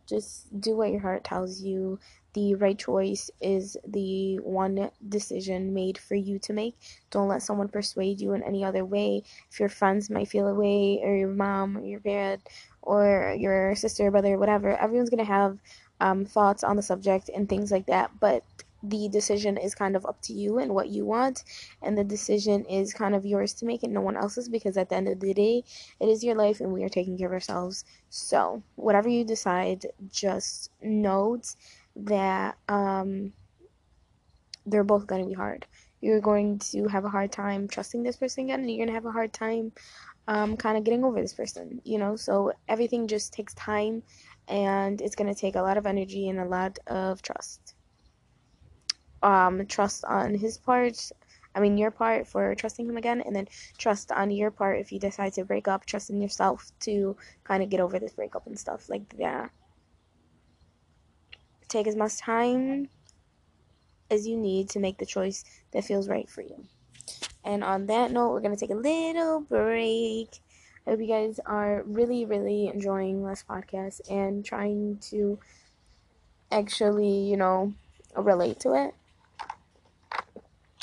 Just 0.06 0.60
do 0.60 0.76
what 0.76 0.90
your 0.90 1.00
heart 1.00 1.24
tells 1.24 1.62
you 1.62 1.98
the 2.34 2.54
right 2.56 2.78
choice 2.78 3.30
is 3.40 3.76
the 3.86 4.38
one 4.40 4.90
decision 5.08 5.72
made 5.72 5.96
for 5.96 6.16
you 6.16 6.38
to 6.40 6.52
make. 6.52 6.76
Don't 7.10 7.28
let 7.28 7.42
someone 7.42 7.68
persuade 7.68 8.20
you 8.20 8.32
in 8.34 8.42
any 8.42 8.64
other 8.64 8.84
way. 8.84 9.22
If 9.50 9.60
your 9.60 9.68
friends 9.68 10.10
might 10.10 10.28
feel 10.28 10.48
a 10.48 10.54
way, 10.54 11.00
or 11.02 11.14
your 11.16 11.28
mom, 11.28 11.78
or 11.78 11.84
your 11.84 12.00
dad, 12.00 12.40
or 12.82 13.34
your 13.38 13.74
sister, 13.76 14.10
brother, 14.10 14.36
whatever, 14.36 14.76
everyone's 14.76 15.10
gonna 15.10 15.24
have 15.24 15.58
um, 16.00 16.24
thoughts 16.24 16.64
on 16.64 16.76
the 16.76 16.82
subject 16.82 17.30
and 17.34 17.48
things 17.48 17.70
like 17.70 17.86
that. 17.86 18.10
But 18.20 18.44
the 18.86 19.08
decision 19.08 19.56
is 19.56 19.74
kind 19.74 19.96
of 19.96 20.04
up 20.04 20.20
to 20.20 20.32
you 20.34 20.58
and 20.58 20.74
what 20.74 20.88
you 20.88 21.06
want 21.06 21.44
and 21.82 21.96
the 21.96 22.04
decision 22.04 22.64
is 22.66 22.92
kind 22.92 23.14
of 23.14 23.24
yours 23.24 23.54
to 23.54 23.64
make 23.64 23.82
and 23.82 23.94
no 23.94 24.00
one 24.02 24.16
else's 24.16 24.48
because 24.48 24.76
at 24.76 24.90
the 24.90 24.94
end 24.94 25.08
of 25.08 25.20
the 25.20 25.32
day 25.32 25.64
it 26.00 26.08
is 26.08 26.22
your 26.22 26.34
life 26.34 26.60
and 26.60 26.70
we 26.70 26.84
are 26.84 26.88
taking 26.90 27.16
care 27.16 27.28
of 27.28 27.32
ourselves 27.32 27.84
so 28.10 28.62
whatever 28.76 29.08
you 29.08 29.24
decide 29.24 29.86
just 30.10 30.70
note 30.82 31.54
that 31.96 32.56
um, 32.68 33.32
they're 34.66 34.84
both 34.84 35.06
going 35.06 35.22
to 35.22 35.28
be 35.28 35.34
hard. 35.34 35.66
You're 36.00 36.20
going 36.20 36.58
to 36.70 36.88
have 36.88 37.04
a 37.04 37.08
hard 37.08 37.32
time 37.32 37.68
trusting 37.68 38.02
this 38.02 38.16
person 38.16 38.44
again, 38.44 38.60
and 38.60 38.70
you're 38.70 38.78
going 38.78 38.88
to 38.88 38.94
have 38.94 39.06
a 39.06 39.12
hard 39.12 39.32
time 39.32 39.72
um, 40.28 40.56
kind 40.56 40.76
of 40.76 40.84
getting 40.84 41.04
over 41.04 41.20
this 41.20 41.32
person, 41.32 41.80
you 41.84 41.98
know? 41.98 42.16
So 42.16 42.52
everything 42.68 43.06
just 43.06 43.32
takes 43.32 43.54
time, 43.54 44.02
and 44.48 45.00
it's 45.00 45.14
going 45.14 45.32
to 45.32 45.40
take 45.40 45.56
a 45.56 45.62
lot 45.62 45.78
of 45.78 45.86
energy 45.86 46.28
and 46.28 46.38
a 46.38 46.44
lot 46.44 46.78
of 46.86 47.22
trust. 47.22 47.74
Um, 49.22 49.66
trust 49.66 50.04
on 50.04 50.34
his 50.34 50.58
part, 50.58 51.10
I 51.54 51.60
mean, 51.60 51.78
your 51.78 51.90
part 51.90 52.26
for 52.26 52.54
trusting 52.54 52.86
him 52.86 52.96
again, 52.96 53.22
and 53.22 53.34
then 53.34 53.48
trust 53.78 54.12
on 54.12 54.30
your 54.30 54.50
part 54.50 54.80
if 54.80 54.92
you 54.92 54.98
decide 54.98 55.32
to 55.34 55.44
break 55.44 55.68
up, 55.68 55.86
trust 55.86 56.10
in 56.10 56.20
yourself 56.20 56.70
to 56.80 57.16
kind 57.44 57.62
of 57.62 57.70
get 57.70 57.80
over 57.80 57.98
this 57.98 58.12
breakup 58.12 58.46
and 58.46 58.58
stuff 58.58 58.90
like 58.90 59.08
that. 59.18 59.50
Take 61.68 61.86
as 61.86 61.96
much 61.96 62.18
time 62.18 62.88
as 64.10 64.26
you 64.26 64.36
need 64.36 64.68
to 64.70 64.78
make 64.78 64.98
the 64.98 65.06
choice 65.06 65.44
that 65.72 65.84
feels 65.84 66.08
right 66.08 66.28
for 66.28 66.42
you. 66.42 66.64
And 67.44 67.62
on 67.62 67.86
that 67.86 68.10
note, 68.10 68.30
we're 68.30 68.40
going 68.40 68.54
to 68.54 68.60
take 68.60 68.70
a 68.70 68.78
little 68.78 69.40
break. 69.40 70.40
I 70.86 70.90
hope 70.90 71.00
you 71.00 71.06
guys 71.06 71.40
are 71.46 71.82
really, 71.86 72.24
really 72.24 72.68
enjoying 72.68 73.24
this 73.24 73.44
podcast 73.48 74.00
and 74.10 74.44
trying 74.44 74.98
to 75.10 75.38
actually, 76.50 77.28
you 77.28 77.36
know, 77.36 77.74
relate 78.16 78.60
to 78.60 78.74
it 78.74 78.94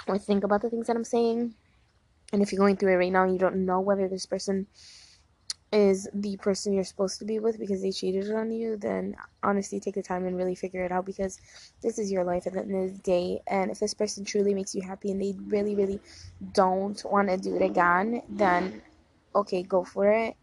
or 0.08 0.18
think 0.18 0.44
about 0.44 0.62
the 0.62 0.70
things 0.70 0.88
that 0.88 0.96
I'm 0.96 1.04
saying. 1.04 1.54
And 2.34 2.42
if 2.42 2.52
you're 2.52 2.60
going 2.60 2.78
through 2.78 2.94
it 2.94 2.98
right 2.98 3.12
now 3.12 3.24
and 3.24 3.34
you 3.34 3.40
don't 3.40 3.66
know 3.66 3.80
whether 3.80 4.08
this 4.08 4.26
person 4.26 4.68
is 5.72 6.08
the 6.14 6.38
person 6.38 6.74
you're 6.74 6.84
supposed 6.84 7.20
to 7.20 7.26
be 7.26 7.40
with 7.40 7.60
because 7.60 7.82
they 7.82 7.92
cheated 7.92 8.32
on 8.32 8.52
you, 8.52 8.76
then 8.78 9.16
honestly 9.42 9.80
take 9.80 9.96
the 9.96 10.02
time 10.02 10.26
and 10.26 10.36
really 10.38 10.56
figure 10.56 10.84
it 10.84 10.92
out 10.92 11.06
because 11.06 11.40
this 11.82 11.98
is 11.98 12.12
your 12.12 12.24
life 12.24 12.46
at 12.46 12.54
the 12.54 12.60
end 12.60 12.76
of 12.76 12.94
the 12.94 13.02
day. 13.04 13.42
And 13.48 13.72
if 13.72 13.80
this 13.80 13.94
person 13.94 14.26
truly 14.26 14.54
makes 14.54 14.76
you 14.76 14.82
happy 14.82 15.12
and 15.12 15.22
they 15.22 15.34
really, 15.48 15.76
really 15.76 16.00
don't 16.54 17.02
want 17.06 17.30
to 17.30 17.38
do 17.38 17.56
it 17.56 17.62
again, 17.62 18.22
then 18.30 18.82
okay, 19.34 19.64
go 19.64 19.84
for 19.84 20.12
it. 20.12 20.36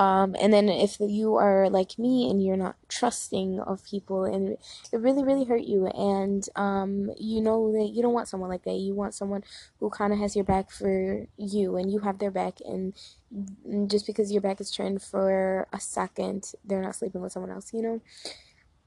Um, 0.00 0.34
and 0.40 0.50
then 0.50 0.70
if 0.70 0.96
you 0.98 1.34
are 1.34 1.68
like 1.68 1.98
me 1.98 2.30
and 2.30 2.42
you're 2.42 2.56
not 2.56 2.76
trusting 2.88 3.60
of 3.60 3.84
people 3.84 4.24
and 4.24 4.56
it 4.90 4.98
really, 4.98 5.22
really 5.22 5.44
hurt 5.44 5.64
you 5.64 5.88
and 5.88 6.48
um, 6.56 7.10
you 7.18 7.42
know 7.42 7.70
that 7.72 7.90
you 7.92 8.00
don't 8.00 8.14
want 8.14 8.26
someone 8.26 8.48
like 8.48 8.64
that. 8.64 8.76
You 8.76 8.94
want 8.94 9.12
someone 9.12 9.44
who 9.78 9.90
kind 9.90 10.14
of 10.14 10.18
has 10.18 10.34
your 10.34 10.46
back 10.46 10.70
for 10.70 11.26
you 11.36 11.76
and 11.76 11.92
you 11.92 11.98
have 11.98 12.18
their 12.18 12.30
back 12.30 12.60
and 12.64 12.94
just 13.90 14.06
because 14.06 14.32
your 14.32 14.40
back 14.40 14.58
is 14.58 14.70
turned 14.70 15.02
for 15.02 15.68
a 15.70 15.78
second, 15.78 16.54
they're 16.64 16.80
not 16.80 16.94
sleeping 16.96 17.20
with 17.20 17.32
someone 17.32 17.50
else, 17.52 17.70
you 17.74 17.82
know? 17.82 18.00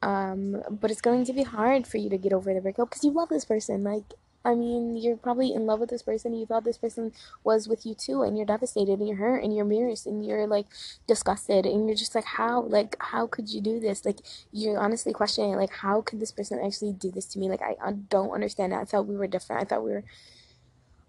Um, 0.02 0.64
but 0.68 0.90
it's 0.90 1.00
going 1.00 1.26
to 1.26 1.34
be 1.34 1.44
hard 1.44 1.86
for 1.86 1.98
you 1.98 2.10
to 2.10 2.18
get 2.18 2.34
over 2.34 2.52
the 2.56 2.60
breakup 2.60 2.90
because 2.90 3.04
you 3.04 3.12
love 3.12 3.30
this 3.30 3.46
person. 3.46 3.84
Like, 3.84 4.16
I 4.46 4.56
mean, 4.56 4.98
you're 4.98 5.16
probably 5.16 5.54
in 5.54 5.66
love 5.66 5.80
with 5.80 5.90
this 5.90 6.04
person. 6.04 6.34
You 6.34 6.46
thought 6.46 6.66
this 6.66 6.78
person 6.78 7.14
was 7.44 7.70
with 7.70 7.86
you 7.86 7.96
too, 7.96 8.24
and 8.24 8.36
you're 8.36 8.46
devastated, 8.46 9.00
and 9.00 9.08
you're 9.08 9.18
hurt, 9.18 9.44
and 9.44 9.56
you're 9.56 9.64
embarrassed, 9.64 10.06
and 10.06 10.26
you're 10.26 10.48
like 10.48 10.66
disgusted, 11.08 11.66
and 11.66 11.88
you're 11.88 11.96
just 11.96 12.14
like, 12.14 12.26
how, 12.26 12.62
like, 12.62 12.98
how 13.00 13.26
could 13.26 13.50
you 13.50 13.62
do 13.62 13.80
this? 13.80 14.06
Like, 14.06 14.20
you're 14.52 14.80
honestly 14.80 15.14
questioning, 15.14 15.56
like, 15.56 15.72
how 15.72 16.02
could 16.02 16.20
this 16.20 16.34
person 16.34 16.60
actually 16.64 16.92
do 16.94 17.10
this 17.10 17.26
to 17.28 17.40
me? 17.40 17.50
Like, 17.50 17.62
I, 17.62 17.76
I 17.82 17.92
don't 17.94 18.32
understand. 18.32 18.74
I 18.74 18.84
thought 18.84 19.08
we 19.08 19.16
were 19.16 19.28
different. 19.28 19.62
I 19.62 19.66
thought 19.66 19.84
we 19.84 19.92
were 19.92 20.04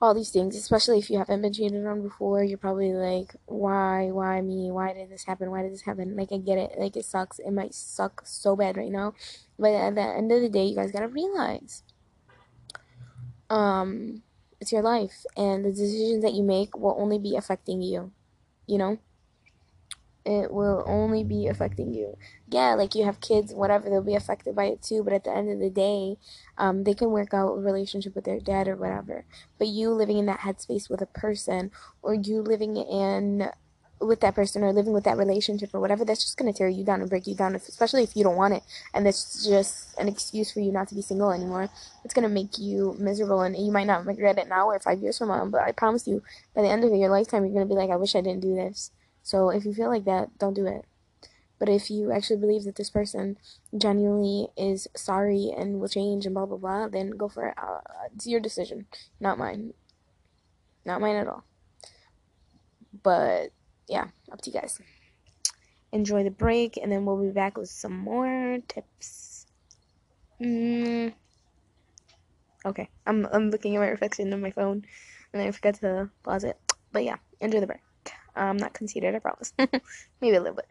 all 0.01 0.15
these 0.15 0.31
things, 0.31 0.57
especially 0.57 0.99
if 0.99 1.11
you 1.11 1.19
haven't 1.19 1.43
been 1.43 1.53
cheated 1.53 1.87
on 1.87 2.03
before, 2.03 2.45
you're 2.45 2.59
probably 2.59 2.93
like, 2.93 3.35
why, 3.47 4.11
why 4.11 4.41
me? 4.41 4.71
Why 4.71 4.93
did 4.93 5.11
this 5.11 5.25
happen? 5.25 5.51
Why 5.51 5.63
did 5.63 5.73
this 5.73 5.83
happen? 5.83 6.15
Like, 6.15 6.31
I 6.31 6.37
get 6.37 6.59
it. 6.59 6.73
Like, 6.79 6.97
it 6.97 7.05
sucks. 7.05 7.39
It 7.39 7.51
might 7.53 7.75
suck 7.75 8.23
so 8.25 8.55
bad 8.55 8.77
right 8.77 8.91
now. 8.91 9.15
But 9.59 9.73
at 9.73 9.95
the 9.95 10.03
end 10.03 10.31
of 10.31 10.43
the 10.43 10.49
day, 10.49 10.67
you 10.67 10.77
guys 10.77 10.93
gotta 10.93 11.09
realize, 11.09 11.83
um, 13.51 14.23
it's 14.61 14.73
your 14.73 14.83
life, 14.83 15.25
and 15.37 15.65
the 15.65 15.71
decisions 15.71 16.23
that 16.23 16.35
you 16.35 16.43
make 16.43 16.77
will 16.77 16.97
only 16.99 17.19
be 17.19 17.37
affecting 17.37 17.83
you, 17.83 18.13
you 18.67 18.79
know? 18.79 18.99
it 20.25 20.51
will 20.51 20.85
only 20.87 21.23
be 21.23 21.47
affecting 21.47 21.93
you. 21.93 22.17
Yeah, 22.49 22.75
like 22.75 22.95
you 22.95 23.05
have 23.05 23.21
kids, 23.21 23.53
whatever, 23.53 23.91
they'll 23.91 24.03
be 24.03 24.15
affected 24.15 24.57
by 24.57 24.65
it 24.65 24.83
too. 24.83 25.03
But 25.05 25.13
at 25.13 25.25
the 25.25 25.37
end 25.37 25.51
of 25.51 25.59
the 25.59 25.71
day, 25.71 26.17
um, 26.57 26.85
they 26.85 26.95
can 26.95 27.11
work 27.11 27.35
out 27.35 27.55
a 27.55 27.61
relationship 27.61 28.15
with 28.15 28.25
their 28.25 28.41
dad 28.41 28.67
or 28.67 28.77
whatever. 28.77 29.27
But 29.59 29.69
you 29.69 29.91
living 29.91 30.19
in 30.19 30.27
that 30.27 30.41
headspace 30.41 30.89
with 30.89 31.03
a 31.03 31.07
person, 31.07 31.71
or 32.03 32.15
you 32.15 32.41
living 32.41 32.77
in 32.77 33.51
with 34.01 34.21
that 34.21 34.35
person 34.35 34.63
or 34.63 34.73
living 34.73 34.93
with 34.93 35.05
that 35.05 35.17
relationship 35.17 35.71
or 35.73 35.81
whatever, 35.81 36.05
that's 36.05 36.23
just 36.23 36.37
gonna 36.37 36.53
tear 36.53 36.69
you 36.69 36.85
down 36.85 37.01
and 37.01 37.09
break 37.09 37.27
you 37.27 37.35
down, 37.35 37.55
especially 37.55 38.03
if 38.03 38.17
you 38.17 38.25
don't 38.25 38.37
want 38.37 38.55
it. 38.55 38.63
And 38.93 39.07
that's 39.07 39.47
just 39.47 39.99
an 39.99 40.09
excuse 40.09 40.53
for 40.53 40.61
you 40.61 40.73
not 40.73 40.89
to 40.89 40.95
be 40.95 41.03
single 41.03 41.33
anymore. 41.33 41.71
It's 42.05 42.15
gonna 42.15 42.29
make 42.29 42.59
you 42.59 42.97
miserable, 42.99 43.41
and 43.41 43.57
you 43.57 43.73
might 43.73 43.87
not 43.87 44.07
regret 44.07 44.39
it 44.39 44.49
now 44.49 44.69
or 44.69 44.79
five 44.81 45.01
years 45.01 45.19
from 45.19 45.29
now. 45.29 45.45
But 45.47 45.63
I 45.63 45.73
promise 45.73 46.07
you, 46.07 46.23
by 46.55 46.63
the 46.63 46.69
end 46.69 46.85
of 46.85 46.93
your 46.93 47.09
lifetime, 47.09 47.45
you're 47.45 47.55
gonna 47.55 47.67
be 47.67 47.75
like, 47.75 47.91
I 47.91 47.97
wish 47.97 48.15
I 48.15 48.21
didn't 48.21 48.43
do 48.43 48.55
this. 48.55 48.91
So 49.23 49.51
if 49.51 49.65
you 49.65 49.73
feel 49.73 49.89
like 49.89 50.05
that, 50.05 50.39
don't 50.39 50.55
do 50.55 50.67
it. 50.67 50.85
But 51.59 51.69
if 51.69 51.91
you 51.91 52.13
actually 52.13 52.41
believe 52.41 52.65
that 52.65 52.77
this 52.77 52.91
person 52.91 53.39
genuinely 53.77 54.49
is 54.57 54.89
sorry 54.95 55.53
and 55.57 55.81
will 55.81 55.89
change 55.89 56.27
and 56.27 56.35
blah 56.35 56.47
blah 56.47 56.59
blah, 56.59 56.89
then 56.89 57.11
go 57.13 57.29
for 57.29 57.49
it. 57.49 57.55
Uh, 57.57 57.81
it's 58.15 58.27
your 58.27 58.41
decision, 58.41 58.87
not 59.21 59.39
mine. 59.39 59.73
Not 60.85 61.01
mine 61.01 61.17
at 61.17 61.29
all. 61.29 61.45
But 63.03 63.53
yeah, 63.89 64.09
up 64.33 64.41
to 64.43 64.51
you 64.51 64.61
guys. 64.61 64.81
Enjoy 65.93 66.25
the 66.25 66.31
break, 66.31 66.77
and 66.77 66.91
then 66.91 67.05
we'll 67.05 67.23
be 67.23 67.31
back 67.31 67.57
with 67.57 67.69
some 67.69 67.97
more 67.97 68.59
tips. 68.69 69.47
Mm. 70.41 71.13
Okay, 72.67 72.89
I'm 73.07 73.27
I'm 73.27 73.51
looking 73.51 73.77
at 73.77 73.81
my 73.81 73.89
reflection 73.89 74.33
on 74.33 74.41
my 74.41 74.51
phone, 74.51 74.85
and 75.33 75.43
I 75.43 75.51
forgot 75.51 75.75
to 75.77 76.11
pause 76.23 76.45
it. 76.45 76.59
But 76.93 77.05
yeah, 77.05 77.17
enjoy 77.41 77.61
the 77.61 77.67
break. 77.67 77.81
I'm 78.35 78.57
not 78.57 78.75
conceited, 78.75 79.15
I 79.15 79.19
promise. 79.21 79.53
Maybe 80.21 80.37
a 80.37 80.41
little 80.41 80.57
bit. 80.57 80.67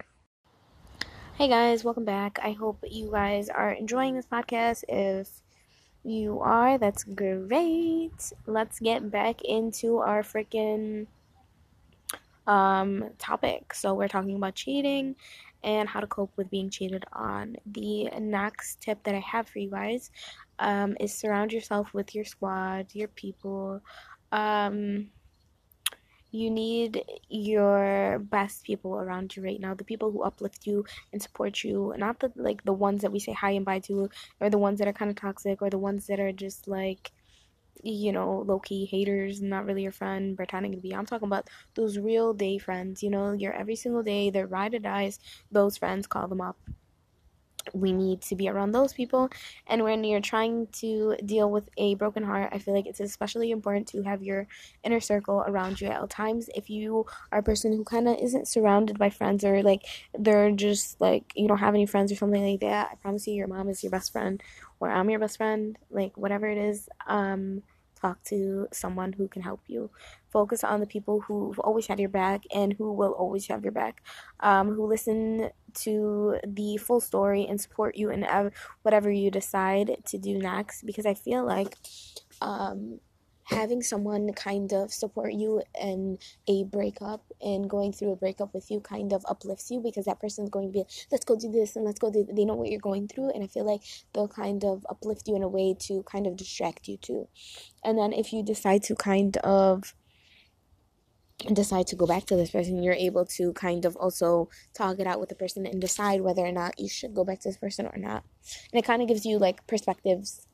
Hey 1.35 1.47
guys, 1.47 1.83
welcome 1.83 2.05
back. 2.05 2.39
I 2.43 2.51
hope 2.51 2.83
you 2.87 3.09
guys 3.11 3.49
are 3.49 3.71
enjoying 3.71 4.15
this 4.15 4.25
podcast. 4.25 4.83
If 4.87 5.29
you 6.03 6.39
are, 6.41 6.77
that's 6.77 7.03
great. 7.03 8.33
Let's 8.45 8.79
get 8.79 9.09
back 9.09 9.41
into 9.43 9.97
our 9.97 10.21
freaking 10.21 11.07
um 12.47 13.09
topic. 13.19 13.73
So 13.73 13.93
we're 13.93 14.07
talking 14.07 14.35
about 14.35 14.55
cheating 14.55 15.15
and 15.63 15.87
how 15.87 15.99
to 15.99 16.07
cope 16.07 16.31
with 16.35 16.49
being 16.49 16.69
cheated 16.69 17.05
on. 17.13 17.55
The 17.65 18.09
next 18.19 18.81
tip 18.81 19.03
that 19.03 19.15
I 19.15 19.19
have 19.19 19.47
for 19.47 19.59
you 19.59 19.69
guys 19.69 20.11
um, 20.59 20.97
is 20.99 21.13
surround 21.13 21.53
yourself 21.53 21.93
with 21.93 22.13
your 22.13 22.25
squad, 22.25 22.87
your 22.93 23.07
people. 23.07 23.81
Um, 24.31 25.09
you 26.31 26.49
need 26.49 27.03
your 27.29 28.19
best 28.19 28.63
people 28.63 28.95
around 28.95 29.35
you 29.35 29.43
right 29.43 29.61
now 29.61 29.75
the 29.75 29.83
people 29.83 30.11
who 30.11 30.23
uplift 30.23 30.65
you 30.65 30.83
and 31.11 31.21
support 31.21 31.63
you 31.63 31.93
not 31.95 32.19
the 32.19 32.31
like 32.35 32.63
the 32.63 32.73
ones 32.73 33.03
that 33.03 33.11
we 33.11 33.19
say 33.19 33.31
hi 33.31 33.51
and 33.51 33.63
bye 33.63 33.77
to 33.77 34.09
or 34.41 34.49
the 34.49 34.57
ones 34.57 34.79
that 34.79 34.87
are 34.87 34.93
kind 34.93 35.11
of 35.11 35.15
toxic 35.15 35.61
or 35.61 35.69
the 35.69 35.77
ones 35.77 36.07
that 36.07 36.19
are 36.19 36.31
just 36.31 36.67
like 36.67 37.11
you 37.81 38.11
know 38.11 38.43
low-key 38.47 38.85
haters 38.85 39.41
not 39.41 39.65
really 39.65 39.83
your 39.83 39.91
friend 39.91 40.35
pretending 40.37 40.71
to 40.71 40.77
be 40.77 40.93
i'm 40.93 41.05
talking 41.05 41.27
about 41.27 41.49
those 41.75 41.97
real 41.97 42.33
day 42.33 42.57
friends 42.57 43.01
you 43.03 43.09
know 43.09 43.31
your 43.31 43.53
every 43.53 43.75
single 43.75 44.03
day 44.03 44.29
their 44.29 44.47
ride 44.47 44.73
or 44.73 44.79
dies 44.79 45.19
those 45.51 45.77
friends 45.77 46.07
call 46.07 46.27
them 46.27 46.41
up 46.41 46.57
we 47.73 47.91
need 47.93 48.21
to 48.21 48.35
be 48.35 48.49
around 48.49 48.71
those 48.71 48.93
people. 48.93 49.29
And 49.67 49.83
when 49.83 50.03
you're 50.03 50.21
trying 50.21 50.67
to 50.73 51.15
deal 51.25 51.49
with 51.49 51.69
a 51.77 51.95
broken 51.95 52.23
heart, 52.23 52.49
I 52.51 52.59
feel 52.59 52.73
like 52.73 52.85
it's 52.85 52.99
especially 52.99 53.51
important 53.51 53.87
to 53.89 54.03
have 54.03 54.21
your 54.21 54.47
inner 54.83 54.99
circle 54.99 55.43
around 55.47 55.81
you 55.81 55.87
at 55.87 55.99
all 55.99 56.07
times. 56.07 56.49
If 56.55 56.69
you 56.69 57.05
are 57.31 57.39
a 57.39 57.43
person 57.43 57.73
who 57.73 57.83
kind 57.83 58.07
of 58.07 58.17
isn't 58.17 58.47
surrounded 58.47 58.99
by 58.99 59.09
friends 59.09 59.43
or 59.43 59.63
like 59.63 59.83
they're 60.17 60.51
just 60.51 60.99
like 60.99 61.31
you 61.35 61.47
don't 61.47 61.57
have 61.59 61.73
any 61.73 61.85
friends 61.85 62.11
or 62.11 62.15
something 62.15 62.45
like 62.45 62.61
that, 62.61 62.89
I 62.91 62.95
promise 62.95 63.27
you, 63.27 63.33
your 63.33 63.47
mom 63.47 63.69
is 63.69 63.83
your 63.83 63.91
best 63.91 64.11
friend 64.11 64.41
or 64.79 64.89
I'm 64.89 65.09
your 65.09 65.19
best 65.19 65.37
friend, 65.37 65.77
like 65.89 66.17
whatever 66.17 66.47
it 66.47 66.57
is. 66.57 66.89
Um, 67.07 67.63
talk 68.03 68.23
to 68.25 68.67
someone 68.71 69.13
who 69.13 69.27
can 69.27 69.41
help 69.41 69.61
you. 69.67 69.89
Focus 70.31 70.63
on 70.63 70.79
the 70.79 70.85
people 70.85 71.21
who've 71.21 71.59
always 71.59 71.87
had 71.87 71.99
your 71.99 72.09
back 72.09 72.43
and 72.53 72.73
who 72.73 72.91
will 72.91 73.13
always 73.13 73.47
have 73.47 73.63
your 73.63 73.71
back, 73.71 74.03
um, 74.41 74.73
who 74.73 74.85
listen 74.85 75.49
to 75.85 76.37
the 76.45 76.77
full 76.77 76.99
story 76.99 77.47
and 77.47 77.61
support 77.61 77.95
you 77.95 78.09
in 78.09 78.27
whatever 78.81 79.09
you 79.09 79.31
decide 79.31 79.97
to 80.05 80.17
do 80.17 80.37
next. 80.37 80.85
Because 80.85 81.05
I 81.05 81.13
feel 81.13 81.45
like 81.45 81.77
um, 82.41 82.99
having 83.45 83.81
someone 83.81 84.31
kind 84.33 84.71
of 84.73 84.93
support 84.93 85.33
you 85.33 85.61
in 85.79 86.17
a 86.47 86.63
breakup 86.65 87.23
and 87.41 87.69
going 87.69 87.91
through 87.91 88.11
a 88.11 88.15
breakup 88.15 88.53
with 88.53 88.69
you 88.71 88.79
kind 88.79 89.13
of 89.13 89.25
uplifts 89.27 89.69
you 89.69 89.79
because 89.81 90.05
that 90.05 90.19
person's 90.19 90.49
going 90.49 90.67
to 90.67 90.71
be 90.71 90.83
let's 91.11 91.25
go 91.25 91.35
do 91.35 91.51
this 91.51 91.75
and 91.75 91.85
let's 91.85 91.99
go 91.99 92.11
do 92.11 92.25
they 92.31 92.45
know 92.45 92.55
what 92.55 92.69
you're 92.69 92.79
going 92.79 93.07
through 93.07 93.29
and 93.31 93.43
i 93.43 93.47
feel 93.47 93.65
like 93.65 93.81
they'll 94.13 94.27
kind 94.27 94.63
of 94.63 94.85
uplift 94.89 95.27
you 95.27 95.35
in 95.35 95.43
a 95.43 95.47
way 95.47 95.75
to 95.77 96.03
kind 96.03 96.27
of 96.27 96.35
distract 96.35 96.87
you 96.87 96.97
too 96.97 97.27
and 97.83 97.97
then 97.97 98.13
if 98.13 98.31
you 98.31 98.43
decide 98.43 98.81
to 98.83 98.95
kind 98.95 99.37
of 99.37 99.93
decide 101.51 101.87
to 101.87 101.95
go 101.95 102.05
back 102.05 102.25
to 102.25 102.35
this 102.35 102.51
person, 102.51 102.81
you're 102.81 102.93
able 102.93 103.25
to 103.25 103.51
kind 103.53 103.85
of 103.85 103.95
also 103.97 104.49
talk 104.73 104.99
it 104.99 105.07
out 105.07 105.19
with 105.19 105.29
the 105.29 105.35
person 105.35 105.65
and 105.65 105.81
decide 105.81 106.21
whether 106.21 106.41
or 106.41 106.51
not 106.51 106.79
you 106.79 106.87
should 106.87 107.13
go 107.13 107.25
back 107.25 107.39
to 107.41 107.49
this 107.49 107.57
person 107.57 107.85
or 107.85 107.97
not. 107.97 108.23
And 108.71 108.79
it 108.79 108.85
kind 108.85 109.01
of 109.01 109.07
gives 109.07 109.25
you 109.25 109.37
like 109.39 109.65
perspectives 109.67 110.47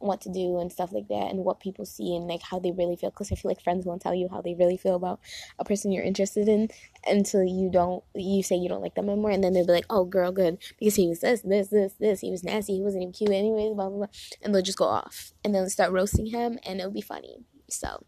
what 0.00 0.20
to 0.20 0.28
do 0.30 0.58
and 0.58 0.72
stuff 0.72 0.92
like 0.92 1.08
that 1.08 1.30
and 1.30 1.44
what 1.44 1.60
people 1.60 1.84
see 1.84 2.16
and 2.16 2.26
like 2.26 2.42
how 2.42 2.58
they 2.58 2.72
really 2.72 2.96
feel 2.96 3.10
because 3.10 3.30
i 3.30 3.34
feel 3.34 3.50
like 3.50 3.62
friends 3.62 3.86
won't 3.86 4.02
tell 4.02 4.14
you 4.14 4.28
how 4.30 4.40
they 4.40 4.54
really 4.54 4.76
feel 4.76 4.94
about 4.96 5.20
a 5.58 5.64
person 5.64 5.92
you're 5.92 6.02
interested 6.02 6.48
in 6.48 6.68
until 7.06 7.44
you 7.44 7.70
don't 7.70 8.02
you 8.14 8.42
say 8.42 8.56
you 8.56 8.68
don't 8.68 8.82
like 8.82 8.94
them 8.94 9.08
anymore 9.08 9.30
and 9.30 9.44
then 9.44 9.52
they'll 9.52 9.66
be 9.66 9.72
like 9.72 9.86
oh 9.90 10.04
girl 10.04 10.32
good 10.32 10.58
because 10.78 10.96
he 10.96 11.06
was 11.06 11.20
this 11.20 11.42
this 11.42 11.68
this 11.68 11.92
this 12.00 12.20
he 12.20 12.30
was 12.30 12.42
nasty 12.42 12.74
he 12.74 12.82
wasn't 12.82 13.02
even 13.02 13.12
cute 13.12 13.30
anyways 13.30 13.74
blah 13.74 13.88
blah 13.88 13.98
blah 13.98 14.06
and 14.42 14.54
they'll 14.54 14.62
just 14.62 14.78
go 14.78 14.86
off 14.86 15.32
and 15.44 15.54
they'll 15.54 15.68
start 15.70 15.92
roasting 15.92 16.26
him 16.26 16.58
and 16.64 16.80
it'll 16.80 16.92
be 16.92 17.00
funny. 17.00 17.38
So 17.68 18.04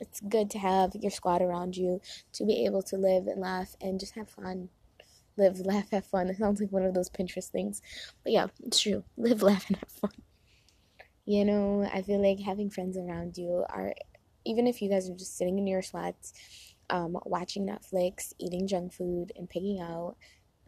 it's 0.00 0.20
good 0.20 0.50
to 0.50 0.58
have 0.58 0.94
your 0.94 1.10
squad 1.10 1.42
around 1.42 1.76
you 1.76 2.00
to 2.34 2.44
be 2.44 2.64
able 2.64 2.82
to 2.82 2.96
live 2.96 3.26
and 3.26 3.40
laugh 3.40 3.76
and 3.80 4.00
just 4.00 4.14
have 4.14 4.28
fun. 4.28 4.68
Live 5.36 5.60
laugh 5.60 5.90
have 5.90 6.06
fun. 6.06 6.28
It 6.28 6.38
sounds 6.38 6.60
like 6.60 6.72
one 6.72 6.84
of 6.84 6.94
those 6.94 7.10
pinterest 7.10 7.48
things. 7.48 7.82
But 8.22 8.32
yeah 8.32 8.46
it's 8.64 8.80
true. 8.80 9.04
Live 9.16 9.42
laugh 9.42 9.68
and 9.68 9.76
have 9.76 9.90
fun 9.90 10.12
you 11.28 11.44
know, 11.44 11.86
I 11.92 12.00
feel 12.00 12.26
like 12.26 12.40
having 12.40 12.70
friends 12.70 12.96
around 12.96 13.36
you 13.36 13.62
are, 13.68 13.92
even 14.46 14.66
if 14.66 14.80
you 14.80 14.88
guys 14.88 15.10
are 15.10 15.14
just 15.14 15.36
sitting 15.36 15.58
in 15.58 15.66
your 15.66 15.82
sweats, 15.82 16.32
um, 16.88 17.18
watching 17.26 17.66
Netflix, 17.66 18.32
eating 18.38 18.66
junk 18.66 18.94
food, 18.94 19.32
and 19.36 19.46
pigging 19.46 19.78
out, 19.78 20.16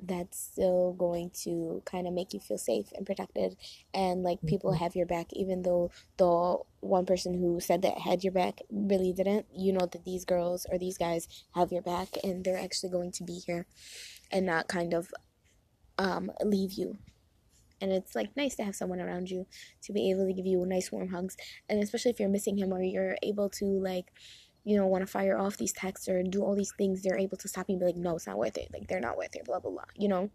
that's 0.03 0.39
still 0.39 0.93
going 0.99 1.31
to 1.45 1.83
kind 1.87 2.07
of 2.07 2.13
make 2.13 2.35
you 2.35 2.41
feel 2.41 2.59
safe 2.59 2.93
and 2.95 3.07
protected 3.07 3.57
and 3.95 4.23
like 4.23 4.39
people 4.47 4.71
mm-hmm. 4.71 4.83
have 4.83 4.95
your 4.95 5.07
back 5.07 5.27
even 5.33 5.63
though 5.63 5.91
the 6.19 6.57
one 6.81 7.05
person 7.05 7.35
who 7.35 7.61
said 7.61 7.83
that 7.83 7.99
had 7.99 8.25
your 8.25 8.33
back 8.33 8.61
really 8.71 9.13
didn't 9.13 9.45
you 9.55 9.75
know 9.75 9.87
that 9.93 10.03
these 10.07 10.25
girls 10.25 10.65
or 10.71 10.79
these 10.79 10.97
guys 10.97 11.29
have 11.55 11.71
your 11.71 11.83
back 11.83 12.09
and 12.25 12.45
they're 12.45 12.59
actually 12.59 12.89
going 12.89 13.13
to 13.13 13.23
be 13.25 13.43
here 13.47 13.67
and 14.33 14.47
not 14.47 14.69
kind 14.69 14.95
of 14.95 15.13
um, 15.99 16.33
leave 16.43 16.73
you 16.73 16.97
and 17.81 17.93
it's 17.93 18.15
like 18.15 18.37
nice 18.37 18.55
to 18.57 18.65
have 18.65 18.77
someone 18.77 19.01
around 19.01 19.31
you 19.31 19.47
to 19.83 19.93
be 19.93 20.11
able 20.11 20.27
to 20.27 20.33
give 20.33 20.47
you 20.47 20.65
nice 20.67 20.93
warm 20.93 21.09
hugs. 21.09 21.37
And 21.69 21.83
especially 21.83 22.11
if 22.11 22.21
you're 22.21 22.29
missing 22.29 22.59
him 22.59 22.73
or 22.73 22.83
you're 22.83 23.17
able 23.23 23.49
to 23.51 23.65
like 23.65 24.13
you 24.65 24.77
know 24.77 24.87
want 24.87 25.03
to 25.03 25.11
fire 25.11 25.39
off 25.39 25.57
these 25.57 25.73
texts 25.73 26.09
or 26.09 26.23
do 26.23 26.43
all 26.43 26.55
these 26.55 26.73
things 26.77 27.03
they're 27.03 27.19
able 27.19 27.39
to 27.39 27.49
stop 27.49 27.67
you 27.69 27.75
and 27.75 27.81
be 27.81 27.87
like 27.87 27.97
no 27.97 28.17
it's 28.17 28.27
not 28.27 28.39
worth 28.39 28.59
it. 28.59 28.69
Like 28.73 28.89
they're 28.89 29.01
not 29.01 29.17
worth 29.17 29.35
it 29.35 29.45
blah 29.45 29.61
blah 29.61 29.71
blah 29.71 29.85
you 29.97 30.09
know? 30.09 30.31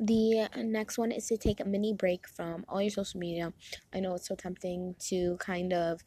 The 0.00 0.48
next 0.56 0.96
one 0.96 1.10
is 1.10 1.26
to 1.26 1.36
take 1.36 1.58
a 1.58 1.64
mini 1.64 1.92
break 1.92 2.28
from 2.28 2.64
all 2.68 2.80
your 2.80 2.90
social 2.90 3.18
media. 3.18 3.52
I 3.92 3.98
know 3.98 4.14
it's 4.14 4.28
so 4.28 4.36
tempting 4.36 4.94
to 5.08 5.36
kind 5.40 5.72
of 5.72 6.02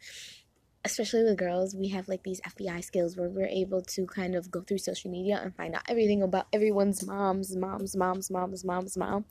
especially 0.84 1.24
with 1.24 1.38
girls, 1.38 1.76
we 1.76 1.90
have 1.90 2.08
like 2.08 2.24
these 2.24 2.42
FBI 2.42 2.84
skills 2.84 3.16
where 3.16 3.30
we're 3.30 3.46
able 3.46 3.82
to 3.84 4.06
kind 4.08 4.36
of 4.36 4.50
go 4.50 4.62
through 4.62 4.80
social 4.80 5.12
media 5.12 5.40
and 5.42 5.56
find 5.56 5.76
out 5.76 5.84
everything 5.88 6.24
about 6.24 6.48
everyone's 6.52 7.06
mom's 7.06 7.56
mom's 7.56 7.96
mom's 7.96 8.32
mom's 8.32 8.64
mom's 8.64 8.98
mom 8.98 9.26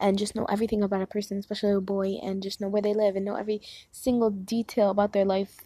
and 0.00 0.18
just 0.18 0.34
know 0.34 0.46
everything 0.46 0.82
about 0.82 1.02
a 1.02 1.06
person, 1.06 1.38
especially 1.38 1.72
a 1.72 1.80
boy, 1.80 2.14
and 2.22 2.42
just 2.42 2.60
know 2.60 2.68
where 2.68 2.82
they 2.82 2.94
live 2.94 3.16
and 3.16 3.24
know 3.24 3.36
every 3.36 3.60
single 3.92 4.30
detail 4.30 4.90
about 4.90 5.12
their 5.12 5.26
life. 5.26 5.60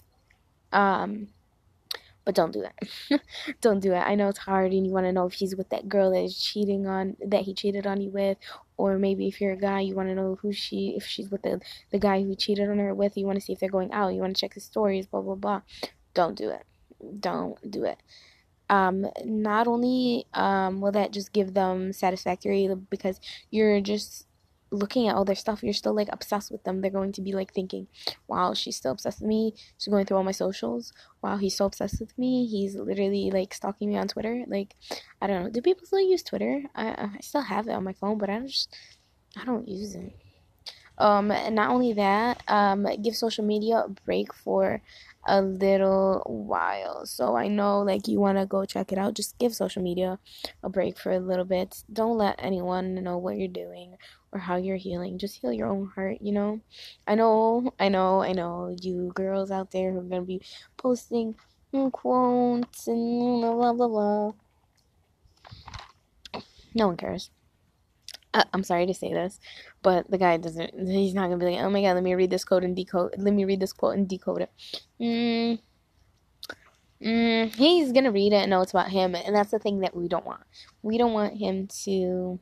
Um, 0.72 1.28
but 2.28 2.34
don't 2.34 2.52
do 2.52 2.60
that. 2.60 3.22
don't 3.62 3.80
do 3.80 3.94
it. 3.94 4.00
I 4.00 4.14
know 4.14 4.28
it's 4.28 4.36
hard 4.36 4.72
and 4.72 4.86
you 4.86 4.92
want 4.92 5.06
to 5.06 5.12
know 5.12 5.24
if 5.24 5.32
he's 5.32 5.56
with 5.56 5.70
that 5.70 5.88
girl 5.88 6.10
that 6.10 6.22
is 6.22 6.38
cheating 6.38 6.86
on 6.86 7.16
that 7.24 7.40
he 7.40 7.54
cheated 7.54 7.86
on 7.86 8.02
you 8.02 8.10
with 8.10 8.36
or 8.76 8.98
maybe 8.98 9.28
if 9.28 9.40
you're 9.40 9.54
a 9.54 9.56
guy 9.56 9.80
you 9.80 9.94
want 9.94 10.10
to 10.10 10.14
know 10.14 10.36
who 10.42 10.52
she 10.52 10.92
if 10.94 11.06
she's 11.06 11.30
with 11.30 11.40
the 11.40 11.58
the 11.90 11.98
guy 11.98 12.22
who 12.22 12.34
cheated 12.34 12.68
on 12.68 12.78
her 12.78 12.94
with 12.94 13.16
you 13.16 13.24
want 13.24 13.36
to 13.36 13.40
see 13.40 13.54
if 13.54 13.60
they're 13.60 13.70
going 13.70 13.90
out 13.94 14.12
you 14.12 14.20
want 14.20 14.36
to 14.36 14.38
check 14.38 14.52
his 14.52 14.62
stories 14.62 15.06
blah 15.06 15.22
blah 15.22 15.36
blah 15.36 15.62
don't 16.12 16.36
do 16.36 16.50
it 16.50 16.64
don't 17.18 17.70
do 17.70 17.84
it 17.84 17.96
um, 18.68 19.06
not 19.24 19.66
only 19.66 20.26
um, 20.34 20.82
will 20.82 20.92
that 20.92 21.12
just 21.12 21.32
give 21.32 21.54
them 21.54 21.94
satisfactory 21.94 22.68
because 22.90 23.22
you're 23.50 23.80
just 23.80 24.27
looking 24.70 25.08
at 25.08 25.14
all 25.14 25.24
their 25.24 25.34
stuff, 25.34 25.62
you're 25.62 25.72
still 25.72 25.94
like 25.94 26.08
obsessed 26.12 26.50
with 26.50 26.64
them. 26.64 26.80
They're 26.80 26.90
going 26.90 27.12
to 27.12 27.22
be 27.22 27.32
like 27.32 27.52
thinking, 27.52 27.88
wow, 28.26 28.54
she's 28.54 28.76
still 28.76 28.92
obsessed 28.92 29.20
with 29.20 29.28
me. 29.28 29.54
She's 29.78 29.90
going 29.90 30.06
through 30.06 30.18
all 30.18 30.24
my 30.24 30.32
socials. 30.32 30.92
Wow, 31.22 31.36
he's 31.36 31.56
so 31.56 31.66
obsessed 31.66 32.00
with 32.00 32.16
me. 32.18 32.46
He's 32.46 32.74
literally 32.74 33.30
like 33.30 33.54
stalking 33.54 33.88
me 33.88 33.96
on 33.96 34.08
Twitter. 34.08 34.44
Like, 34.46 34.74
I 35.20 35.26
don't 35.26 35.44
know. 35.44 35.50
Do 35.50 35.62
people 35.62 35.86
still 35.86 36.00
use 36.00 36.22
Twitter? 36.22 36.62
I, 36.74 36.88
I 36.88 37.10
still 37.20 37.42
have 37.42 37.68
it 37.68 37.72
on 37.72 37.84
my 37.84 37.92
phone, 37.94 38.18
but 38.18 38.30
I 38.30 38.38
don't 38.38 38.48
just, 38.48 38.74
I 39.36 39.44
don't 39.44 39.68
use 39.68 39.94
it. 39.94 40.12
Um, 40.98 41.30
and 41.30 41.54
not 41.54 41.70
only 41.70 41.92
that, 41.92 42.42
um, 42.48 42.86
give 43.02 43.14
social 43.14 43.44
media 43.44 43.84
a 43.86 43.88
break 43.88 44.34
for 44.34 44.82
a 45.26 45.42
little 45.42 46.22
while. 46.26 47.06
So 47.06 47.36
I 47.36 47.48
know 47.48 47.82
like 47.82 48.08
you 48.08 48.18
want 48.18 48.38
to 48.38 48.46
go 48.46 48.64
check 48.64 48.92
it 48.92 48.98
out. 48.98 49.14
Just 49.14 49.38
give 49.38 49.54
social 49.54 49.82
media 49.82 50.18
a 50.62 50.68
break 50.68 50.98
for 50.98 51.12
a 51.12 51.20
little 51.20 51.44
bit. 51.44 51.84
Don't 51.92 52.18
let 52.18 52.36
anyone 52.38 52.94
know 53.02 53.18
what 53.18 53.36
you're 53.36 53.46
doing 53.46 53.96
or 54.32 54.38
how 54.38 54.56
you're 54.56 54.76
healing. 54.76 55.18
Just 55.18 55.36
heal 55.36 55.52
your 55.52 55.68
own 55.68 55.88
heart, 55.94 56.18
you 56.20 56.32
know? 56.32 56.60
I 57.06 57.14
know, 57.14 57.72
I 57.78 57.88
know, 57.88 58.22
I 58.22 58.32
know 58.32 58.74
you 58.80 59.12
girls 59.14 59.50
out 59.50 59.70
there 59.70 59.92
who 59.92 59.98
are 59.98 60.02
going 60.02 60.22
to 60.22 60.26
be 60.26 60.42
posting 60.76 61.34
quotes 61.92 62.86
and 62.88 63.40
blah 63.40 63.72
blah 63.72 63.88
blah. 63.88 64.32
No 66.74 66.88
one 66.88 66.96
cares. 66.96 67.30
Uh, 68.34 68.44
I'm 68.52 68.62
sorry 68.62 68.86
to 68.86 68.94
say 68.94 69.12
this, 69.12 69.40
but 69.82 70.10
the 70.10 70.18
guy 70.18 70.36
doesn't. 70.36 70.88
He's 70.88 71.14
not 71.14 71.28
gonna 71.28 71.38
be 71.38 71.46
like, 71.46 71.64
"Oh 71.64 71.70
my 71.70 71.80
god, 71.82 71.94
let 71.94 72.02
me 72.02 72.14
read 72.14 72.30
this 72.30 72.44
code 72.44 72.62
and 72.62 72.76
decode. 72.76 73.14
Let 73.16 73.32
me 73.32 73.44
read 73.44 73.60
this 73.60 73.72
quote 73.72 73.96
and 73.96 74.06
decode 74.06 74.42
it." 74.42 74.50
Mm, 75.00 75.58
mm, 77.02 77.54
he's 77.54 77.92
gonna 77.92 78.12
read 78.12 78.32
it 78.32 78.42
and 78.42 78.50
know 78.50 78.60
it's 78.60 78.72
about 78.72 78.90
him, 78.90 79.14
and 79.14 79.34
that's 79.34 79.50
the 79.50 79.58
thing 79.58 79.80
that 79.80 79.96
we 79.96 80.08
don't 80.08 80.26
want. 80.26 80.42
We 80.82 80.98
don't 80.98 81.14
want 81.14 81.38
him 81.38 81.68
to 81.84 82.38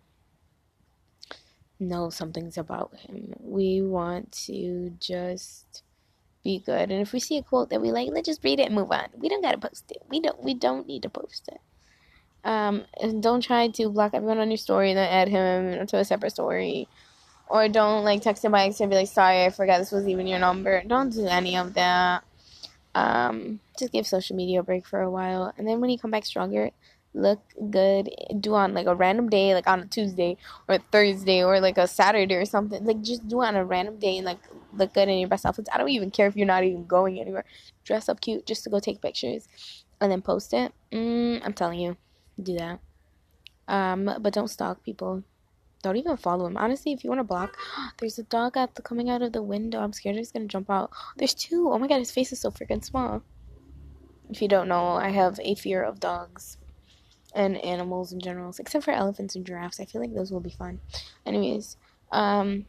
know 1.78 2.10
something's 2.10 2.58
about 2.58 2.94
him. 2.96 3.34
We 3.40 3.82
want 3.82 4.32
to 4.46 4.92
just 5.00 5.82
be 6.42 6.62
good. 6.64 6.90
And 6.90 7.02
if 7.02 7.12
we 7.12 7.20
see 7.20 7.38
a 7.38 7.42
quote 7.42 7.70
that 7.70 7.80
we 7.80 7.90
like, 7.90 8.08
let's 8.12 8.26
just 8.26 8.44
read 8.44 8.60
it 8.60 8.66
and 8.66 8.74
move 8.74 8.90
on. 8.90 9.08
We 9.16 9.28
don't 9.28 9.42
gotta 9.42 9.58
post 9.58 9.90
it. 9.90 10.02
We 10.08 10.20
don't. 10.20 10.42
We 10.42 10.54
don't 10.54 10.86
need 10.86 11.02
to 11.02 11.08
post 11.08 11.48
it. 11.48 11.60
Um, 12.44 12.84
and 13.00 13.22
don't 13.22 13.40
try 13.40 13.68
to 13.68 13.88
block 13.88 14.12
everyone 14.14 14.38
on 14.38 14.50
your 14.50 14.56
story 14.56 14.90
and 14.90 14.98
then 14.98 15.08
add 15.10 15.28
him 15.28 15.86
to 15.88 15.98
a 15.98 16.04
separate 16.04 16.30
story. 16.30 16.88
Or 17.48 17.68
don't 17.68 18.04
like 18.04 18.22
text 18.22 18.44
him 18.44 18.52
by 18.52 18.66
accident 18.66 18.84
and 18.84 18.90
be 18.90 18.96
like, 18.96 19.08
sorry, 19.08 19.44
I 19.44 19.50
forgot 19.50 19.78
this 19.78 19.92
was 19.92 20.06
even 20.08 20.26
your 20.26 20.38
number. 20.38 20.82
Don't 20.86 21.10
do 21.10 21.26
any 21.26 21.56
of 21.56 21.74
that. 21.74 22.24
Um, 22.94 23.60
just 23.78 23.92
give 23.92 24.06
social 24.06 24.36
media 24.36 24.60
a 24.60 24.62
break 24.62 24.86
for 24.86 25.00
a 25.00 25.10
while. 25.10 25.52
And 25.58 25.66
then 25.66 25.80
when 25.80 25.90
you 25.90 25.98
come 25.98 26.10
back 26.10 26.24
stronger, 26.24 26.70
look 27.16 27.40
good. 27.70 28.10
Do 28.38 28.54
on 28.54 28.74
like 28.74 28.86
a 28.86 28.94
random 28.94 29.28
day, 29.28 29.54
like 29.54 29.66
on 29.66 29.80
a 29.80 29.86
Tuesday 29.86 30.36
or 30.68 30.76
a 30.76 30.78
Thursday 30.78 31.42
or 31.42 31.60
like 31.60 31.78
a 31.78 31.88
Saturday 31.88 32.34
or 32.34 32.44
something. 32.44 32.84
Like 32.84 33.00
just 33.02 33.26
do 33.26 33.42
on 33.42 33.56
a 33.56 33.64
random 33.64 33.98
day 33.98 34.18
and 34.18 34.26
like 34.26 34.38
look 34.74 34.92
good 34.94 35.08
in 35.08 35.18
your 35.18 35.28
best 35.28 35.46
outfits. 35.46 35.70
I 35.72 35.78
don't 35.78 35.88
even 35.88 36.10
care 36.10 36.26
if 36.26 36.36
you're 36.36 36.46
not 36.46 36.62
even 36.62 36.86
going 36.86 37.18
anywhere. 37.18 37.44
Dress 37.84 38.08
up 38.08 38.20
cute 38.20 38.46
just 38.46 38.62
to 38.64 38.70
go 38.70 38.78
take 38.78 39.00
pictures 39.00 39.48
and 40.00 40.12
then 40.12 40.22
post 40.22 40.52
it. 40.52 40.72
Mm, 40.92 41.40
I'm 41.42 41.54
telling 41.54 41.80
you 41.80 41.96
do 42.40 42.56
that. 42.58 42.80
Um, 43.66 44.10
but 44.20 44.32
don't 44.32 44.48
stalk 44.48 44.84
people. 44.84 45.24
Don't 45.82 45.96
even 45.96 46.16
follow 46.16 46.46
him. 46.46 46.56
Honestly, 46.56 46.92
if 46.92 47.02
you 47.02 47.10
want 47.10 47.20
to 47.20 47.24
block, 47.24 47.56
there's 47.98 48.18
a 48.18 48.24
dog 48.24 48.56
at 48.56 48.74
the 48.74 48.82
coming 48.82 49.08
out 49.08 49.22
of 49.22 49.32
the 49.32 49.42
window. 49.42 49.80
I'm 49.80 49.92
scared 49.92 50.16
he's 50.16 50.32
gonna 50.32 50.46
jump 50.46 50.70
out. 50.70 50.90
There's 51.16 51.34
two. 51.34 51.70
Oh 51.70 51.78
my 51.78 51.86
god, 51.86 51.98
his 51.98 52.10
face 52.10 52.32
is 52.32 52.40
so 52.40 52.50
freaking 52.50 52.84
small. 52.84 53.22
If 54.28 54.42
you 54.42 54.48
don't 54.48 54.68
know, 54.68 54.96
I 54.96 55.10
have 55.10 55.38
a 55.42 55.54
fear 55.54 55.82
of 55.82 56.00
dogs 56.00 56.58
and 57.36 57.56
animals 57.64 58.12
in 58.12 58.20
general, 58.20 58.54
except 58.58 58.84
for 58.84 58.90
elephants 58.90 59.36
and 59.36 59.46
giraffes. 59.46 59.78
I 59.78 59.84
feel 59.84 60.00
like 60.00 60.14
those 60.14 60.32
will 60.32 60.40
be 60.40 60.50
fun. 60.50 60.80
Anyways, 61.24 61.76
um, 62.10 62.66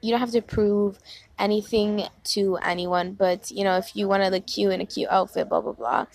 you 0.00 0.10
don't 0.10 0.20
have 0.20 0.30
to 0.32 0.42
prove 0.42 0.98
anything 1.38 2.04
to 2.24 2.56
anyone, 2.58 3.12
but 3.12 3.50
you 3.50 3.64
know, 3.64 3.76
if 3.76 3.94
you 3.94 4.08
want 4.08 4.22
to 4.22 4.30
look 4.30 4.46
cute 4.46 4.72
in 4.72 4.80
a 4.80 4.86
cute 4.86 5.10
outfit, 5.10 5.48
blah 5.48 5.60
blah 5.60 5.72
blah 5.72 6.06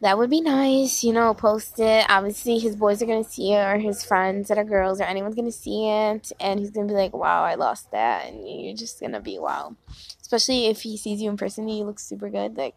that 0.00 0.16
would 0.16 0.30
be 0.30 0.40
nice, 0.40 1.02
you 1.02 1.12
know, 1.12 1.34
post 1.34 1.78
it. 1.80 2.06
Obviously, 2.08 2.58
his 2.58 2.76
boys 2.76 3.02
are 3.02 3.06
going 3.06 3.24
to 3.24 3.30
see 3.30 3.52
it, 3.52 3.58
or 3.58 3.78
his 3.78 4.04
friends 4.04 4.48
that 4.48 4.58
are 4.58 4.64
girls, 4.64 5.00
or 5.00 5.04
anyone's 5.04 5.34
going 5.34 5.46
to 5.46 5.52
see 5.52 5.88
it, 5.88 6.30
and 6.38 6.60
he's 6.60 6.70
going 6.70 6.86
to 6.86 6.92
be 6.92 6.98
like, 6.98 7.14
wow, 7.14 7.42
I 7.42 7.56
lost 7.56 7.90
that. 7.90 8.26
And 8.26 8.48
you're 8.48 8.76
just 8.76 9.00
going 9.00 9.12
to 9.12 9.20
be, 9.20 9.38
wow. 9.38 9.76
Especially 10.20 10.66
if 10.66 10.82
he 10.82 10.96
sees 10.96 11.20
you 11.20 11.30
in 11.30 11.36
person 11.36 11.68
and 11.68 11.76
you 11.76 11.84
look 11.84 11.98
super 11.98 12.30
good. 12.30 12.56
Like, 12.56 12.76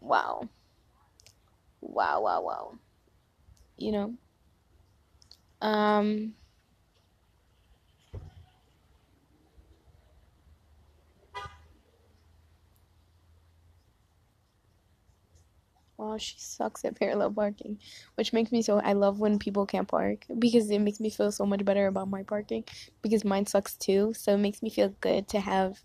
wow. 0.00 0.48
Wow, 1.84 2.22
wow, 2.22 2.42
wow. 2.42 2.78
You 3.76 3.92
know? 3.92 4.14
Um, 5.60 6.34
Wow, 15.96 16.18
she 16.18 16.34
sucks 16.38 16.84
at 16.84 16.96
parallel 16.98 17.30
parking, 17.32 17.78
which 18.16 18.32
makes 18.32 18.50
me 18.50 18.62
so. 18.62 18.78
I 18.80 18.94
love 18.94 19.20
when 19.20 19.38
people 19.38 19.64
can't 19.64 19.86
park 19.86 20.26
because 20.40 20.68
it 20.70 20.80
makes 20.80 20.98
me 20.98 21.08
feel 21.08 21.30
so 21.30 21.46
much 21.46 21.64
better 21.64 21.86
about 21.86 22.08
my 22.08 22.24
parking 22.24 22.64
because 23.00 23.24
mine 23.24 23.46
sucks 23.46 23.76
too. 23.76 24.12
So 24.12 24.34
it 24.34 24.38
makes 24.38 24.60
me 24.60 24.70
feel 24.70 24.88
good 25.00 25.28
to 25.28 25.38
have 25.40 25.78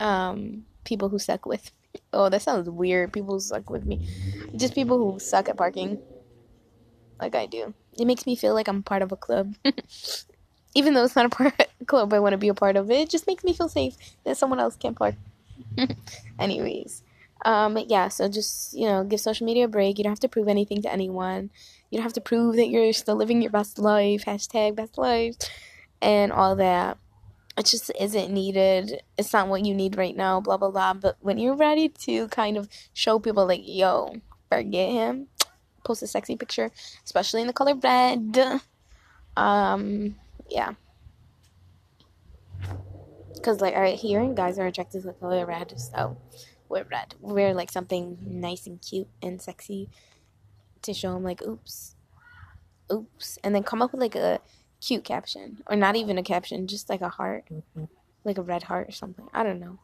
um, 0.00 0.66
people 0.84 1.08
who 1.10 1.18
suck 1.18 1.46
with. 1.46 1.72
Oh, 2.12 2.28
that 2.28 2.42
sounds 2.42 2.68
weird. 2.68 3.12
People 3.12 3.40
suck 3.40 3.70
with 3.70 3.84
me, 3.84 4.08
just 4.56 4.74
people 4.74 4.98
who 4.98 5.18
suck 5.18 5.48
at 5.48 5.56
parking, 5.56 5.98
like 7.20 7.34
I 7.34 7.46
do. 7.46 7.74
It 7.98 8.06
makes 8.06 8.26
me 8.26 8.36
feel 8.36 8.54
like 8.54 8.68
I'm 8.68 8.82
part 8.82 9.02
of 9.02 9.12
a 9.12 9.16
club. 9.16 9.54
Even 10.74 10.94
though 10.94 11.04
it's 11.04 11.16
not 11.16 11.26
a 11.26 11.28
part 11.28 11.54
club 11.86 12.12
I 12.12 12.18
want 12.20 12.32
to 12.32 12.38
be 12.38 12.48
a 12.48 12.54
part 12.54 12.76
of, 12.76 12.90
it 12.90 13.10
just 13.10 13.26
makes 13.26 13.44
me 13.44 13.52
feel 13.52 13.68
safe 13.68 13.96
that 14.24 14.36
someone 14.36 14.60
else 14.60 14.76
can't 14.76 14.96
park. 14.96 15.14
Anyways. 16.38 17.02
Um, 17.44 17.76
yeah, 17.88 18.08
so 18.08 18.28
just, 18.28 18.72
you 18.72 18.86
know, 18.86 19.04
give 19.04 19.20
social 19.20 19.46
media 19.46 19.64
a 19.64 19.68
break. 19.68 19.98
You 19.98 20.04
don't 20.04 20.12
have 20.12 20.20
to 20.20 20.28
prove 20.28 20.48
anything 20.48 20.80
to 20.82 20.92
anyone. 20.92 21.50
You 21.90 21.98
don't 21.98 22.04
have 22.04 22.12
to 22.14 22.20
prove 22.20 22.56
that 22.56 22.68
you're 22.68 22.92
still 22.92 23.16
living 23.16 23.42
your 23.42 23.50
best 23.50 23.78
life, 23.78 24.24
hashtag 24.24 24.76
best 24.76 24.96
life, 24.96 25.36
and 26.00 26.32
all 26.32 26.56
that. 26.56 26.98
It 27.56 27.66
just 27.66 27.90
isn't 28.00 28.32
needed. 28.32 29.02
It's 29.18 29.32
not 29.32 29.48
what 29.48 29.64
you 29.64 29.74
need 29.74 29.96
right 29.96 30.16
now, 30.16 30.40
blah, 30.40 30.56
blah, 30.56 30.70
blah. 30.70 30.94
But 30.94 31.16
when 31.20 31.38
you're 31.38 31.56
ready 31.56 31.88
to 31.88 32.28
kind 32.28 32.56
of 32.56 32.68
show 32.94 33.18
people, 33.18 33.46
like, 33.46 33.62
yo, 33.64 34.16
forget 34.48 34.90
him, 34.90 35.28
post 35.84 36.02
a 36.02 36.06
sexy 36.06 36.36
picture, 36.36 36.70
especially 37.04 37.42
in 37.42 37.46
the 37.46 37.52
color 37.52 37.74
red. 37.74 38.60
Um, 39.36 40.16
yeah. 40.48 40.72
Because, 43.34 43.60
like, 43.60 43.74
alright, 43.74 43.98
here, 43.98 44.24
guys 44.32 44.58
are 44.58 44.66
attracted 44.66 45.02
to 45.02 45.08
the 45.08 45.14
color 45.14 45.44
red, 45.44 45.74
so 45.78 46.16
wear 46.72 46.86
red. 46.90 47.14
Wear 47.20 47.54
like 47.54 47.70
something 47.70 48.18
nice 48.22 48.66
and 48.66 48.80
cute 48.80 49.08
and 49.22 49.40
sexy 49.40 49.90
to 50.82 50.94
show 50.94 51.12
them 51.12 51.22
like, 51.22 51.42
oops, 51.42 51.94
oops, 52.90 53.38
and 53.44 53.54
then 53.54 53.62
come 53.62 53.82
up 53.82 53.92
with 53.92 54.00
like 54.00 54.16
a 54.16 54.40
cute 54.82 55.04
caption 55.04 55.62
or 55.68 55.76
not 55.76 55.96
even 55.96 56.18
a 56.18 56.22
caption, 56.22 56.66
just 56.66 56.90
like 56.90 57.00
a 57.00 57.08
heart, 57.08 57.44
mm-hmm. 57.50 57.84
like 58.24 58.38
a 58.38 58.42
red 58.42 58.64
heart 58.64 58.88
or 58.88 58.92
something. 58.92 59.26
I 59.32 59.42
don't 59.42 59.60
know. 59.60 59.78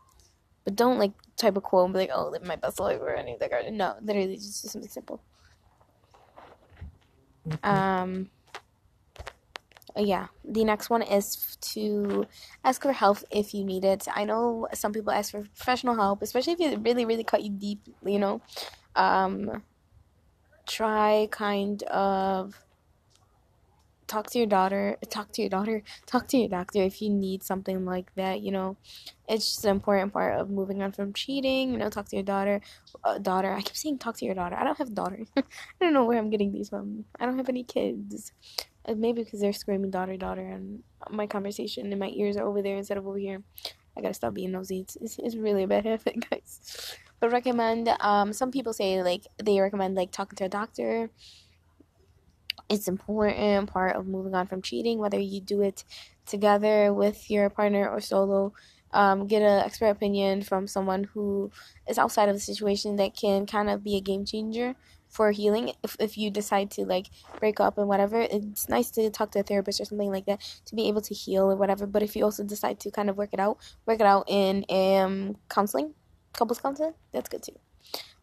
But 0.64 0.76
don't 0.76 0.98
like 0.98 1.12
type 1.36 1.56
a 1.56 1.60
quote 1.60 1.86
and 1.86 1.94
be 1.94 2.00
like, 2.00 2.10
"Oh, 2.12 2.28
live 2.28 2.44
my 2.44 2.56
best 2.56 2.80
life" 2.80 3.00
or 3.00 3.14
anything. 3.14 3.38
Like 3.40 3.50
that. 3.50 3.72
No, 3.72 3.94
literally 4.02 4.36
just 4.36 4.62
do 4.62 4.68
something 4.68 4.90
simple. 4.90 5.22
Mm-hmm. 7.48 7.66
Um, 7.66 8.30
uh, 9.96 10.02
yeah, 10.02 10.26
the 10.44 10.64
next 10.64 10.90
one 10.90 11.02
is 11.02 11.56
to 11.60 12.26
ask 12.64 12.82
for 12.82 12.92
help 12.92 13.18
if 13.30 13.54
you 13.54 13.64
need 13.64 13.84
it. 13.84 14.06
I 14.14 14.24
know 14.24 14.68
some 14.74 14.92
people 14.92 15.12
ask 15.12 15.30
for 15.30 15.40
professional 15.40 15.94
help, 15.94 16.22
especially 16.22 16.52
if 16.54 16.60
it 16.60 16.80
really, 16.80 17.04
really 17.04 17.24
cut 17.24 17.42
you 17.42 17.50
deep, 17.50 17.80
you 18.04 18.18
know. 18.18 18.42
Um, 18.94 19.62
try 20.66 21.28
kind 21.30 21.82
of 21.84 22.62
talk 24.08 24.30
to 24.30 24.38
your 24.38 24.46
daughter, 24.46 24.96
talk 25.10 25.32
to 25.32 25.42
your 25.42 25.50
daughter, 25.50 25.82
talk 26.06 26.26
to 26.28 26.38
your 26.38 26.48
doctor 26.48 26.82
if 26.82 27.00
you 27.00 27.10
need 27.10 27.44
something 27.44 27.84
like 27.84 28.12
that, 28.16 28.40
you 28.40 28.50
know. 28.50 28.76
It's 29.28 29.46
just 29.46 29.64
an 29.64 29.70
important 29.70 30.12
part 30.12 30.40
of 30.40 30.50
moving 30.50 30.82
on 30.82 30.92
from 30.92 31.12
cheating, 31.12 31.72
you 31.72 31.78
know, 31.78 31.90
talk 31.90 32.08
to 32.08 32.16
your 32.16 32.24
daughter. 32.24 32.60
Uh, 33.04 33.18
daughter, 33.18 33.52
I 33.52 33.60
keep 33.60 33.76
saying 33.76 33.98
talk 33.98 34.16
to 34.18 34.24
your 34.24 34.34
daughter. 34.34 34.56
I 34.56 34.64
don't 34.64 34.78
have 34.78 34.94
daughter. 34.94 35.20
I 35.36 35.42
don't 35.80 35.92
know 35.92 36.04
where 36.04 36.18
I'm 36.18 36.30
getting 36.30 36.52
these 36.52 36.70
from. 36.70 37.04
I 37.20 37.26
don't 37.26 37.36
have 37.38 37.48
any 37.48 37.62
kids. 37.62 38.32
Uh, 38.84 38.94
maybe 38.96 39.22
because 39.22 39.40
they're 39.40 39.52
screaming 39.52 39.90
daughter, 39.90 40.16
daughter, 40.16 40.46
and 40.46 40.82
my 41.10 41.26
conversation 41.26 41.90
and 41.90 42.00
my 42.00 42.08
ears 42.08 42.36
are 42.36 42.46
over 42.46 42.62
there 42.62 42.76
instead 42.76 42.96
of 42.96 43.06
over 43.06 43.18
here. 43.18 43.42
I 43.96 44.00
gotta 44.00 44.14
stop 44.14 44.34
being 44.34 44.52
nosy. 44.52 44.80
It's, 44.80 44.96
it's, 44.96 45.18
it's 45.18 45.36
really 45.36 45.64
a 45.64 45.68
bad 45.68 45.84
habit, 45.86 46.30
guys. 46.30 46.96
but 47.20 47.32
recommend. 47.32 47.88
Um, 48.00 48.32
some 48.32 48.50
people 48.50 48.72
say 48.72 49.02
like 49.02 49.26
they 49.42 49.60
recommend 49.60 49.94
like 49.94 50.12
talking 50.12 50.36
to 50.36 50.44
a 50.44 50.48
doctor. 50.48 51.10
It's 52.68 52.88
important 52.88 53.70
part 53.70 53.96
of 53.96 54.06
moving 54.06 54.34
on 54.34 54.46
from 54.46 54.62
cheating, 54.62 54.98
whether 54.98 55.18
you 55.18 55.40
do 55.40 55.62
it 55.62 55.84
together 56.26 56.92
with 56.92 57.30
your 57.30 57.48
partner 57.50 57.88
or 57.88 58.00
solo. 58.00 58.52
Um, 58.90 59.26
get 59.26 59.42
an 59.42 59.64
expert 59.64 59.88
opinion 59.88 60.42
from 60.42 60.66
someone 60.66 61.04
who 61.04 61.50
is 61.86 61.98
outside 61.98 62.30
of 62.30 62.34
the 62.34 62.40
situation 62.40 62.96
that 62.96 63.14
can 63.14 63.44
kind 63.44 63.68
of 63.68 63.84
be 63.84 63.96
a 63.96 64.00
game 64.00 64.24
changer 64.24 64.74
for 65.08 65.30
healing. 65.30 65.72
If, 65.82 65.96
if 66.00 66.16
you 66.16 66.30
decide 66.30 66.70
to 66.72 66.86
like 66.86 67.08
break 67.38 67.60
up 67.60 67.76
and 67.76 67.86
whatever 67.86 68.20
it's 68.20 68.68
nice 68.68 68.90
to 68.92 69.10
talk 69.10 69.32
to 69.32 69.40
a 69.40 69.42
therapist 69.42 69.80
or 69.80 69.84
something 69.84 70.10
like 70.10 70.26
that 70.26 70.40
to 70.66 70.74
be 70.74 70.88
able 70.88 71.02
to 71.02 71.14
heal 71.14 71.50
or 71.50 71.56
whatever. 71.56 71.86
But 71.86 72.02
if 72.02 72.16
you 72.16 72.24
also 72.24 72.44
decide 72.44 72.80
to 72.80 72.90
kind 72.90 73.10
of 73.10 73.16
work 73.16 73.30
it 73.32 73.40
out 73.40 73.58
work 73.86 74.00
it 74.00 74.06
out 74.06 74.24
in 74.28 74.64
um 74.70 75.36
counseling 75.50 75.94
couples 76.32 76.60
counseling 76.60 76.94
that's 77.12 77.28
good 77.28 77.42
too 77.42 77.58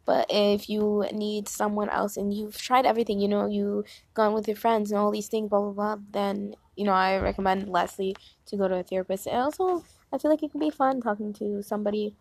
but 0.06 0.26
if 0.30 0.70
you 0.70 1.06
need 1.12 1.48
someone 1.48 1.90
else 1.90 2.18
and 2.18 2.34
you've 2.34 2.58
tried 2.58 2.86
everything 2.86 3.20
you 3.20 3.28
know 3.28 3.48
you've 3.48 3.86
gone 4.14 4.34
with 4.34 4.48
your 4.48 4.58
friends 4.58 4.92
and 4.92 5.00
all 5.00 5.12
these 5.12 5.28
things 5.28 5.50
blah 5.50 5.60
blah 5.60 5.72
blah 5.72 5.98
then 6.12 6.56
you 6.76 6.84
know 6.84 6.94
i 6.94 7.18
recommend 7.18 7.68
lastly 7.68 8.16
to 8.46 8.58
go 8.58 8.68
to 8.68 8.76
a 8.76 8.84
therapist. 8.84 9.28
And 9.28 9.38
also 9.38 9.84
i 10.14 10.18
feel 10.18 10.32
like 10.32 10.44
it 10.44 10.52
can 10.52 10.60
be 10.60 10.70
fun 10.70 11.02
talking 11.02 11.34
to 11.34 11.62
somebody 11.62 12.16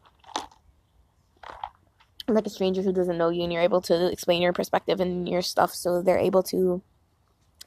like 2.26 2.46
a 2.46 2.50
stranger 2.50 2.82
who 2.82 2.92
doesn't 2.92 3.18
know 3.18 3.28
you 3.28 3.42
and 3.42 3.52
you're 3.52 3.62
able 3.62 3.82
to 3.82 4.10
explain 4.10 4.40
your 4.40 4.52
perspective 4.54 4.98
and 5.00 5.28
your 5.28 5.42
stuff 5.42 5.74
so 5.74 6.00
they're 6.00 6.18
able 6.18 6.42
to 6.42 6.82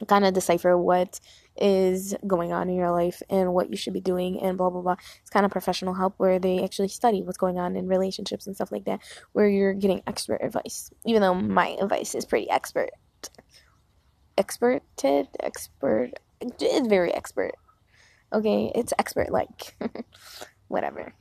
kind 0.06 0.24
of 0.24 0.34
decipher 0.34 0.76
what 0.76 1.20
is 1.60 2.14
going 2.26 2.52
on 2.52 2.68
in 2.68 2.76
your 2.76 2.90
life 2.90 3.22
and 3.28 3.52
what 3.52 3.70
you 3.70 3.76
should 3.76 3.92
be 3.92 4.00
doing 4.00 4.40
and 4.40 4.58
blah 4.58 4.70
blah 4.70 4.82
blah. 4.82 4.96
It's 5.20 5.30
kind 5.30 5.46
of 5.46 5.52
professional 5.52 5.94
help 5.94 6.14
where 6.18 6.38
they 6.38 6.62
actually 6.62 6.88
study 6.88 7.22
what's 7.22 7.38
going 7.38 7.58
on 7.58 7.76
in 7.76 7.88
relationships 7.88 8.46
and 8.46 8.54
stuff 8.56 8.72
like 8.72 8.84
that 8.84 9.00
where 9.32 9.48
you're 9.48 9.74
getting 9.74 10.02
expert 10.06 10.40
advice 10.42 10.90
even 11.04 11.22
though 11.22 11.34
my 11.34 11.76
advice 11.80 12.14
is 12.14 12.24
pretty 12.24 12.48
expert. 12.50 12.90
Experted? 14.36 15.28
Expert? 15.40 16.12
It's 16.40 16.88
very 16.88 17.12
expert. 17.12 17.54
Okay? 18.32 18.70
It's 18.74 18.92
expert 18.98 19.30
like 19.30 19.76
whatever. 20.68 21.12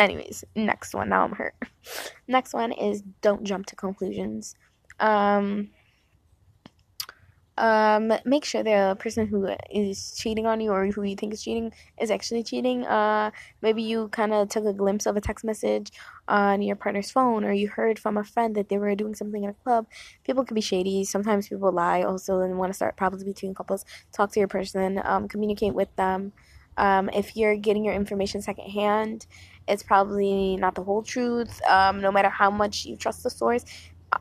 Anyways, 0.00 0.44
next 0.56 0.94
one. 0.94 1.10
Now 1.10 1.24
I'm 1.24 1.32
hurt. 1.32 1.54
Next 2.26 2.54
one 2.54 2.72
is 2.72 3.02
don't 3.20 3.44
jump 3.44 3.66
to 3.66 3.76
conclusions. 3.76 4.54
Um, 4.98 5.68
um, 7.56 8.12
make 8.24 8.44
sure 8.44 8.62
the 8.62 8.96
person 8.98 9.26
who 9.26 9.48
is 9.70 10.14
cheating 10.16 10.46
on 10.46 10.60
you 10.60 10.70
or 10.70 10.86
who 10.86 11.02
you 11.02 11.16
think 11.16 11.34
is 11.34 11.42
cheating 11.42 11.72
is 12.00 12.10
actually 12.10 12.42
cheating. 12.42 12.84
Uh, 12.86 13.30
maybe 13.60 13.82
you 13.82 14.08
kind 14.08 14.32
of 14.32 14.48
took 14.48 14.64
a 14.64 14.72
glimpse 14.72 15.06
of 15.06 15.16
a 15.16 15.20
text 15.20 15.44
message 15.44 15.90
on 16.28 16.62
your 16.62 16.76
partner's 16.76 17.10
phone, 17.10 17.44
or 17.44 17.52
you 17.52 17.68
heard 17.68 17.98
from 17.98 18.16
a 18.16 18.24
friend 18.24 18.54
that 18.54 18.68
they 18.68 18.78
were 18.78 18.94
doing 18.94 19.14
something 19.14 19.44
in 19.44 19.50
a 19.50 19.54
club. 19.54 19.86
People 20.24 20.44
can 20.44 20.54
be 20.54 20.60
shady. 20.60 21.04
Sometimes 21.04 21.48
people 21.48 21.72
lie 21.72 22.02
also 22.02 22.40
and 22.40 22.58
want 22.58 22.70
to 22.70 22.74
start 22.74 22.96
problems 22.96 23.24
between 23.24 23.54
couples. 23.54 23.84
Talk 24.12 24.32
to 24.32 24.40
your 24.40 24.48
person. 24.48 25.00
Um, 25.04 25.28
communicate 25.28 25.74
with 25.74 25.94
them. 25.96 26.32
Um, 26.76 27.10
if 27.12 27.36
you're 27.36 27.56
getting 27.56 27.84
your 27.84 27.94
information 27.94 28.40
secondhand, 28.40 29.26
it's 29.68 29.82
probably 29.82 30.56
not 30.56 30.74
the 30.74 30.82
whole 30.82 31.02
truth. 31.02 31.60
Um, 31.68 32.00
no 32.00 32.10
matter 32.10 32.30
how 32.30 32.50
much 32.50 32.86
you 32.86 32.96
trust 32.96 33.22
the 33.22 33.30
source, 33.30 33.64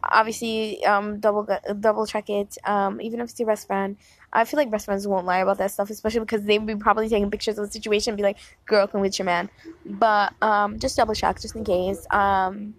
obviously 0.04 0.84
um, 0.86 1.20
double 1.20 1.48
double 1.80 2.06
check 2.06 2.30
it. 2.30 2.58
Um, 2.66 3.02
even 3.02 3.20
if 3.20 3.30
it's 3.30 3.40
your 3.40 3.48
best 3.48 3.68
friend, 3.68 3.98
I 4.32 4.46
feel 4.46 4.58
like 4.58 4.72
best 4.72 4.86
friends 4.86 5.08
won't 5.08 5.26
lie 5.26 5.40
about 5.40 5.58
that 5.58 5.72
stuff, 5.72 5.90
especially 5.90 6.22
because 6.22 6.44
they'd 6.44 6.66
be 6.66 6.76
probably 6.76 7.10
taking 7.10 7.32
pictures 7.32 7.58
of 7.58 7.66
the 7.66 7.72
situation 7.72 8.12
and 8.12 8.18
be 8.18 8.24
like, 8.24 8.38
"Girl, 8.66 8.88
come 8.88 9.02
with 9.02 9.18
your 9.18 9.26
man." 9.26 9.50
But 9.86 10.34
um, 10.42 10.80
just 10.80 10.98
double 10.98 11.16
check, 11.16 11.40
just 11.40 11.56
in 11.56 11.64
case. 11.64 12.06
Um, 12.12 12.76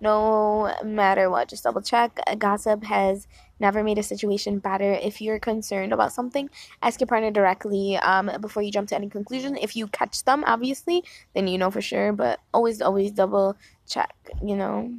no 0.00 0.74
matter 0.84 1.30
what, 1.30 1.48
just 1.48 1.62
double 1.62 1.80
check. 1.80 2.18
Gossip 2.36 2.82
has 2.84 3.28
never 3.60 3.84
made 3.84 3.98
a 3.98 4.02
situation 4.02 4.58
better. 4.58 4.92
If 4.94 5.20
you're 5.20 5.38
concerned 5.38 5.92
about 5.92 6.12
something, 6.12 6.50
ask 6.82 7.00
your 7.00 7.06
partner 7.06 7.30
directly 7.30 7.96
um, 7.98 8.28
before 8.40 8.64
you 8.64 8.72
jump 8.72 8.88
to 8.88 8.96
any 8.96 9.08
conclusion. 9.08 9.56
If 9.56 9.76
you 9.76 9.86
catch 9.86 10.24
them, 10.24 10.42
obviously, 10.44 11.04
then 11.34 11.46
you 11.46 11.56
know 11.56 11.70
for 11.70 11.80
sure, 11.80 12.12
but 12.12 12.40
always, 12.52 12.82
always 12.82 13.12
double 13.12 13.56
check, 13.86 14.12
you 14.44 14.56
know 14.56 14.92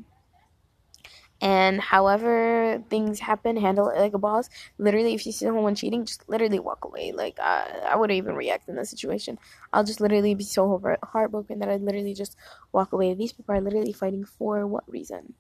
and 1.44 1.82
however 1.82 2.82
things 2.90 3.20
happen, 3.20 3.58
handle 3.58 3.90
it 3.90 4.00
like 4.00 4.14
a 4.14 4.18
boss. 4.18 4.50
Literally, 4.78 5.14
if 5.14 5.26
you 5.26 5.34
see 5.34 5.44
someone 5.44 5.76
cheating, 5.76 6.06
just 6.06 6.24
literally 6.30 6.58
walk 6.58 6.86
away. 6.86 7.12
Like 7.12 7.38
I, 7.38 7.82
I 7.90 7.98
wouldn't 7.98 8.16
even 8.16 8.36
react 8.36 8.70
in 8.70 8.78
that 8.78 8.88
situation. 8.88 9.38
I'll 9.74 9.84
just 9.84 10.00
literally 10.00 10.36
be 10.36 10.46
so 10.46 10.82
heartbroken 11.04 11.60
that 11.60 11.68
I'd 11.68 11.82
literally 11.82 12.14
just 12.14 12.38
walk 12.72 12.94
away. 12.94 13.14
These 13.14 13.34
people 13.34 13.54
are 13.54 13.60
literally 13.60 13.92
fighting 13.92 14.24
for 14.24 14.66
what 14.66 14.86
reason? 14.88 15.34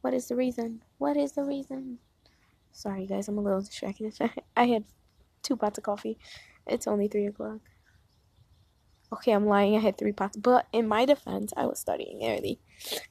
What 0.00 0.14
is 0.14 0.28
the 0.28 0.34
reason? 0.34 0.82
What 0.96 1.18
is 1.18 1.32
the 1.32 1.44
reason? 1.44 1.98
Sorry, 2.72 3.04
guys, 3.04 3.28
I'm 3.28 3.36
a 3.36 3.42
little 3.42 3.60
distracted. 3.60 4.16
I 4.56 4.64
had 4.64 4.84
two 5.42 5.56
pots 5.56 5.76
of 5.76 5.84
coffee. 5.84 6.16
It's 6.66 6.86
only 6.86 7.08
three 7.08 7.26
o'clock. 7.26 7.60
Okay, 9.12 9.32
I'm 9.32 9.46
lying. 9.46 9.76
I 9.76 9.80
had 9.80 9.98
three 9.98 10.12
pots, 10.12 10.36
but 10.36 10.66
in 10.72 10.86
my 10.86 11.04
defense, 11.04 11.52
I 11.56 11.66
was 11.66 11.80
studying 11.80 12.20
early 12.22 12.60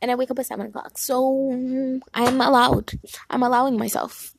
and 0.02 0.10
I 0.10 0.16
wake 0.16 0.32
up 0.32 0.40
at 0.40 0.46
seven 0.46 0.68
o'clock. 0.68 0.98
So 0.98 2.02
I'm 2.14 2.42
allowed. 2.42 2.92
I'm 3.30 3.44
allowing 3.44 3.78
myself 3.78 4.34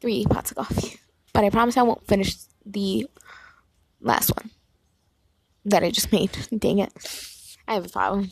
three 0.00 0.24
pots 0.24 0.52
of 0.52 0.58
coffee. 0.58 0.98
But 1.32 1.44
I 1.44 1.50
promise 1.50 1.76
I 1.76 1.82
won't 1.82 2.06
finish 2.06 2.36
the 2.64 3.06
last 4.00 4.30
one 4.36 4.50
that 5.64 5.82
I 5.82 5.90
just 5.90 6.12
made. 6.12 6.30
Dang 6.56 6.78
it. 6.78 6.92
I 7.66 7.74
have 7.74 7.86
a 7.86 7.88
problem. 7.88 8.30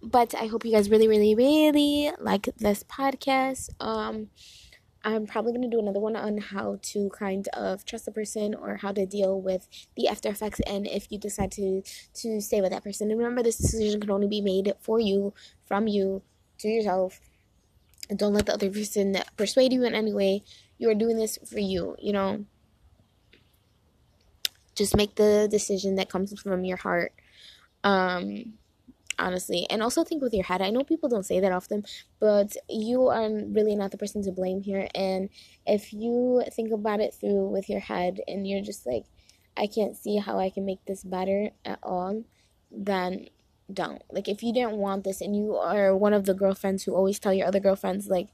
But 0.00 0.34
I 0.34 0.46
hope 0.46 0.64
you 0.64 0.72
guys 0.72 0.90
really, 0.90 1.08
really, 1.08 1.34
really 1.34 2.12
like 2.20 2.48
this 2.58 2.84
podcast. 2.84 3.70
Um 3.80 4.28
I'm 5.08 5.26
probably 5.26 5.52
going 5.52 5.62
to 5.62 5.74
do 5.74 5.80
another 5.80 6.00
one 6.00 6.16
on 6.16 6.36
how 6.36 6.78
to 6.82 7.08
kind 7.08 7.48
of 7.54 7.86
trust 7.86 8.06
a 8.08 8.10
person 8.10 8.54
or 8.54 8.76
how 8.76 8.92
to 8.92 9.06
deal 9.06 9.40
with 9.40 9.66
the 9.96 10.06
after 10.06 10.28
effects 10.28 10.60
and 10.66 10.86
if 10.86 11.10
you 11.10 11.18
decide 11.18 11.50
to 11.52 11.82
to 12.20 12.40
stay 12.42 12.60
with 12.60 12.72
that 12.72 12.84
person. 12.84 13.10
And 13.10 13.18
remember 13.18 13.42
this 13.42 13.56
decision 13.56 14.02
can 14.02 14.10
only 14.10 14.28
be 14.28 14.42
made 14.42 14.74
for 14.80 15.00
you, 15.00 15.32
from 15.64 15.88
you, 15.88 16.22
to 16.58 16.68
yourself. 16.68 17.20
And 18.10 18.18
don't 18.18 18.34
let 18.34 18.46
the 18.46 18.54
other 18.54 18.70
person 18.70 19.16
persuade 19.38 19.72
you 19.72 19.82
in 19.84 19.94
any 19.94 20.12
way. 20.12 20.42
You 20.76 20.90
are 20.90 20.94
doing 20.94 21.16
this 21.16 21.38
for 21.50 21.58
you, 21.58 21.96
you 21.98 22.12
know. 22.12 22.44
Just 24.74 24.94
make 24.94 25.14
the 25.14 25.48
decision 25.50 25.94
that 25.94 26.10
comes 26.10 26.38
from 26.38 26.64
your 26.66 26.76
heart. 26.76 27.14
Um 27.82 28.58
honestly. 29.18 29.66
And 29.70 29.82
also 29.82 30.04
think 30.04 30.22
with 30.22 30.34
your 30.34 30.44
head. 30.44 30.62
I 30.62 30.70
know 30.70 30.84
people 30.84 31.08
don't 31.08 31.26
say 31.26 31.40
that 31.40 31.52
often, 31.52 31.84
but 32.20 32.56
you 32.68 33.08
are 33.08 33.28
really 33.28 33.76
not 33.76 33.90
the 33.90 33.98
person 33.98 34.22
to 34.24 34.32
blame 34.32 34.62
here. 34.62 34.88
And 34.94 35.28
if 35.66 35.92
you 35.92 36.42
think 36.52 36.72
about 36.72 37.00
it 37.00 37.14
through 37.14 37.48
with 37.48 37.68
your 37.68 37.80
head 37.80 38.20
and 38.26 38.46
you're 38.46 38.62
just 38.62 38.86
like, 38.86 39.04
I 39.56 39.66
can't 39.66 39.96
see 39.96 40.16
how 40.18 40.38
I 40.38 40.50
can 40.50 40.64
make 40.64 40.84
this 40.86 41.02
better 41.02 41.50
at 41.64 41.78
all, 41.82 42.24
then 42.70 43.28
don't. 43.72 44.02
Like, 44.10 44.28
if 44.28 44.42
you 44.42 44.52
didn't 44.52 44.76
want 44.76 45.04
this 45.04 45.20
and 45.20 45.36
you 45.36 45.56
are 45.56 45.96
one 45.96 46.14
of 46.14 46.24
the 46.24 46.34
girlfriends 46.34 46.84
who 46.84 46.94
always 46.94 47.18
tell 47.18 47.34
your 47.34 47.46
other 47.46 47.60
girlfriends, 47.60 48.08
like, 48.08 48.28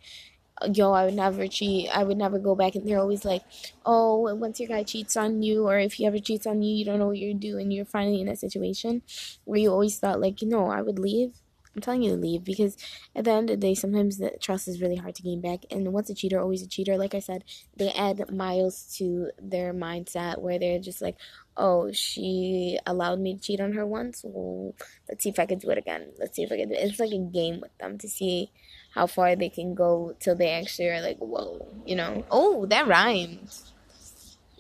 yo, 0.73 0.93
I 0.93 1.05
would 1.05 1.15
never 1.15 1.47
cheat. 1.49 1.89
I 1.91 2.05
would 2.05 2.17
never 2.17 2.39
go 2.39 2.55
back. 2.55 2.75
And 2.75 2.89
they're 2.89 3.01
always 3.01 3.25
like, 3.25 3.43
oh, 3.85 4.35
once 4.35 4.61
your 4.61 4.69
guy 4.69 4.83
cheats 4.83 5.17
on 5.17 5.43
you, 5.43 5.67
or 5.67 5.79
if 5.79 5.95
he 5.95 6.07
ever 6.07 6.19
cheats 6.19 6.47
on 6.47 6.63
you, 6.63 6.75
you 6.75 6.85
don't 6.85 6.99
know 6.99 7.09
what 7.09 7.19
you're 7.19 7.35
doing. 7.35 7.71
You're 7.71 7.85
finally 7.85 8.21
in 8.21 8.29
a 8.29 8.37
situation 8.37 9.03
where 9.45 9.59
you 9.59 9.71
always 9.71 9.99
thought, 9.99 10.21
like, 10.21 10.43
know, 10.43 10.67
I 10.67 10.83
would 10.83 10.99
leave. 10.99 11.35
I'm 11.75 11.83
telling 11.83 12.03
you 12.03 12.11
to 12.11 12.17
leave 12.17 12.45
because 12.45 12.77
at 13.17 13.25
the 13.25 13.33
end 13.33 13.51
of 13.51 13.61
the 13.61 13.67
day, 13.67 13.75
sometimes 13.75 14.19
the 14.19 14.31
trust 14.41 14.69
is 14.69 14.81
really 14.81 14.95
hard 14.97 15.17
to 15.17 15.23
gain 15.23 15.41
back. 15.41 15.65
And 15.73 15.93
once 15.93 16.09
a 16.09 16.15
cheater, 16.15 16.41
always 16.41 16.63
a 16.63 16.69
cheater. 16.69 16.97
Like 16.97 17.15
I 17.15 17.19
said, 17.19 17.43
they 17.77 17.91
add 17.91 18.31
miles 18.33 18.95
to 18.99 19.31
their 19.43 19.75
mindset 19.75 20.41
where 20.41 20.59
they're 20.59 20.79
just 20.79 21.03
like, 21.03 21.17
oh, 21.57 21.91
she 21.91 22.79
allowed 22.87 23.19
me 23.19 23.35
to 23.35 23.41
cheat 23.41 23.61
on 23.61 23.73
her 23.73 23.85
once. 23.85 24.23
Well, 24.25 24.75
let's 25.09 25.25
see 25.25 25.31
if 25.31 25.39
I 25.41 25.47
can 25.47 25.59
do 25.59 25.71
it 25.71 25.79
again. 25.79 26.13
Let's 26.19 26.37
see 26.37 26.45
if 26.45 26.53
I 26.53 26.59
can 26.59 26.69
do 26.69 26.75
it. 26.77 26.79
It's 26.79 27.01
like 27.01 27.11
a 27.11 27.19
game 27.19 27.61
with 27.61 27.77
them 27.79 27.99
to 27.99 28.09
see 28.09 28.53
how 28.95 29.07
far 29.09 29.35
they 29.35 29.49
can 29.49 29.75
go 29.75 30.15
till 30.21 30.37
they 30.37 30.51
actually 30.51 30.89
are 30.89 31.03
like, 31.03 31.19
whoa, 31.19 31.67
you 31.85 31.97
know. 31.97 32.25
Oh, 32.31 32.65
that 32.67 32.87
rhymes. 32.87 33.73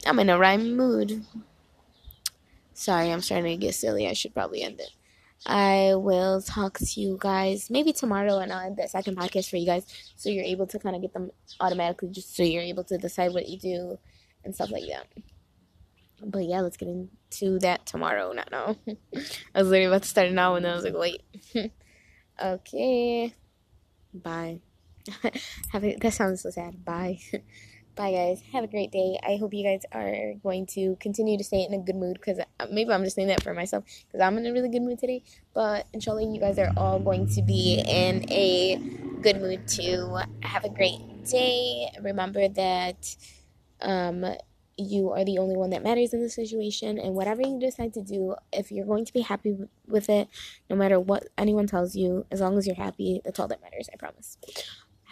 I'm 0.05 0.18
in 0.18 0.28
a 0.28 0.39
rhyme 0.39 0.76
mood. 0.76 1.24
Sorry, 2.72 3.12
I'm 3.12 3.20
starting 3.20 3.59
to 3.59 3.66
get 3.66 3.76
silly. 3.76 4.09
I 4.09 4.12
should 4.12 4.35
probably 4.35 4.62
end 4.62 4.80
it. 4.80 4.91
I 5.47 5.95
will 5.95 6.41
talk 6.43 6.78
to 6.78 7.01
you 7.01 7.18
guys 7.20 7.68
maybe 7.70 7.93
tomorrow 7.93 8.39
and 8.39 8.53
I'll 8.53 8.66
end 8.66 8.78
the 8.78 8.89
second 8.89 9.18
podcast 9.18 9.51
for 9.51 9.57
you 9.57 9.66
guys 9.66 9.85
so 10.16 10.30
you're 10.30 10.43
able 10.43 10.66
to 10.68 10.78
kind 10.78 10.97
of 10.97 11.03
get 11.03 11.12
them 11.12 11.30
automatically 11.61 12.09
just 12.09 12.35
so 12.35 12.43
you're 12.43 12.62
able 12.62 12.85
to 12.85 12.97
decide 12.97 13.35
what 13.35 13.47
you 13.47 13.59
do 13.59 13.99
and 14.43 14.55
stuff 14.55 14.70
like 14.70 14.85
that. 14.89 15.07
But 16.24 16.45
yeah, 16.45 16.61
let's 16.61 16.78
get 16.78 16.89
into 16.89 17.59
that 17.59 17.85
tomorrow, 17.85 18.32
not 18.32 18.51
now. 18.51 18.76
I 19.14 19.59
was 19.59 19.68
literally 19.68 19.85
about 19.85 20.03
to 20.03 20.09
start 20.09 20.32
now 20.32 20.55
and 20.55 20.66
I 20.66 20.74
was 20.74 20.85
like, 20.85 20.97
wait. 20.97 21.22
okay. 22.43 23.35
Bye. 24.14 24.60
Have 25.72 25.84
it, 25.84 26.00
that 26.00 26.12
sounds 26.12 26.42
so 26.42 26.50
sad. 26.50 26.84
Bye. 26.84 27.18
Bye, 27.96 28.10
guys. 28.10 28.42
Have 28.52 28.64
a 28.64 28.66
great 28.66 28.90
day. 28.90 29.20
I 29.22 29.36
hope 29.36 29.54
you 29.54 29.62
guys 29.62 29.82
are 29.92 30.34
going 30.42 30.66
to 30.74 30.96
continue 30.96 31.38
to 31.38 31.44
stay 31.44 31.64
in 31.64 31.72
a 31.74 31.78
good 31.78 31.94
mood 31.94 32.14
because 32.14 32.40
maybe 32.68 32.90
I'm 32.92 33.04
just 33.04 33.14
saying 33.14 33.28
that 33.28 33.42
for 33.42 33.54
myself 33.54 33.84
because 34.06 34.20
I'm 34.20 34.36
in 34.36 34.46
a 34.46 34.52
really 34.52 34.68
good 34.68 34.82
mood 34.82 34.98
today. 34.98 35.22
But 35.54 35.86
inshallah, 35.92 36.24
you 36.24 36.40
guys 36.40 36.58
are 36.58 36.72
all 36.76 36.98
going 36.98 37.28
to 37.34 37.42
be 37.42 37.80
in 37.86 38.28
a 38.32 38.80
good 39.22 39.40
mood 39.40 39.68
too. 39.68 40.18
Have 40.42 40.64
a 40.64 40.70
great 40.70 41.24
day. 41.24 41.88
Remember 42.02 42.48
that 42.48 43.14
um, 43.80 44.24
you 44.77 45.11
are 45.11 45.25
the 45.25 45.39
only 45.39 45.57
one 45.57 45.70
that 45.70 45.83
matters 45.83 46.12
in 46.12 46.20
the 46.20 46.29
situation, 46.29 46.99
and 46.99 47.14
whatever 47.14 47.43
you 47.43 47.59
decide 47.59 47.95
to 47.95 48.03
do, 48.03 48.35
if 48.53 48.70
you're 48.70 48.87
going 48.87 49.05
to 49.05 49.12
be 49.12 49.20
happy 49.20 49.57
with 49.87 50.09
it, 50.09 50.29
no 50.68 50.77
matter 50.77 50.99
what 50.99 51.29
anyone 51.39 51.66
tells 51.66 51.95
you, 51.95 52.27
as 52.31 52.41
long 52.41 52.59
as 52.59 52.66
you're 52.66 52.77
happy, 52.77 53.20
that's 53.25 53.39
all 53.39 53.49
that 53.49 53.62
matters. 53.62 53.89
I 53.93 53.97
promise. 53.97 54.39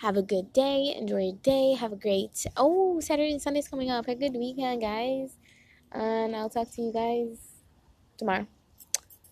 Have 0.02 0.16
a 0.16 0.22
good 0.22 0.52
day. 0.52 0.94
Enjoy 0.98 1.22
your 1.22 1.36
day. 1.42 1.74
Have 1.74 1.92
a 1.92 1.96
great 1.96 2.44
oh 2.56 2.98
Saturday 2.98 3.30
and 3.30 3.40
Sunday's 3.40 3.68
coming 3.68 3.88
up. 3.88 4.06
Have 4.06 4.16
a 4.16 4.20
good 4.20 4.36
weekend, 4.36 4.80
guys. 4.80 5.36
And 5.92 6.34
I'll 6.34 6.50
talk 6.50 6.72
to 6.72 6.82
you 6.82 6.92
guys 6.92 7.38
tomorrow. 8.18 8.46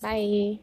Bye. 0.00 0.60